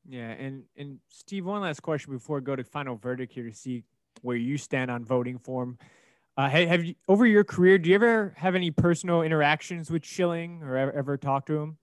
Yeah, 0.09 0.31
and 0.31 0.63
and 0.79 0.99
Steve, 1.09 1.45
one 1.45 1.61
last 1.61 1.83
question 1.83 2.15
before 2.15 2.39
we 2.39 2.45
go 2.45 2.57
to 2.57 2.65
final 2.65 2.97
verdict 2.97 3.35
here 3.35 3.45
to 3.45 3.55
see 3.55 3.85
where 4.23 4.37
you 4.37 4.57
stand 4.57 4.91
on 4.91 5.05
voting 5.05 5.39
for 5.39 5.65
him. 5.65 5.79
Uh, 6.39 6.49
have 6.49 6.83
you 6.83 6.95
over 7.07 7.27
your 7.27 7.45
career? 7.45 7.77
Do 7.77 7.91
you 7.91 7.97
ever 7.97 8.33
have 8.39 8.55
any 8.55 8.71
personal 8.71 9.21
interactions 9.21 9.91
with 9.91 10.07
Schilling 10.07 10.63
or 10.63 10.79
ever, 10.79 10.93
ever 10.93 11.17
talk 11.19 11.45
to 11.47 11.59
him? 11.59 11.77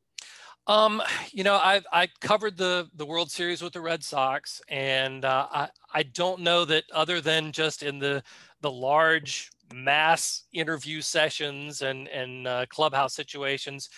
Um, 0.67 1.01
you 1.31 1.43
know, 1.43 1.55
I 1.55 1.81
I 1.91 2.07
covered 2.21 2.57
the 2.57 2.89
the 2.93 3.05
World 3.05 3.31
Series 3.31 3.61
with 3.61 3.73
the 3.73 3.81
Red 3.81 4.03
Sox, 4.03 4.61
and 4.67 5.25
uh, 5.25 5.47
I 5.51 5.69
I 5.93 6.03
don't 6.03 6.41
know 6.41 6.65
that 6.65 6.85
other 6.91 7.21
than 7.21 7.51
just 7.51 7.83
in 7.83 7.99
the 7.99 8.23
the 8.61 8.71
large 8.71 9.51
mass 9.73 10.43
interview 10.53 11.01
sessions 11.01 11.81
and 11.81 12.07
and 12.09 12.47
uh, 12.47 12.65
clubhouse 12.69 13.13
situations 13.13 13.89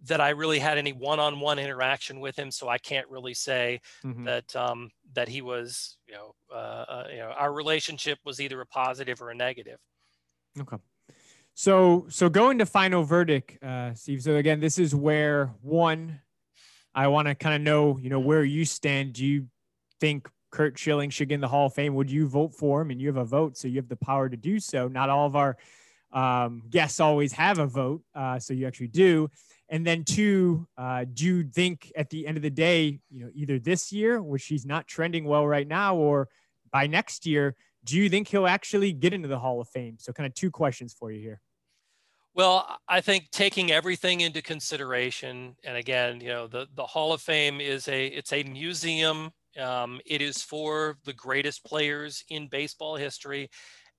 that 0.00 0.20
I 0.20 0.30
really 0.30 0.58
had 0.58 0.76
any 0.76 0.92
one-on-one 0.92 1.58
interaction 1.58 2.20
with 2.20 2.38
him. 2.38 2.50
So 2.50 2.68
I 2.68 2.78
can't 2.78 3.08
really 3.08 3.32
say 3.34 3.80
Mhm. 4.02 4.26
that 4.26 4.54
um, 4.56 4.90
that 5.12 5.28
he 5.28 5.42
was 5.42 5.98
you 6.06 6.14
know 6.14 6.34
uh, 6.50 6.54
uh, 6.54 7.08
you 7.10 7.18
know 7.18 7.30
our 7.30 7.52
relationship 7.52 8.18
was 8.24 8.40
either 8.40 8.60
a 8.60 8.66
positive 8.66 9.20
or 9.22 9.30
a 9.30 9.34
negative. 9.34 9.78
Okay. 10.60 10.78
So 11.54 12.06
so 12.08 12.28
going 12.28 12.58
to 12.58 12.66
final 12.66 13.04
verdict, 13.04 13.62
uh, 13.62 13.94
Steve. 13.94 14.22
So 14.22 14.36
again, 14.36 14.60
this 14.60 14.78
is 14.78 14.94
where 14.94 15.54
one, 15.62 16.20
I 16.94 17.06
want 17.08 17.28
to 17.28 17.34
kind 17.34 17.54
of 17.54 17.62
know, 17.62 17.96
you 17.98 18.10
know, 18.10 18.20
where 18.20 18.44
you 18.44 18.64
stand. 18.64 19.12
Do 19.12 19.24
you 19.24 19.46
think 20.00 20.28
Curt 20.50 20.78
Schilling 20.78 21.10
should 21.10 21.28
get 21.28 21.36
in 21.36 21.40
the 21.40 21.48
Hall 21.48 21.66
of 21.66 21.74
Fame? 21.74 21.94
Would 21.94 22.10
you 22.10 22.26
vote 22.26 22.54
for 22.54 22.82
him? 22.82 22.90
And 22.90 23.00
you 23.00 23.08
have 23.08 23.16
a 23.16 23.24
vote, 23.24 23.56
so 23.56 23.68
you 23.68 23.76
have 23.76 23.88
the 23.88 23.96
power 23.96 24.28
to 24.28 24.36
do 24.36 24.58
so. 24.58 24.88
Not 24.88 25.10
all 25.10 25.26
of 25.26 25.36
our 25.36 25.56
um, 26.12 26.62
guests 26.70 27.00
always 27.00 27.32
have 27.32 27.58
a 27.58 27.66
vote, 27.66 28.02
uh, 28.14 28.38
so 28.38 28.52
you 28.52 28.66
actually 28.66 28.88
do. 28.88 29.30
And 29.68 29.86
then 29.86 30.04
two, 30.04 30.66
uh, 30.76 31.04
do 31.12 31.24
you 31.24 31.44
think 31.44 31.90
at 31.96 32.10
the 32.10 32.26
end 32.26 32.36
of 32.36 32.42
the 32.42 32.50
day, 32.50 33.00
you 33.10 33.24
know, 33.24 33.30
either 33.34 33.58
this 33.58 33.92
year, 33.92 34.22
which 34.22 34.46
he's 34.46 34.66
not 34.66 34.86
trending 34.86 35.24
well 35.24 35.46
right 35.46 35.66
now, 35.66 35.96
or 35.96 36.28
by 36.70 36.86
next 36.86 37.26
year, 37.26 37.56
do 37.84 37.96
you 37.96 38.08
think 38.08 38.28
he'll 38.28 38.46
actually 38.46 38.92
get 38.92 39.12
into 39.12 39.28
the 39.28 39.38
Hall 39.38 39.60
of 39.60 39.68
Fame? 39.68 39.96
So, 39.98 40.12
kind 40.12 40.26
of 40.26 40.34
two 40.34 40.50
questions 40.50 40.94
for 40.98 41.12
you 41.12 41.20
here. 41.20 41.40
Well, 42.34 42.66
I 42.88 43.00
think 43.00 43.30
taking 43.30 43.70
everything 43.70 44.22
into 44.22 44.42
consideration, 44.42 45.54
and 45.62 45.76
again, 45.76 46.20
you 46.20 46.28
know, 46.28 46.46
the 46.48 46.66
the 46.74 46.86
Hall 46.86 47.12
of 47.12 47.20
Fame 47.20 47.60
is 47.60 47.86
a 47.88 48.06
it's 48.06 48.32
a 48.32 48.42
museum. 48.42 49.30
Um, 49.60 50.00
it 50.04 50.20
is 50.20 50.42
for 50.42 50.98
the 51.04 51.12
greatest 51.12 51.64
players 51.64 52.24
in 52.28 52.48
baseball 52.48 52.96
history, 52.96 53.50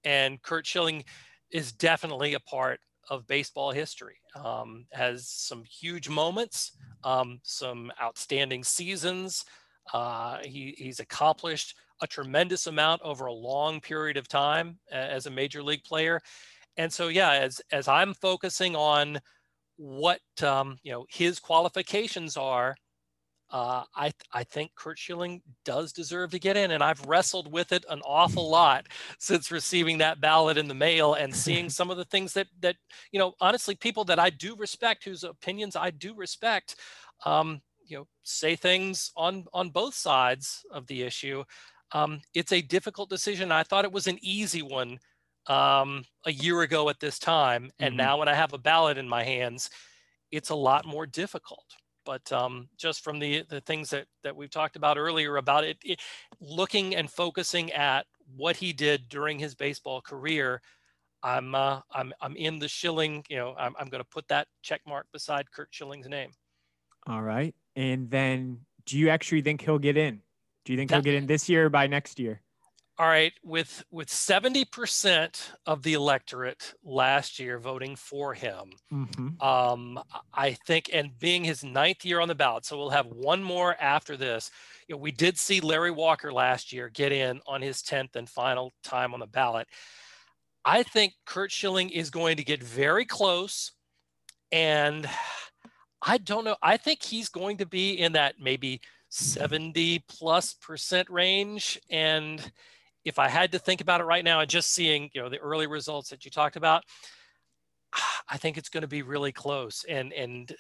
and 0.04 0.42
Curt 0.42 0.68
Schilling 0.68 1.06
is 1.50 1.72
definitely 1.72 2.34
a 2.34 2.40
part 2.42 2.82
of 3.10 3.28
baseball 3.28 3.72
history. 3.72 4.18
Um, 4.36 4.86
has 4.92 5.30
some 5.30 5.64
huge 5.64 6.10
moments, 6.10 6.78
um, 7.06 7.40
some 7.44 7.92
outstanding 8.02 8.66
seasons. 8.66 9.46
Uh, 9.94 10.40
he 10.44 10.76
he's 10.78 11.00
accomplished 11.00 11.76
a 12.02 12.08
tremendous 12.08 12.68
amount 12.68 13.02
over 13.04 13.26
a 13.26 13.34
long 13.34 13.80
period 13.80 14.18
of 14.18 14.28
time 14.28 14.78
as 14.92 15.26
a 15.26 15.32
major 15.32 15.64
league 15.64 15.84
player 15.84 16.22
and 16.78 16.92
so 16.92 17.08
yeah 17.08 17.32
as 17.32 17.62
as 17.72 17.88
i'm 17.88 18.14
focusing 18.14 18.76
on 18.76 19.20
what 19.78 20.22
um, 20.42 20.78
you 20.84 20.92
know 20.92 21.06
his 21.10 21.40
qualifications 21.40 22.38
are 22.38 22.76
uh, 23.52 23.84
I, 23.96 24.12
I 24.34 24.44
think 24.44 24.72
Curt 24.76 24.98
Schilling 24.98 25.42
does 25.64 25.94
deserve 25.94 26.32
to 26.32 26.40
get 26.40 26.58
in, 26.58 26.72
and 26.72 26.84
I've 26.84 27.06
wrestled 27.06 27.52
with 27.52 27.72
it 27.72 27.86
an 27.90 28.02
awful 28.02 28.50
lot 28.50 28.88
since 29.20 29.52
receiving 29.52 30.00
that 30.00 30.20
ballot 30.20 30.58
in 30.58 30.68
the 30.68 30.74
mail 30.74 31.14
and 31.14 31.34
seeing 31.34 31.70
some 31.70 31.92
of 31.92 31.98
the 31.98 32.06
things 32.06 32.34
that 32.34 32.48
that 32.62 32.76
you 33.12 33.20
know 33.20 33.34
honestly 33.40 33.76
people 33.76 34.04
that 34.06 34.20
I 34.20 34.30
do 34.30 34.56
respect, 34.56 35.04
whose 35.04 35.24
opinions 35.24 35.76
I 35.76 35.92
do 35.92 36.16
respect, 36.16 36.76
um, 37.26 37.62
you 37.86 37.98
know, 37.98 38.08
say 38.24 38.56
things 38.56 39.12
on 39.16 39.46
on 39.54 39.70
both 39.70 39.94
sides 39.94 40.66
of 40.72 40.88
the 40.88 41.04
issue. 41.04 41.44
Um, 41.92 42.22
it's 42.34 42.52
a 42.52 42.62
difficult 42.62 43.10
decision. 43.10 43.52
I 43.52 43.64
thought 43.64 43.86
it 43.86 43.92
was 43.92 44.08
an 44.08 44.20
easy 44.22 44.62
one 44.62 45.00
um, 45.48 46.04
a 46.26 46.32
year 46.32 46.62
ago 46.62 46.90
at 46.90 47.00
this 47.00 47.20
time, 47.20 47.72
and 47.80 47.96
Mhm. 47.96 47.98
now 47.98 48.18
when 48.18 48.28
I 48.28 48.34
have 48.34 48.54
a 48.54 48.58
ballot 48.58 48.98
in 48.98 49.08
my 49.08 49.24
hands, 49.24 49.70
it's 50.32 50.50
a 50.50 50.56
lot 50.56 50.86
more 50.86 51.06
difficult. 51.06 51.66
But 52.06 52.32
um, 52.32 52.70
just 52.78 53.04
from 53.04 53.20
the 53.20 53.44
the 53.44 53.62
things 53.62 53.90
that 53.92 54.08
that 54.24 54.36
we've 54.36 54.50
talked 54.52 54.76
about 54.76 54.98
earlier 54.98 55.38
about 55.38 55.64
it, 55.64 55.78
it, 55.84 56.02
looking 56.40 56.96
and 56.96 57.12
focusing 57.12 57.72
at 57.74 58.08
what 58.28 58.58
he 58.58 58.74
did 58.74 59.10
during 59.10 59.40
his 59.40 59.56
baseball 59.56 60.02
career, 60.02 60.62
I'm 61.24 61.56
uh, 61.56 61.82
I'm 61.92 62.14
I'm 62.22 62.36
in 62.38 62.60
the 62.60 62.68
Schilling. 62.70 63.26
You 63.30 63.38
know, 63.38 63.56
I'm 63.58 63.76
I'm 63.78 63.90
going 63.90 64.04
to 64.04 64.10
put 64.10 64.28
that 64.30 64.48
check 64.64 64.82
mark 64.88 65.08
beside 65.14 65.52
Curt 65.52 65.70
Schilling's 65.74 66.08
name. 66.10 66.34
All 67.08 67.22
right. 67.22 67.56
And 67.76 68.10
then 68.10 68.66
do 68.86 68.98
you 68.98 69.10
actually 69.10 69.42
think 69.42 69.62
he'll 69.62 69.80
get 69.80 69.98
in? 69.98 70.22
Do 70.66 70.74
you 70.74 70.78
think 70.78 70.92
he'll 70.92 71.02
get 71.02 71.14
in 71.14 71.28
this 71.28 71.48
year 71.48 71.68
or 71.68 71.70
by 71.70 71.88
next 71.88 72.20
year? 72.20 72.42
All 72.98 73.08
right, 73.08 73.34
with 73.44 73.84
with 73.92 74.08
70% 74.08 75.52
of 75.66 75.84
the 75.84 75.94
electorate 75.96 76.74
last 76.82 77.40
year 77.40 77.60
voting 77.60 77.96
for 77.98 78.34
him, 78.34 78.72
Mm-hmm. 78.92 79.42
um, 79.46 80.00
I 80.34 80.54
think, 80.66 80.90
and 80.94 81.18
being 81.20 81.44
his 81.44 81.62
ninth 81.62 82.06
year 82.06 82.22
on 82.22 82.30
the 82.30 82.36
ballot, 82.36 82.64
so 82.64 82.78
we'll 82.78 82.92
have 82.92 83.08
one 83.08 83.44
more 83.44 83.76
after 83.82 84.16
this. 84.16 84.50
You 84.88 84.96
know, 84.96 85.00
we 85.02 85.12
did 85.12 85.38
see 85.38 85.60
Larry 85.60 85.92
Walker 85.92 86.32
last 86.32 86.72
year 86.72 86.88
get 86.90 87.12
in 87.12 87.42
on 87.46 87.62
his 87.62 87.82
10th 87.84 88.16
and 88.16 88.30
final 88.30 88.74
time 88.82 89.14
on 89.14 89.20
the 89.20 89.28
ballot. 89.28 89.68
I 90.64 90.82
think 90.84 91.14
Curt 91.26 91.52
Schilling 91.52 91.90
is 91.90 92.10
going 92.10 92.38
to 92.38 92.46
get 92.46 92.64
very 92.64 93.04
close, 93.04 93.74
and 94.54 95.06
I 96.02 96.18
don't 96.18 96.46
know. 96.46 96.56
I 96.64 96.78
think 96.78 97.04
he's 97.04 97.28
going 97.28 97.58
to 97.58 97.66
be 97.66 97.92
in 97.92 98.14
that 98.14 98.36
maybe 98.40 98.80
70 99.10 100.04
plus 100.08 100.54
percent 100.54 101.10
range, 101.10 101.80
and 101.90 102.52
if 103.04 103.20
I 103.20 103.30
had 103.30 103.52
to 103.52 103.60
think 103.60 103.82
about 103.82 104.02
it 104.02 104.06
right 104.06 104.24
now 104.24 104.40
and 104.40 104.50
just 104.50 104.72
seeing, 104.72 105.12
you 105.14 105.22
know, 105.22 105.30
the 105.30 105.38
early 105.38 105.68
results 105.68 106.10
that 106.10 106.26
you 106.26 106.32
talked 106.32 106.56
about, 106.56 106.84
I 108.30 108.38
think 108.38 108.58
it's 108.58 108.70
going 108.70 108.82
to 108.82 108.88
be 108.88 109.04
really 109.04 109.32
close. 109.32 109.86
And 109.88 110.12
and 110.12 110.52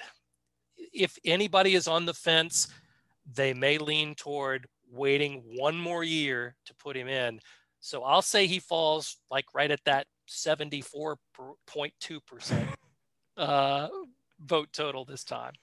if 0.93 1.17
anybody 1.25 1.73
is 1.75 1.87
on 1.87 2.05
the 2.05 2.13
fence, 2.13 2.67
they 3.33 3.53
may 3.53 3.77
lean 3.77 4.15
toward 4.15 4.67
waiting 4.91 5.43
one 5.57 5.77
more 5.77 6.03
year 6.03 6.55
to 6.65 6.75
put 6.75 6.95
him 6.95 7.07
in. 7.07 7.39
So 7.79 8.03
I'll 8.03 8.21
say 8.21 8.45
he 8.47 8.59
falls 8.59 9.17
like 9.29 9.45
right 9.53 9.71
at 9.71 9.83
that 9.85 10.07
74.2% 10.29 12.67
uh, 13.37 13.87
vote 14.39 14.69
total 14.73 15.05
this 15.05 15.23
time. 15.23 15.53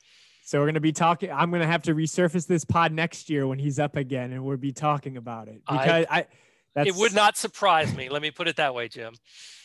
So 0.44 0.60
we're 0.60 0.66
gonna 0.66 0.80
be 0.80 0.92
talking. 0.92 1.30
I'm 1.30 1.50
gonna 1.50 1.66
have 1.66 1.82
to 1.82 1.94
resurface 1.94 2.46
this 2.46 2.64
pod 2.64 2.92
next 2.92 3.30
year 3.30 3.46
when 3.46 3.58
he's 3.58 3.78
up 3.78 3.96
again, 3.96 4.32
and 4.32 4.44
we'll 4.44 4.56
be 4.56 4.72
talking 4.72 5.16
about 5.16 5.48
it 5.48 5.62
I- 5.66 5.76
because 5.78 6.06
I. 6.10 6.26
that's, 6.74 6.88
it 6.88 6.94
would 6.96 7.14
not 7.14 7.36
surprise 7.36 7.94
me. 7.94 8.08
Let 8.08 8.22
me 8.22 8.30
put 8.30 8.48
it 8.48 8.56
that 8.56 8.74
way, 8.74 8.88
Jim. 8.88 9.14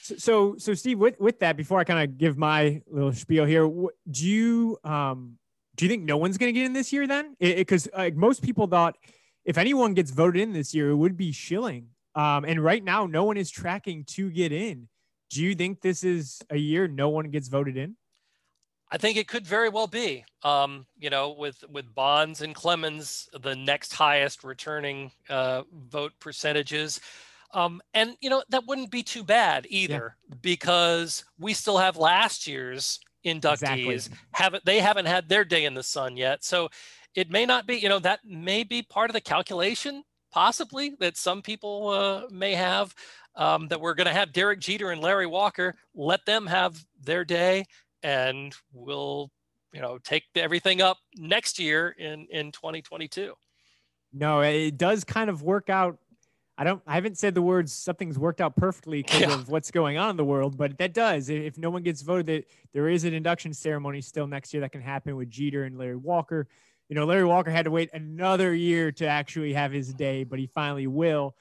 So, 0.01 0.15
so, 0.15 0.55
so 0.57 0.73
Steve, 0.73 0.99
with, 0.99 1.19
with 1.19 1.39
that, 1.39 1.57
before 1.57 1.79
I 1.79 1.83
kind 1.83 2.09
of 2.09 2.17
give 2.17 2.37
my 2.37 2.81
little 2.87 3.11
spiel 3.11 3.43
here, 3.43 3.69
do 4.09 4.25
you 4.25 4.77
um 4.83 5.37
do 5.77 5.85
you 5.85 5.89
think 5.89 6.03
no 6.03 6.17
one's 6.17 6.37
going 6.37 6.53
to 6.53 6.59
get 6.59 6.65
in 6.65 6.73
this 6.73 6.91
year 6.91 7.07
then? 7.07 7.35
Because 7.39 7.87
like 7.95 8.15
most 8.15 8.41
people 8.41 8.67
thought, 8.67 8.97
if 9.45 9.57
anyone 9.57 9.93
gets 9.93 10.11
voted 10.11 10.41
in 10.41 10.51
this 10.51 10.73
year, 10.73 10.89
it 10.89 10.95
would 10.95 11.15
be 11.15 11.31
Schilling. 11.31 11.89
Um, 12.15 12.45
and 12.45 12.61
right 12.61 12.83
now, 12.83 13.05
no 13.05 13.23
one 13.23 13.37
is 13.37 13.51
tracking 13.51 14.03
to 14.05 14.31
get 14.31 14.51
in. 14.51 14.89
Do 15.29 15.43
you 15.43 15.53
think 15.53 15.81
this 15.81 16.03
is 16.03 16.41
a 16.49 16.57
year 16.57 16.87
no 16.87 17.09
one 17.09 17.29
gets 17.29 17.47
voted 17.47 17.77
in? 17.77 17.95
I 18.89 18.97
think 18.97 19.17
it 19.17 19.27
could 19.27 19.45
very 19.45 19.69
well 19.69 19.87
be. 19.87 20.23
Um, 20.43 20.85
you 20.97 21.09
know, 21.09 21.31
with 21.31 21.63
with 21.69 21.93
Bonds 21.93 22.41
and 22.41 22.55
Clemens, 22.55 23.29
the 23.41 23.55
next 23.55 23.93
highest 23.93 24.43
returning 24.43 25.11
uh, 25.29 25.63
vote 25.89 26.13
percentages, 26.19 27.01
um, 27.53 27.81
and 27.93 28.15
you 28.21 28.29
know 28.29 28.43
that 28.49 28.65
wouldn't 28.65 28.91
be 28.91 29.03
too 29.03 29.23
bad 29.23 29.67
either 29.69 30.15
because 30.41 31.25
we 31.37 31.53
still 31.53 31.77
have 31.77 31.97
last 31.97 32.47
year's 32.47 32.99
inductees. 33.25 33.89
Exactly. 33.89 34.17
Haven't 34.31 34.65
they 34.65 34.79
haven't 34.79 35.05
had 35.05 35.27
their 35.27 35.43
day 35.43 35.65
in 35.65 35.73
the 35.73 35.83
sun 35.83 36.15
yet? 36.15 36.43
So 36.45 36.69
it 37.13 37.29
may 37.29 37.45
not 37.45 37.67
be. 37.67 37.77
You 37.77 37.89
know, 37.89 37.99
that 37.99 38.21
may 38.23 38.63
be 38.63 38.83
part 38.83 39.09
of 39.09 39.13
the 39.13 39.21
calculation, 39.21 40.03
possibly 40.31 40.95
that 40.99 41.17
some 41.17 41.41
people 41.41 41.89
uh, 41.89 42.21
may 42.31 42.53
have. 42.53 42.95
Um, 43.35 43.67
that 43.67 43.79
we're 43.79 43.93
going 43.93 44.07
to 44.07 44.13
have 44.13 44.33
Derek 44.33 44.59
Jeter 44.59 44.89
and 44.89 44.99
Larry 44.99 45.27
Walker. 45.27 45.75
Let 45.93 46.25
them 46.25 46.47
have 46.47 46.83
their 46.99 47.23
day 47.23 47.65
and 48.07 48.55
we'll 48.71 49.29
you 49.73 49.81
know 49.81 49.97
take 49.97 50.23
everything 50.35 50.81
up 50.81 50.97
next 51.17 51.59
year 51.59 51.89
in 51.99 52.25
in 52.31 52.51
2022 52.51 53.33
No, 54.13 54.41
it 54.41 54.77
does 54.77 55.03
kind 55.03 55.29
of 55.29 55.41
work 55.43 55.69
out. 55.69 55.99
I 56.59 56.63
don't. 56.63 56.81
I 56.87 56.95
haven't 56.95 57.17
said 57.19 57.35
the 57.35 57.41
words 57.41 57.71
"something's 57.73 58.17
worked 58.17 58.41
out 58.41 58.55
perfectly" 58.55 59.03
because 59.03 59.21
Yeah. 59.21 59.33
of 59.35 59.49
what's 59.49 59.69
going 59.69 59.97
on 59.97 60.09
in 60.11 60.17
the 60.17 60.25
world, 60.25 60.57
but 60.57 60.77
that 60.79 60.93
does. 60.93 61.29
If 61.29 61.57
no 61.57 61.69
one 61.69 61.83
gets 61.83 62.01
voted, 62.01 62.25
that 62.27 62.45
there 62.73 62.87
is 62.89 63.03
an 63.03 63.13
induction 63.13 63.53
ceremony 63.53 64.01
still 64.01 64.25
next 64.25 64.53
year 64.53 64.61
that 64.61 64.71
can 64.71 64.81
happen 64.81 65.15
with 65.17 65.29
Jeter 65.29 65.65
and 65.65 65.77
Larry 65.77 65.97
Walker. 65.97 66.47
You 66.89 66.95
know, 66.95 67.05
Larry 67.05 67.25
Walker 67.25 67.51
had 67.51 67.65
to 67.65 67.71
wait 67.71 67.89
another 67.93 68.55
year 68.55 68.91
to 68.93 69.05
actually 69.05 69.53
have 69.53 69.71
his 69.71 69.93
day, 69.93 70.23
but 70.23 70.39
he 70.39 70.47
finally 70.47 70.87
will. 70.87 71.35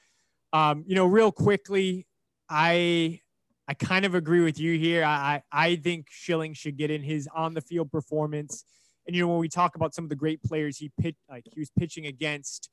Um, 0.53 0.85
you 0.87 0.97
know, 0.97 1.07
real 1.07 1.33
quickly, 1.33 2.07
I 2.51 3.21
I 3.69 3.75
kind 3.75 4.05
of 4.05 4.15
agree 4.15 4.43
with 4.43 4.61
you 4.61 4.79
here. 4.79 5.05
I 5.05 5.43
I 5.51 5.77
think 5.77 6.09
Schilling 6.11 6.55
should 6.55 6.77
get 6.77 6.91
in 6.91 7.03
his 7.03 7.29
on 7.35 7.55
the 7.55 7.61
field 7.61 7.91
performance. 7.91 8.65
And 9.07 9.15
you 9.15 9.23
know, 9.23 9.29
when 9.29 9.39
we 9.39 9.49
talk 9.49 9.77
about 9.77 9.95
some 9.95 10.05
of 10.05 10.09
the 10.09 10.17
great 10.17 10.43
players 10.43 10.79
he 10.79 10.91
pitched, 11.01 11.19
like 11.29 11.45
he 11.53 11.61
was 11.61 11.71
pitching 11.71 12.07
against, 12.07 12.71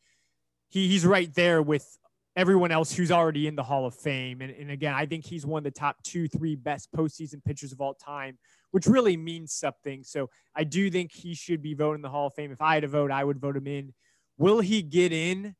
he 0.69 0.87
he's 0.87 1.05
right 1.05 1.33
there 1.33 1.61
with 1.61 1.97
everyone 2.35 2.71
else 2.71 2.91
who's 2.91 3.11
already 3.11 3.47
in 3.47 3.55
the 3.55 3.63
Hall 3.63 3.85
of 3.85 3.93
Fame. 3.95 4.41
And, 4.41 4.51
and 4.51 4.71
again, 4.71 4.93
I 4.93 5.05
think 5.05 5.25
he's 5.25 5.45
one 5.45 5.59
of 5.59 5.63
the 5.63 5.79
top 5.79 5.97
two, 6.03 6.27
three 6.27 6.55
best 6.55 6.91
postseason 6.91 7.43
pitchers 7.43 7.71
of 7.71 7.79
all 7.79 7.93
time, 7.93 8.37
which 8.71 8.87
really 8.87 9.15
means 9.17 9.53
something. 9.53 10.03
So 10.03 10.29
I 10.55 10.63
do 10.63 10.89
think 10.89 11.11
he 11.11 11.35
should 11.35 11.61
be 11.61 11.75
voted 11.75 11.97
in 11.97 12.01
the 12.01 12.09
Hall 12.09 12.27
of 12.27 12.33
Fame. 12.33 12.51
If 12.51 12.61
I 12.61 12.75
had 12.75 12.81
to 12.81 12.87
vote, 12.87 13.11
I 13.11 13.23
would 13.23 13.39
vote 13.39 13.55
him 13.55 13.67
in. 13.67 13.93
Will 14.37 14.61
he 14.61 14.81
get 14.81 15.11
in? 15.11 15.55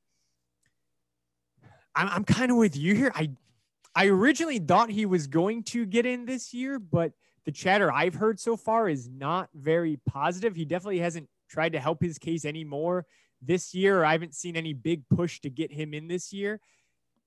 I'm, 1.96 2.10
I'm 2.10 2.24
kind 2.24 2.50
of 2.52 2.58
with 2.58 2.76
you 2.76 2.96
here. 2.96 3.12
I 3.14 3.30
I 3.96 4.08
originally 4.08 4.60
thought 4.60 4.90
he 4.90 5.06
was 5.06 5.28
going 5.28 5.64
to 5.66 5.86
get 5.86 6.06
in 6.06 6.26
this 6.26 6.54
year, 6.54 6.80
but 6.80 7.12
the 7.46 7.52
chatter 7.52 7.92
I've 7.92 8.16
heard 8.16 8.40
so 8.40 8.58
far 8.58 8.90
is 8.90 9.10
not 9.10 9.50
very 9.54 10.00
positive. 10.08 10.56
He 10.56 10.66
definitely 10.66 11.00
hasn't 11.00 11.28
tried 11.50 11.74
to 11.74 11.80
help 11.80 12.02
his 12.02 12.18
case 12.18 12.46
anymore 12.46 13.06
this 13.42 13.74
year. 13.74 14.04
I 14.04 14.14
haven't 14.14 14.34
seen 14.34 14.56
any 14.56 14.74
big 14.74 15.08
push 15.10 15.42
to 15.42 15.50
get 15.50 15.72
him 15.72 15.94
in 15.94 16.08
this 16.08 16.34
year. 16.34 16.60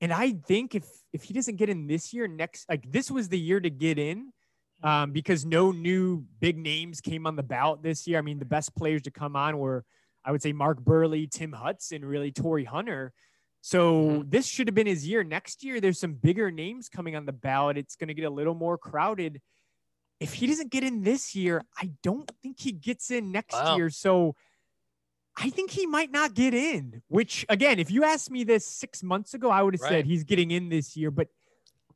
And 0.00 0.12
I 0.12 0.32
think 0.32 0.74
if 0.74 0.86
if 1.12 1.22
he 1.22 1.32
doesn't 1.34 1.56
get 1.56 1.68
in 1.68 1.86
this 1.86 2.12
year, 2.12 2.26
next 2.26 2.68
like 2.68 2.90
this 2.90 3.10
was 3.10 3.28
the 3.28 3.38
year 3.38 3.60
to 3.60 3.70
get 3.70 3.98
in, 3.98 4.32
um, 4.82 5.12
because 5.12 5.46
no 5.46 5.70
new 5.70 6.24
big 6.40 6.58
names 6.58 7.00
came 7.00 7.26
on 7.26 7.36
the 7.36 7.42
ballot 7.42 7.82
this 7.82 8.06
year. 8.06 8.18
I 8.18 8.22
mean, 8.22 8.38
the 8.38 8.44
best 8.44 8.74
players 8.76 9.02
to 9.02 9.10
come 9.10 9.36
on 9.36 9.58
were 9.58 9.84
I 10.24 10.32
would 10.32 10.42
say 10.42 10.52
Mark 10.52 10.82
Buehrle, 10.82 11.30
Tim 11.30 11.52
Hudson, 11.52 12.04
really 12.04 12.32
Torii 12.32 12.64
Hunter. 12.64 13.12
So 13.66 13.94
mm-hmm. 13.94 14.30
this 14.30 14.46
should 14.46 14.68
have 14.68 14.76
been 14.76 14.86
his 14.86 15.08
year. 15.08 15.24
Next 15.24 15.64
year, 15.64 15.80
there's 15.80 15.98
some 15.98 16.12
bigger 16.12 16.52
names 16.52 16.88
coming 16.88 17.16
on 17.16 17.26
the 17.26 17.32
ballot. 17.32 17.76
It's 17.76 17.96
going 17.96 18.06
to 18.06 18.14
get 18.14 18.24
a 18.24 18.30
little 18.30 18.54
more 18.54 18.78
crowded. 18.78 19.40
If 20.20 20.34
he 20.34 20.46
doesn't 20.46 20.70
get 20.70 20.84
in 20.84 21.02
this 21.02 21.34
year, 21.34 21.64
I 21.76 21.90
don't 22.00 22.30
think 22.44 22.60
he 22.60 22.70
gets 22.70 23.10
in 23.10 23.32
next 23.32 23.54
Wow. 23.54 23.74
year. 23.74 23.90
So 23.90 24.36
I 25.36 25.50
think 25.50 25.72
he 25.72 25.84
might 25.84 26.12
not 26.12 26.34
get 26.34 26.54
in, 26.54 27.02
which 27.08 27.44
again, 27.48 27.80
if 27.80 27.90
you 27.90 28.04
asked 28.04 28.30
me 28.30 28.44
this 28.44 28.64
six 28.64 29.02
months 29.02 29.34
ago, 29.34 29.50
I 29.50 29.64
would 29.64 29.74
have 29.74 29.80
Right. 29.80 29.88
said 29.88 30.06
he's 30.06 30.22
getting 30.22 30.52
in 30.52 30.68
this 30.68 30.96
year. 30.96 31.10
But 31.10 31.26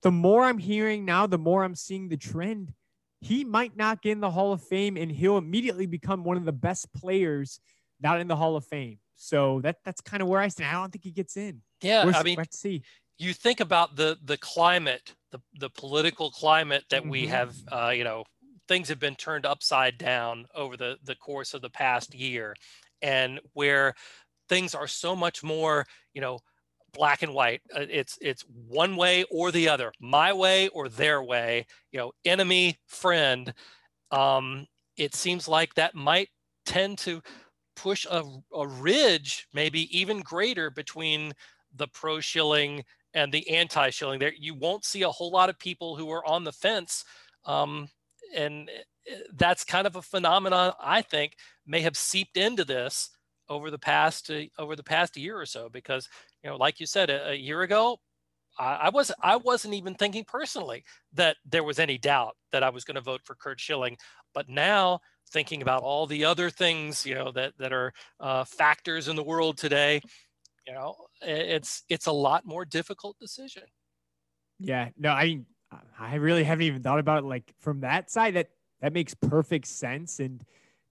the 0.02 0.10
more 0.10 0.42
I'm 0.42 0.58
hearing 0.58 1.04
now, 1.04 1.28
the 1.28 1.38
more 1.38 1.62
I'm 1.62 1.76
seeing 1.76 2.08
the 2.08 2.16
trend. 2.16 2.74
He 3.20 3.44
might 3.44 3.76
not 3.76 4.02
get 4.02 4.10
in 4.10 4.20
the 4.20 4.32
Hall 4.32 4.52
of 4.52 4.60
Fame 4.60 4.96
and 4.96 5.12
he'll 5.12 5.38
immediately 5.38 5.86
become 5.86 6.24
one 6.24 6.36
of 6.36 6.44
the 6.44 6.52
best 6.52 6.92
players 6.92 7.60
not 8.00 8.18
in 8.18 8.26
the 8.26 8.34
Hall 8.34 8.56
of 8.56 8.66
Fame. 8.66 8.98
So 9.22 9.60
that 9.60 9.76
that's 9.84 10.00
kind 10.00 10.22
of 10.22 10.28
where 10.28 10.40
I 10.40 10.48
stand. 10.48 10.70
I 10.74 10.80
don't 10.80 10.90
think 10.90 11.04
he 11.04 11.10
gets 11.12 11.36
in. 11.36 11.62
yeah 11.82 12.04
We're- 12.04 12.14
i 12.16 12.22
mean 12.22 12.36
let's 12.38 12.58
see. 12.58 12.82
you 13.18 13.34
think 13.34 13.60
about 13.60 13.96
the 13.96 14.18
the 14.24 14.38
climate 14.38 15.14
the 15.30 15.40
the 15.58 15.70
political 15.70 16.30
climate 16.30 16.84
that 16.90 17.06
we 17.06 17.26
Mhm. 17.26 17.28
have 17.28 17.56
uh, 17.70 17.92
you 17.94 18.04
know 18.04 18.24
things 18.68 18.88
have 18.88 18.98
been 18.98 19.16
turned 19.16 19.44
upside 19.46 19.98
down 19.98 20.46
over 20.54 20.76
the 20.76 20.98
the 21.04 21.14
course 21.16 21.54
of 21.54 21.62
the 21.62 21.70
past 21.70 22.14
year 22.14 22.54
and 23.02 23.40
where 23.54 23.94
things 24.48 24.74
are 24.74 24.88
so 24.88 25.16
much 25.16 25.42
more 25.42 25.86
you 26.14 26.20
know 26.20 26.38
black 26.92 27.22
and 27.22 27.34
white 27.34 27.62
Uh, 27.74 27.86
it's 27.90 28.18
it's 28.20 28.42
one 28.48 28.96
way 28.96 29.24
or 29.30 29.52
the 29.52 29.68
other 29.68 29.92
my 30.00 30.32
way 30.32 30.68
or 30.68 30.88
their 30.88 31.22
way 31.22 31.66
you 31.92 31.98
know 32.00 32.12
enemy 32.24 32.78
friend 32.88 33.54
um 34.10 34.66
it 34.96 35.14
seems 35.14 35.48
like 35.48 35.74
that 35.74 35.94
might 35.94 36.28
tend 36.66 36.98
to 36.98 37.22
push 37.80 38.06
a, 38.10 38.22
a 38.54 38.66
ridge 38.66 39.48
maybe 39.54 39.98
even 39.98 40.20
greater 40.20 40.70
between 40.70 41.32
the 41.76 41.88
pro 41.88 42.20
Schilling 42.20 42.84
and 43.14 43.32
the 43.32 43.48
anti 43.48 43.88
Schilling 43.90 44.18
there 44.18 44.34
you 44.38 44.54
won't 44.54 44.84
see 44.84 45.02
a 45.02 45.08
whole 45.08 45.30
lot 45.30 45.48
of 45.48 45.58
people 45.58 45.96
who 45.96 46.10
are 46.10 46.26
on 46.26 46.44
the 46.44 46.52
fence 46.52 47.04
um, 47.46 47.88
and 48.34 48.68
uh, 49.10 49.14
that's 49.34 49.64
kind 49.64 49.86
of 49.86 49.96
a 49.96 50.02
phenomenon 50.02 50.72
i 50.80 51.00
think 51.00 51.36
may 51.66 51.80
have 51.80 51.96
seeped 51.96 52.36
into 52.36 52.64
this 52.64 53.10
over 53.48 53.70
the 53.70 53.78
past 53.78 54.30
uh, 54.30 54.42
over 54.58 54.76
the 54.76 54.82
past 54.82 55.16
year 55.16 55.40
or 55.40 55.46
so 55.46 55.68
because 55.70 56.08
you 56.44 56.50
know 56.50 56.56
like 56.56 56.80
you 56.80 56.86
said 56.86 57.08
a, 57.08 57.30
a 57.30 57.34
year 57.34 57.62
ago 57.62 57.98
I, 58.58 58.74
I 58.74 58.88
was 58.90 59.10
I 59.22 59.36
wasn't 59.36 59.74
even 59.74 59.94
thinking 59.94 60.24
personally 60.24 60.84
that 61.14 61.36
there 61.48 61.64
was 61.64 61.78
any 61.78 61.98
doubt 61.98 62.36
that 62.52 62.62
I 62.62 62.70
was 62.70 62.84
going 62.84 62.96
to 62.96 63.00
vote 63.00 63.22
for 63.24 63.34
Curt 63.34 63.58
Schilling, 63.58 63.96
but 64.34 64.48
now 64.48 65.00
thinking 65.32 65.62
about 65.62 65.82
all 65.82 66.06
the 66.06 66.24
other 66.24 66.50
things 66.50 67.06
you 67.06 67.14
know 67.14 67.30
that 67.32 67.56
that 67.58 67.72
are 67.72 67.92
uh, 68.18 68.44
factors 68.44 69.08
in 69.08 69.16
the 69.16 69.22
world 69.22 69.56
today, 69.58 70.00
you 70.66 70.72
know, 70.72 70.94
it's 71.22 71.82
it's 71.88 72.06
a 72.06 72.12
lot 72.12 72.46
more 72.46 72.64
difficult 72.64 73.18
decision. 73.18 73.64
Yeah, 74.58 74.90
no, 74.98 75.10
I 75.10 75.40
I 75.98 76.16
really 76.16 76.44
haven't 76.44 76.64
even 76.64 76.82
thought 76.82 76.98
about 76.98 77.24
it 77.24 77.26
like 77.26 77.52
from 77.58 77.80
that 77.80 78.10
side. 78.10 78.34
That 78.34 78.50
that 78.80 78.92
makes 78.92 79.14
perfect 79.14 79.66
sense. 79.66 80.20
And 80.20 80.44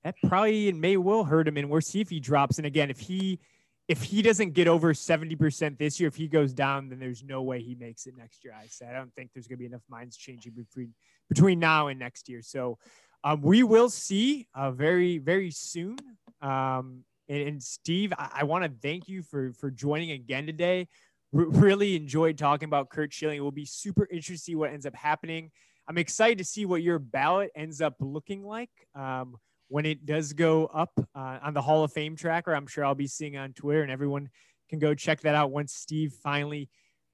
that 0.04 0.16
probably 0.28 0.70
and 0.70 0.80
may 0.80 0.98
will 0.98 1.24
hurt 1.24 1.48
him, 1.48 1.58
and 1.58 1.70
we'll 1.70 1.82
see 1.82 2.02
if 2.02 2.10
he 2.10 2.20
drops. 2.20 2.58
And 2.58 2.66
again, 2.66 2.90
if 2.90 3.00
he 3.00 3.40
if 3.88 4.04
he 4.04 4.22
doesn't 4.22 4.54
get 4.54 4.68
over 4.68 4.94
70% 4.94 5.80
this 5.80 6.00
year, 6.00 6.08
if 6.08 6.16
he 6.16 6.28
goes 6.28 6.54
down, 6.54 6.90
then 6.90 7.00
there's 7.00 7.24
no 7.24 7.42
way 7.42 7.60
he 7.60 7.74
makes 7.74 8.06
it 8.06 8.16
next 8.16 8.44
year. 8.44 8.54
I 8.56 8.68
say 8.68 8.88
I 8.88 8.94
don't 8.94 9.12
think 9.16 9.32
there's 9.34 9.48
going 9.48 9.58
to 9.58 9.62
be 9.62 9.66
enough 9.66 9.82
minds 9.90 10.16
changing 10.16 10.54
between 10.54 10.94
between 11.28 11.60
now 11.60 11.88
and 11.88 12.00
next 12.00 12.30
year. 12.30 12.42
So 12.42 12.78
um, 13.24 13.42
we 13.42 13.64
will 13.64 13.90
see 13.90 14.48
uh, 14.54 14.72
very 14.72 15.18
very 15.18 15.52
soon. 15.52 15.98
Um, 16.42 17.04
and, 17.28 17.48
and 17.48 17.64
Steve, 17.64 18.14
I, 18.18 18.30
I 18.40 18.44
want 18.44 18.64
to 18.64 18.72
thank 18.82 19.08
you 19.08 19.22
for 19.22 19.54
for 19.54 19.72
joining 19.72 20.12
again 20.12 20.46
today. 20.46 20.88
R- 21.36 21.46
really 21.46 21.96
enjoyed 21.96 22.38
talking 22.38 22.68
about 22.68 22.90
Curt 22.90 23.14
Schilling. 23.14 23.38
It 23.38 23.42
will 23.42 23.52
be 23.52 23.66
super 23.66 24.08
interesting 24.12 24.58
what 24.58 24.72
ends 24.72 24.86
up 24.86 24.96
happening. 24.96 25.52
I'm 25.88 25.98
excited 25.98 26.38
to 26.38 26.46
see 26.46 26.66
what 26.66 26.82
your 26.82 27.00
ballot 27.00 27.52
ends 27.56 27.82
up 27.82 27.96
looking 28.00 28.44
like. 28.44 28.70
Um, 28.96 29.36
when 29.70 29.86
it 29.86 30.06
does 30.06 30.34
go 30.34 30.66
up 30.66 30.92
uh, 31.16 31.40
on 31.42 31.54
the 31.54 31.62
Hall 31.62 31.84
of 31.84 31.94
Fame 31.94 32.16
tracker. 32.16 32.54
I'm 32.54 32.68
sure 32.68 32.84
I'll 32.84 32.96
be 32.96 33.08
seeing 33.08 33.38
on 33.38 33.54
Twitter, 33.54 33.84
and 33.84 33.92
everyone 33.92 34.30
can 34.68 34.80
go 34.80 34.94
check 34.94 35.22
that 35.22 35.36
out 35.36 35.52
once 35.52 35.74
Steve 35.74 36.14
finally 36.22 36.70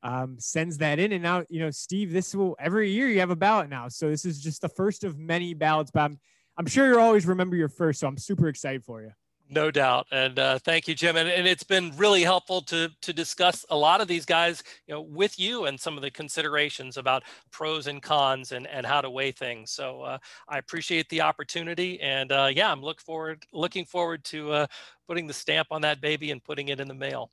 um, 0.05 0.35
sends 0.39 0.77
that 0.77 0.99
in. 0.99 1.11
And 1.13 1.23
now, 1.23 1.43
you 1.49 1.59
know, 1.59 1.71
Steve, 1.71 2.13
this 2.13 2.35
will 2.35 2.55
every 2.59 2.91
year 2.91 3.09
you 3.09 3.19
have 3.19 3.31
a 3.31 3.35
ballot 3.35 3.69
now, 3.69 3.87
so 3.87 4.07
this 4.07 4.23
is 4.23 4.39
just 4.39 4.61
the 4.61 4.69
first 4.69 5.03
of 5.03 5.17
many 5.17 5.55
ballots. 5.55 5.89
But 5.91 6.01
I'm, 6.01 6.19
I'm 6.57 6.67
sure 6.67 6.87
you'll 6.87 6.99
always 6.99 7.25
remember 7.25 7.55
your 7.55 7.69
first, 7.69 7.99
so 7.99 8.07
I'm 8.07 8.17
super 8.17 8.47
excited 8.47 8.85
for 8.85 9.01
you. 9.01 9.11
No 9.49 9.69
doubt, 9.69 10.07
and 10.11 10.39
uh, 10.39 10.59
thank 10.59 10.87
you, 10.87 10.95
Jim. 10.95 11.17
And, 11.17 11.29
and 11.29 11.47
it's 11.47 11.63
been 11.63 11.91
really 11.97 12.23
helpful 12.23 12.61
to 12.63 12.89
to 13.01 13.13
discuss 13.13 13.65
a 13.69 13.77
lot 13.77 13.99
of 13.99 14.07
these 14.07 14.25
guys, 14.25 14.63
you 14.87 14.93
know, 14.93 15.01
with 15.01 15.39
you 15.39 15.65
and 15.65 15.79
some 15.79 15.97
of 15.97 16.01
the 16.03 16.11
considerations 16.11 16.97
about 16.97 17.23
pros 17.51 17.87
and 17.87 18.01
cons 18.01 18.51
and 18.51 18.67
and 18.67 18.85
how 18.85 19.01
to 19.01 19.09
weigh 19.09 19.31
things. 19.31 19.71
So 19.71 20.01
uh, 20.01 20.17
I 20.47 20.59
appreciate 20.59 21.09
the 21.09 21.21
opportunity, 21.21 21.99
and 21.99 22.31
uh, 22.31 22.49
yeah, 22.51 22.71
I'm 22.71 22.81
look 22.81 23.01
forward 23.01 23.43
looking 23.53 23.85
forward 23.85 24.23
to 24.25 24.51
uh, 24.51 24.67
putting 25.07 25.25
the 25.27 25.33
stamp 25.33 25.67
on 25.71 25.81
that 25.81 25.99
baby 25.99 26.31
and 26.31 26.43
putting 26.43 26.69
it 26.69 26.79
in 26.79 26.87
the 26.87 26.95
mail. 26.95 27.31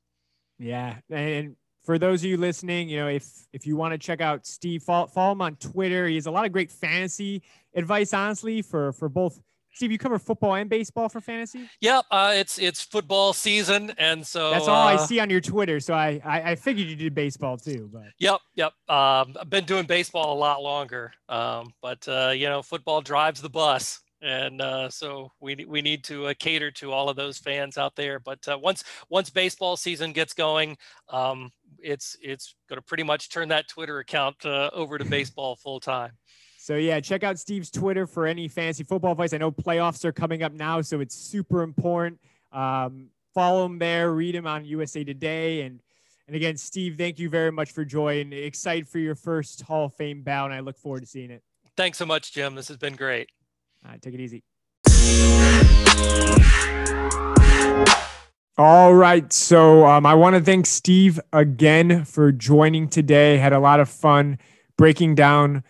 Yeah, 0.58 0.96
and 1.10 1.56
for 1.84 1.98
those 1.98 2.22
of 2.22 2.26
you 2.26 2.36
listening, 2.36 2.88
you 2.88 2.98
know, 2.98 3.08
if 3.08 3.26
if 3.52 3.66
you 3.66 3.76
want 3.76 3.92
to 3.92 3.98
check 3.98 4.20
out 4.20 4.46
Steve, 4.46 4.82
follow, 4.82 5.06
follow 5.06 5.32
him 5.32 5.42
on 5.42 5.56
Twitter. 5.56 6.06
He 6.06 6.14
has 6.16 6.26
a 6.26 6.30
lot 6.30 6.46
of 6.46 6.52
great 6.52 6.70
fantasy 6.70 7.42
advice, 7.74 8.14
honestly, 8.14 8.62
for 8.62 8.92
for 8.92 9.08
both 9.08 9.40
Steve, 9.74 9.90
you 9.90 9.98
cover 9.98 10.18
football 10.18 10.54
and 10.54 10.68
baseball 10.68 11.08
for 11.08 11.20
fantasy. 11.20 11.68
Yep, 11.80 12.04
uh, 12.10 12.32
it's 12.36 12.58
it's 12.58 12.82
football 12.82 13.32
season, 13.32 13.92
and 13.96 14.26
so 14.26 14.50
that's 14.50 14.68
all 14.68 14.86
uh, 14.86 14.92
I 14.92 14.96
see 14.96 15.18
on 15.18 15.30
your 15.30 15.40
Twitter. 15.40 15.80
So 15.80 15.94
I, 15.94 16.20
I, 16.24 16.50
I 16.50 16.54
figured 16.56 16.88
you 16.88 16.96
did 16.96 17.14
baseball 17.14 17.56
too. 17.56 17.88
But 17.92 18.08
yep, 18.18 18.40
yep. 18.54 18.72
Um, 18.88 19.34
I've 19.40 19.48
been 19.48 19.64
doing 19.64 19.86
baseball 19.86 20.34
a 20.34 20.38
lot 20.38 20.62
longer, 20.62 21.12
um, 21.28 21.72
but 21.80 22.06
uh, 22.06 22.32
you 22.36 22.48
know, 22.48 22.60
football 22.60 23.00
drives 23.00 23.40
the 23.40 23.48
bus, 23.48 24.00
and 24.20 24.60
uh, 24.60 24.90
so 24.90 25.32
we 25.40 25.64
we 25.66 25.80
need 25.80 26.04
to 26.04 26.26
uh, 26.26 26.34
cater 26.38 26.70
to 26.72 26.92
all 26.92 27.08
of 27.08 27.16
those 27.16 27.38
fans 27.38 27.78
out 27.78 27.96
there. 27.96 28.18
But 28.20 28.46
uh, 28.46 28.58
once 28.58 28.84
once 29.08 29.30
baseball 29.30 29.78
season 29.78 30.12
gets 30.12 30.34
going, 30.34 30.76
um, 31.08 31.50
it's 31.82 32.16
it's 32.22 32.54
going 32.68 32.76
to 32.76 32.82
pretty 32.82 33.02
much 33.02 33.30
turn 33.30 33.48
that 33.48 33.68
Twitter 33.68 33.98
account 33.98 34.44
over 34.46 34.98
to 34.98 35.04
baseball 35.18 35.56
full 35.56 35.80
time. 35.80 36.12
So 36.58 36.76
yeah, 36.76 37.00
check 37.00 37.24
out 37.24 37.38
Steve's 37.40 37.70
Twitter 37.70 38.06
for 38.06 38.24
any 38.24 38.46
fancy 38.46 38.84
football 38.84 39.12
advice. 39.12 39.32
I 39.32 39.38
know 39.38 39.50
playoffs 39.50 40.04
are 40.04 40.12
coming 40.12 40.44
up 40.44 40.52
now, 40.52 40.80
so 40.80 41.00
it's 41.00 41.16
super 41.16 41.62
important. 41.62 42.20
Um, 42.52 43.08
follow 43.34 43.66
him 43.66 43.80
there, 43.80 44.12
read 44.12 44.36
him 44.36 44.46
on 44.46 44.64
USA 44.64 45.02
Today, 45.02 45.62
and 45.62 45.80
and 46.28 46.36
again, 46.36 46.56
Steve, 46.56 46.96
thank 46.96 47.18
you 47.18 47.28
very 47.28 47.50
much 47.50 47.72
for 47.72 47.84
joining. 47.84 48.32
Excited 48.32 48.88
for 48.88 48.98
your 48.98 49.16
first 49.16 49.62
Hall 49.62 49.86
of 49.86 49.94
Fame 49.94 50.22
bow, 50.22 50.44
and 50.44 50.54
I 50.54 50.60
look 50.60 50.78
forward 50.78 51.00
to 51.00 51.06
seeing 51.06 51.30
it. 51.30 51.42
Thanks 51.76 51.98
so 51.98 52.06
much, 52.06 52.32
Jim. 52.32 52.54
This 52.54 52.68
has 52.68 52.76
been 52.76 52.94
great. 52.94 53.28
All 53.84 53.90
right, 53.90 54.00
take 54.00 54.14
it 54.14 54.20
easy. 54.20 54.44
All 58.58 58.94
right. 58.94 59.32
So 59.32 59.86
um, 59.86 60.04
I 60.04 60.14
want 60.14 60.36
to 60.36 60.42
thank 60.42 60.66
Steve 60.66 61.18
again 61.32 62.04
for 62.04 62.30
joining 62.32 62.86
today. 62.86 63.38
Had 63.38 63.54
a 63.54 63.58
lot 63.58 63.80
of 63.80 63.88
fun 63.88 64.38
breaking 64.76 65.14
down 65.14 65.64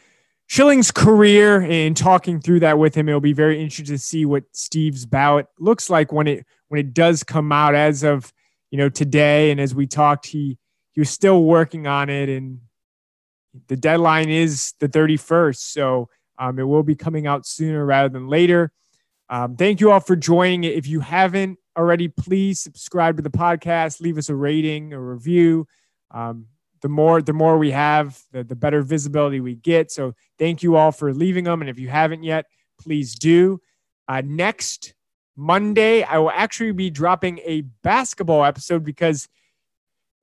Schilling's 0.53 0.91
career 0.91 1.63
and 1.63 1.97
talking 1.97 2.41
through 2.41 2.61
that 2.61 2.79
with 2.79 2.95
him, 2.95 3.09
it'll 3.09 3.21
be 3.21 3.33
very 3.33 3.63
interesting 3.63 3.97
to 3.97 3.99
see 3.99 4.27
what 4.27 4.45
Steve's 4.53 5.07
ballot 5.07 5.47
looks 5.59 5.89
like 5.89 6.13
when 6.13 6.27
it 6.27 6.45
when 6.69 6.79
it 6.79 6.93
does 6.93 7.23
come 7.23 7.53
out. 7.53 7.75
As 7.75 8.03
of 8.03 8.33
you 8.71 8.77
know 8.77 8.91
today, 8.91 9.51
and 9.51 9.59
as 9.59 9.75
we 9.75 9.87
talked, 9.87 10.27
he 10.27 10.59
he 10.91 11.01
was 11.01 11.09
still 11.09 11.45
working 11.45 11.87
on 11.87 12.11
it, 12.11 12.29
and 12.29 12.59
the 13.69 13.77
deadline 13.77 14.29
is 14.29 14.75
the 14.81 14.89
31st, 14.91 15.57
so 15.57 16.11
um, 16.39 16.59
it 16.59 16.65
will 16.65 16.83
be 16.83 16.97
coming 16.97 17.27
out 17.27 17.47
sooner 17.47 17.83
rather 17.87 18.11
than 18.11 18.29
later. 18.29 18.73
Um, 19.33 19.57
thank 19.57 19.81
you 19.81 19.91
all 19.91 20.01
for 20.01 20.15
joining. 20.15 20.65
If 20.65 20.87
you 20.87 21.01
haven't 21.01 21.59
already, 21.75 22.07
please 22.07 22.61
subscribe 22.61 23.17
to 23.17 23.23
the 23.23 23.31
podcast, 23.31 24.03
leave 24.03 24.19
us 24.19 24.29
a 24.29 24.35
rating, 24.35 24.93
a 24.93 25.01
review. 25.01 25.67
Um, 26.11 26.49
the 26.83 26.91
more 26.91 27.23
the 27.23 27.33
more 27.33 27.57
we 27.57 27.71
have, 27.71 28.21
the, 28.33 28.45
the 28.45 28.55
better 28.55 28.83
visibility 28.83 29.41
we 29.41 29.55
get. 29.55 29.91
So 29.91 30.15
thank 30.39 30.63
you 30.63 30.77
all 30.77 30.93
for 30.93 31.15
leaving 31.15 31.45
them. 31.45 31.63
And 31.63 31.71
if 31.71 31.79
you 31.79 31.89
haven't 31.89 32.25
yet, 32.25 32.45
please 32.79 33.15
do. 33.15 33.59
Uh, 34.07 34.21
next 34.23 34.93
Monday, 35.35 36.03
I 36.03 36.19
will 36.19 36.31
actually 36.31 36.73
be 36.73 36.91
dropping 36.91 37.39
a 37.39 37.63
basketball 37.83 38.45
episode 38.45 38.85
because 38.85 39.31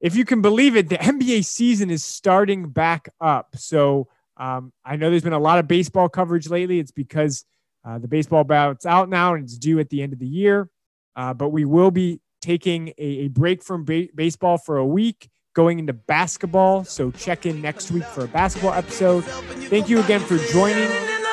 if 0.01 0.16
you 0.16 0.24
can 0.24 0.43
believe 0.43 0.76
it, 0.76 0.88
the 0.88 0.97
NBA 0.97 1.45
season 1.45 1.89
is 1.89 2.03
starting 2.03 2.70
back 2.70 3.10
up. 3.20 3.55
So 3.55 4.07
um, 4.38 4.72
I 4.86 4.97
know 4.97 5.10
there's 5.10 5.24
been 5.24 5.34
a 5.34 5.39
lot 5.39 5.57
of 5.57 5.68
baseball 5.68 6.10
coverage 6.10 6.47
lately. 6.47 6.78
It's 6.78 6.91
because 6.91 7.43
uh, 7.86 7.97
the 7.97 8.07
baseball 8.07 8.43
bout's 8.43 8.86
out 8.86 9.09
now 9.09 9.34
and 9.34 9.43
it's 9.43 9.57
due 9.57 9.80
at 9.80 9.89
the 9.89 10.01
end 10.01 10.13
of 10.13 10.19
the 10.19 10.27
year. 10.27 10.69
Uh, 11.15 11.34
but 11.34 11.49
we 11.49 11.65
will 11.65 11.91
be 11.91 12.21
taking 12.41 12.89
a, 12.97 13.03
a 13.03 13.27
break 13.27 13.63
from 13.63 13.86
ba- 13.86 14.07
baseball 14.15 14.57
for 14.57 14.77
a 14.77 14.86
week 14.86 15.30
going 15.53 15.80
into 15.80 15.93
basketball. 15.93 16.84
So 16.84 17.11
check 17.11 17.45
in 17.45 17.61
next 17.61 17.91
week 17.91 18.05
for 18.05 18.23
a 18.25 18.27
basketball 18.27 18.73
episode. 18.73 19.23
Thank 19.69 19.89
you 19.89 19.99
again 19.99 20.21
for 20.21 20.38
joining, 20.38 20.89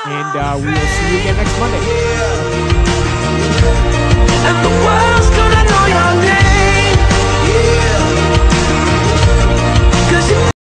and 0.06 0.36
uh, 0.36 0.56
we 0.58 0.66
will 0.66 0.76
see 0.76 1.12
you 1.12 1.20
again 1.20 1.36
next 1.36 1.58
Monday. 1.58 2.06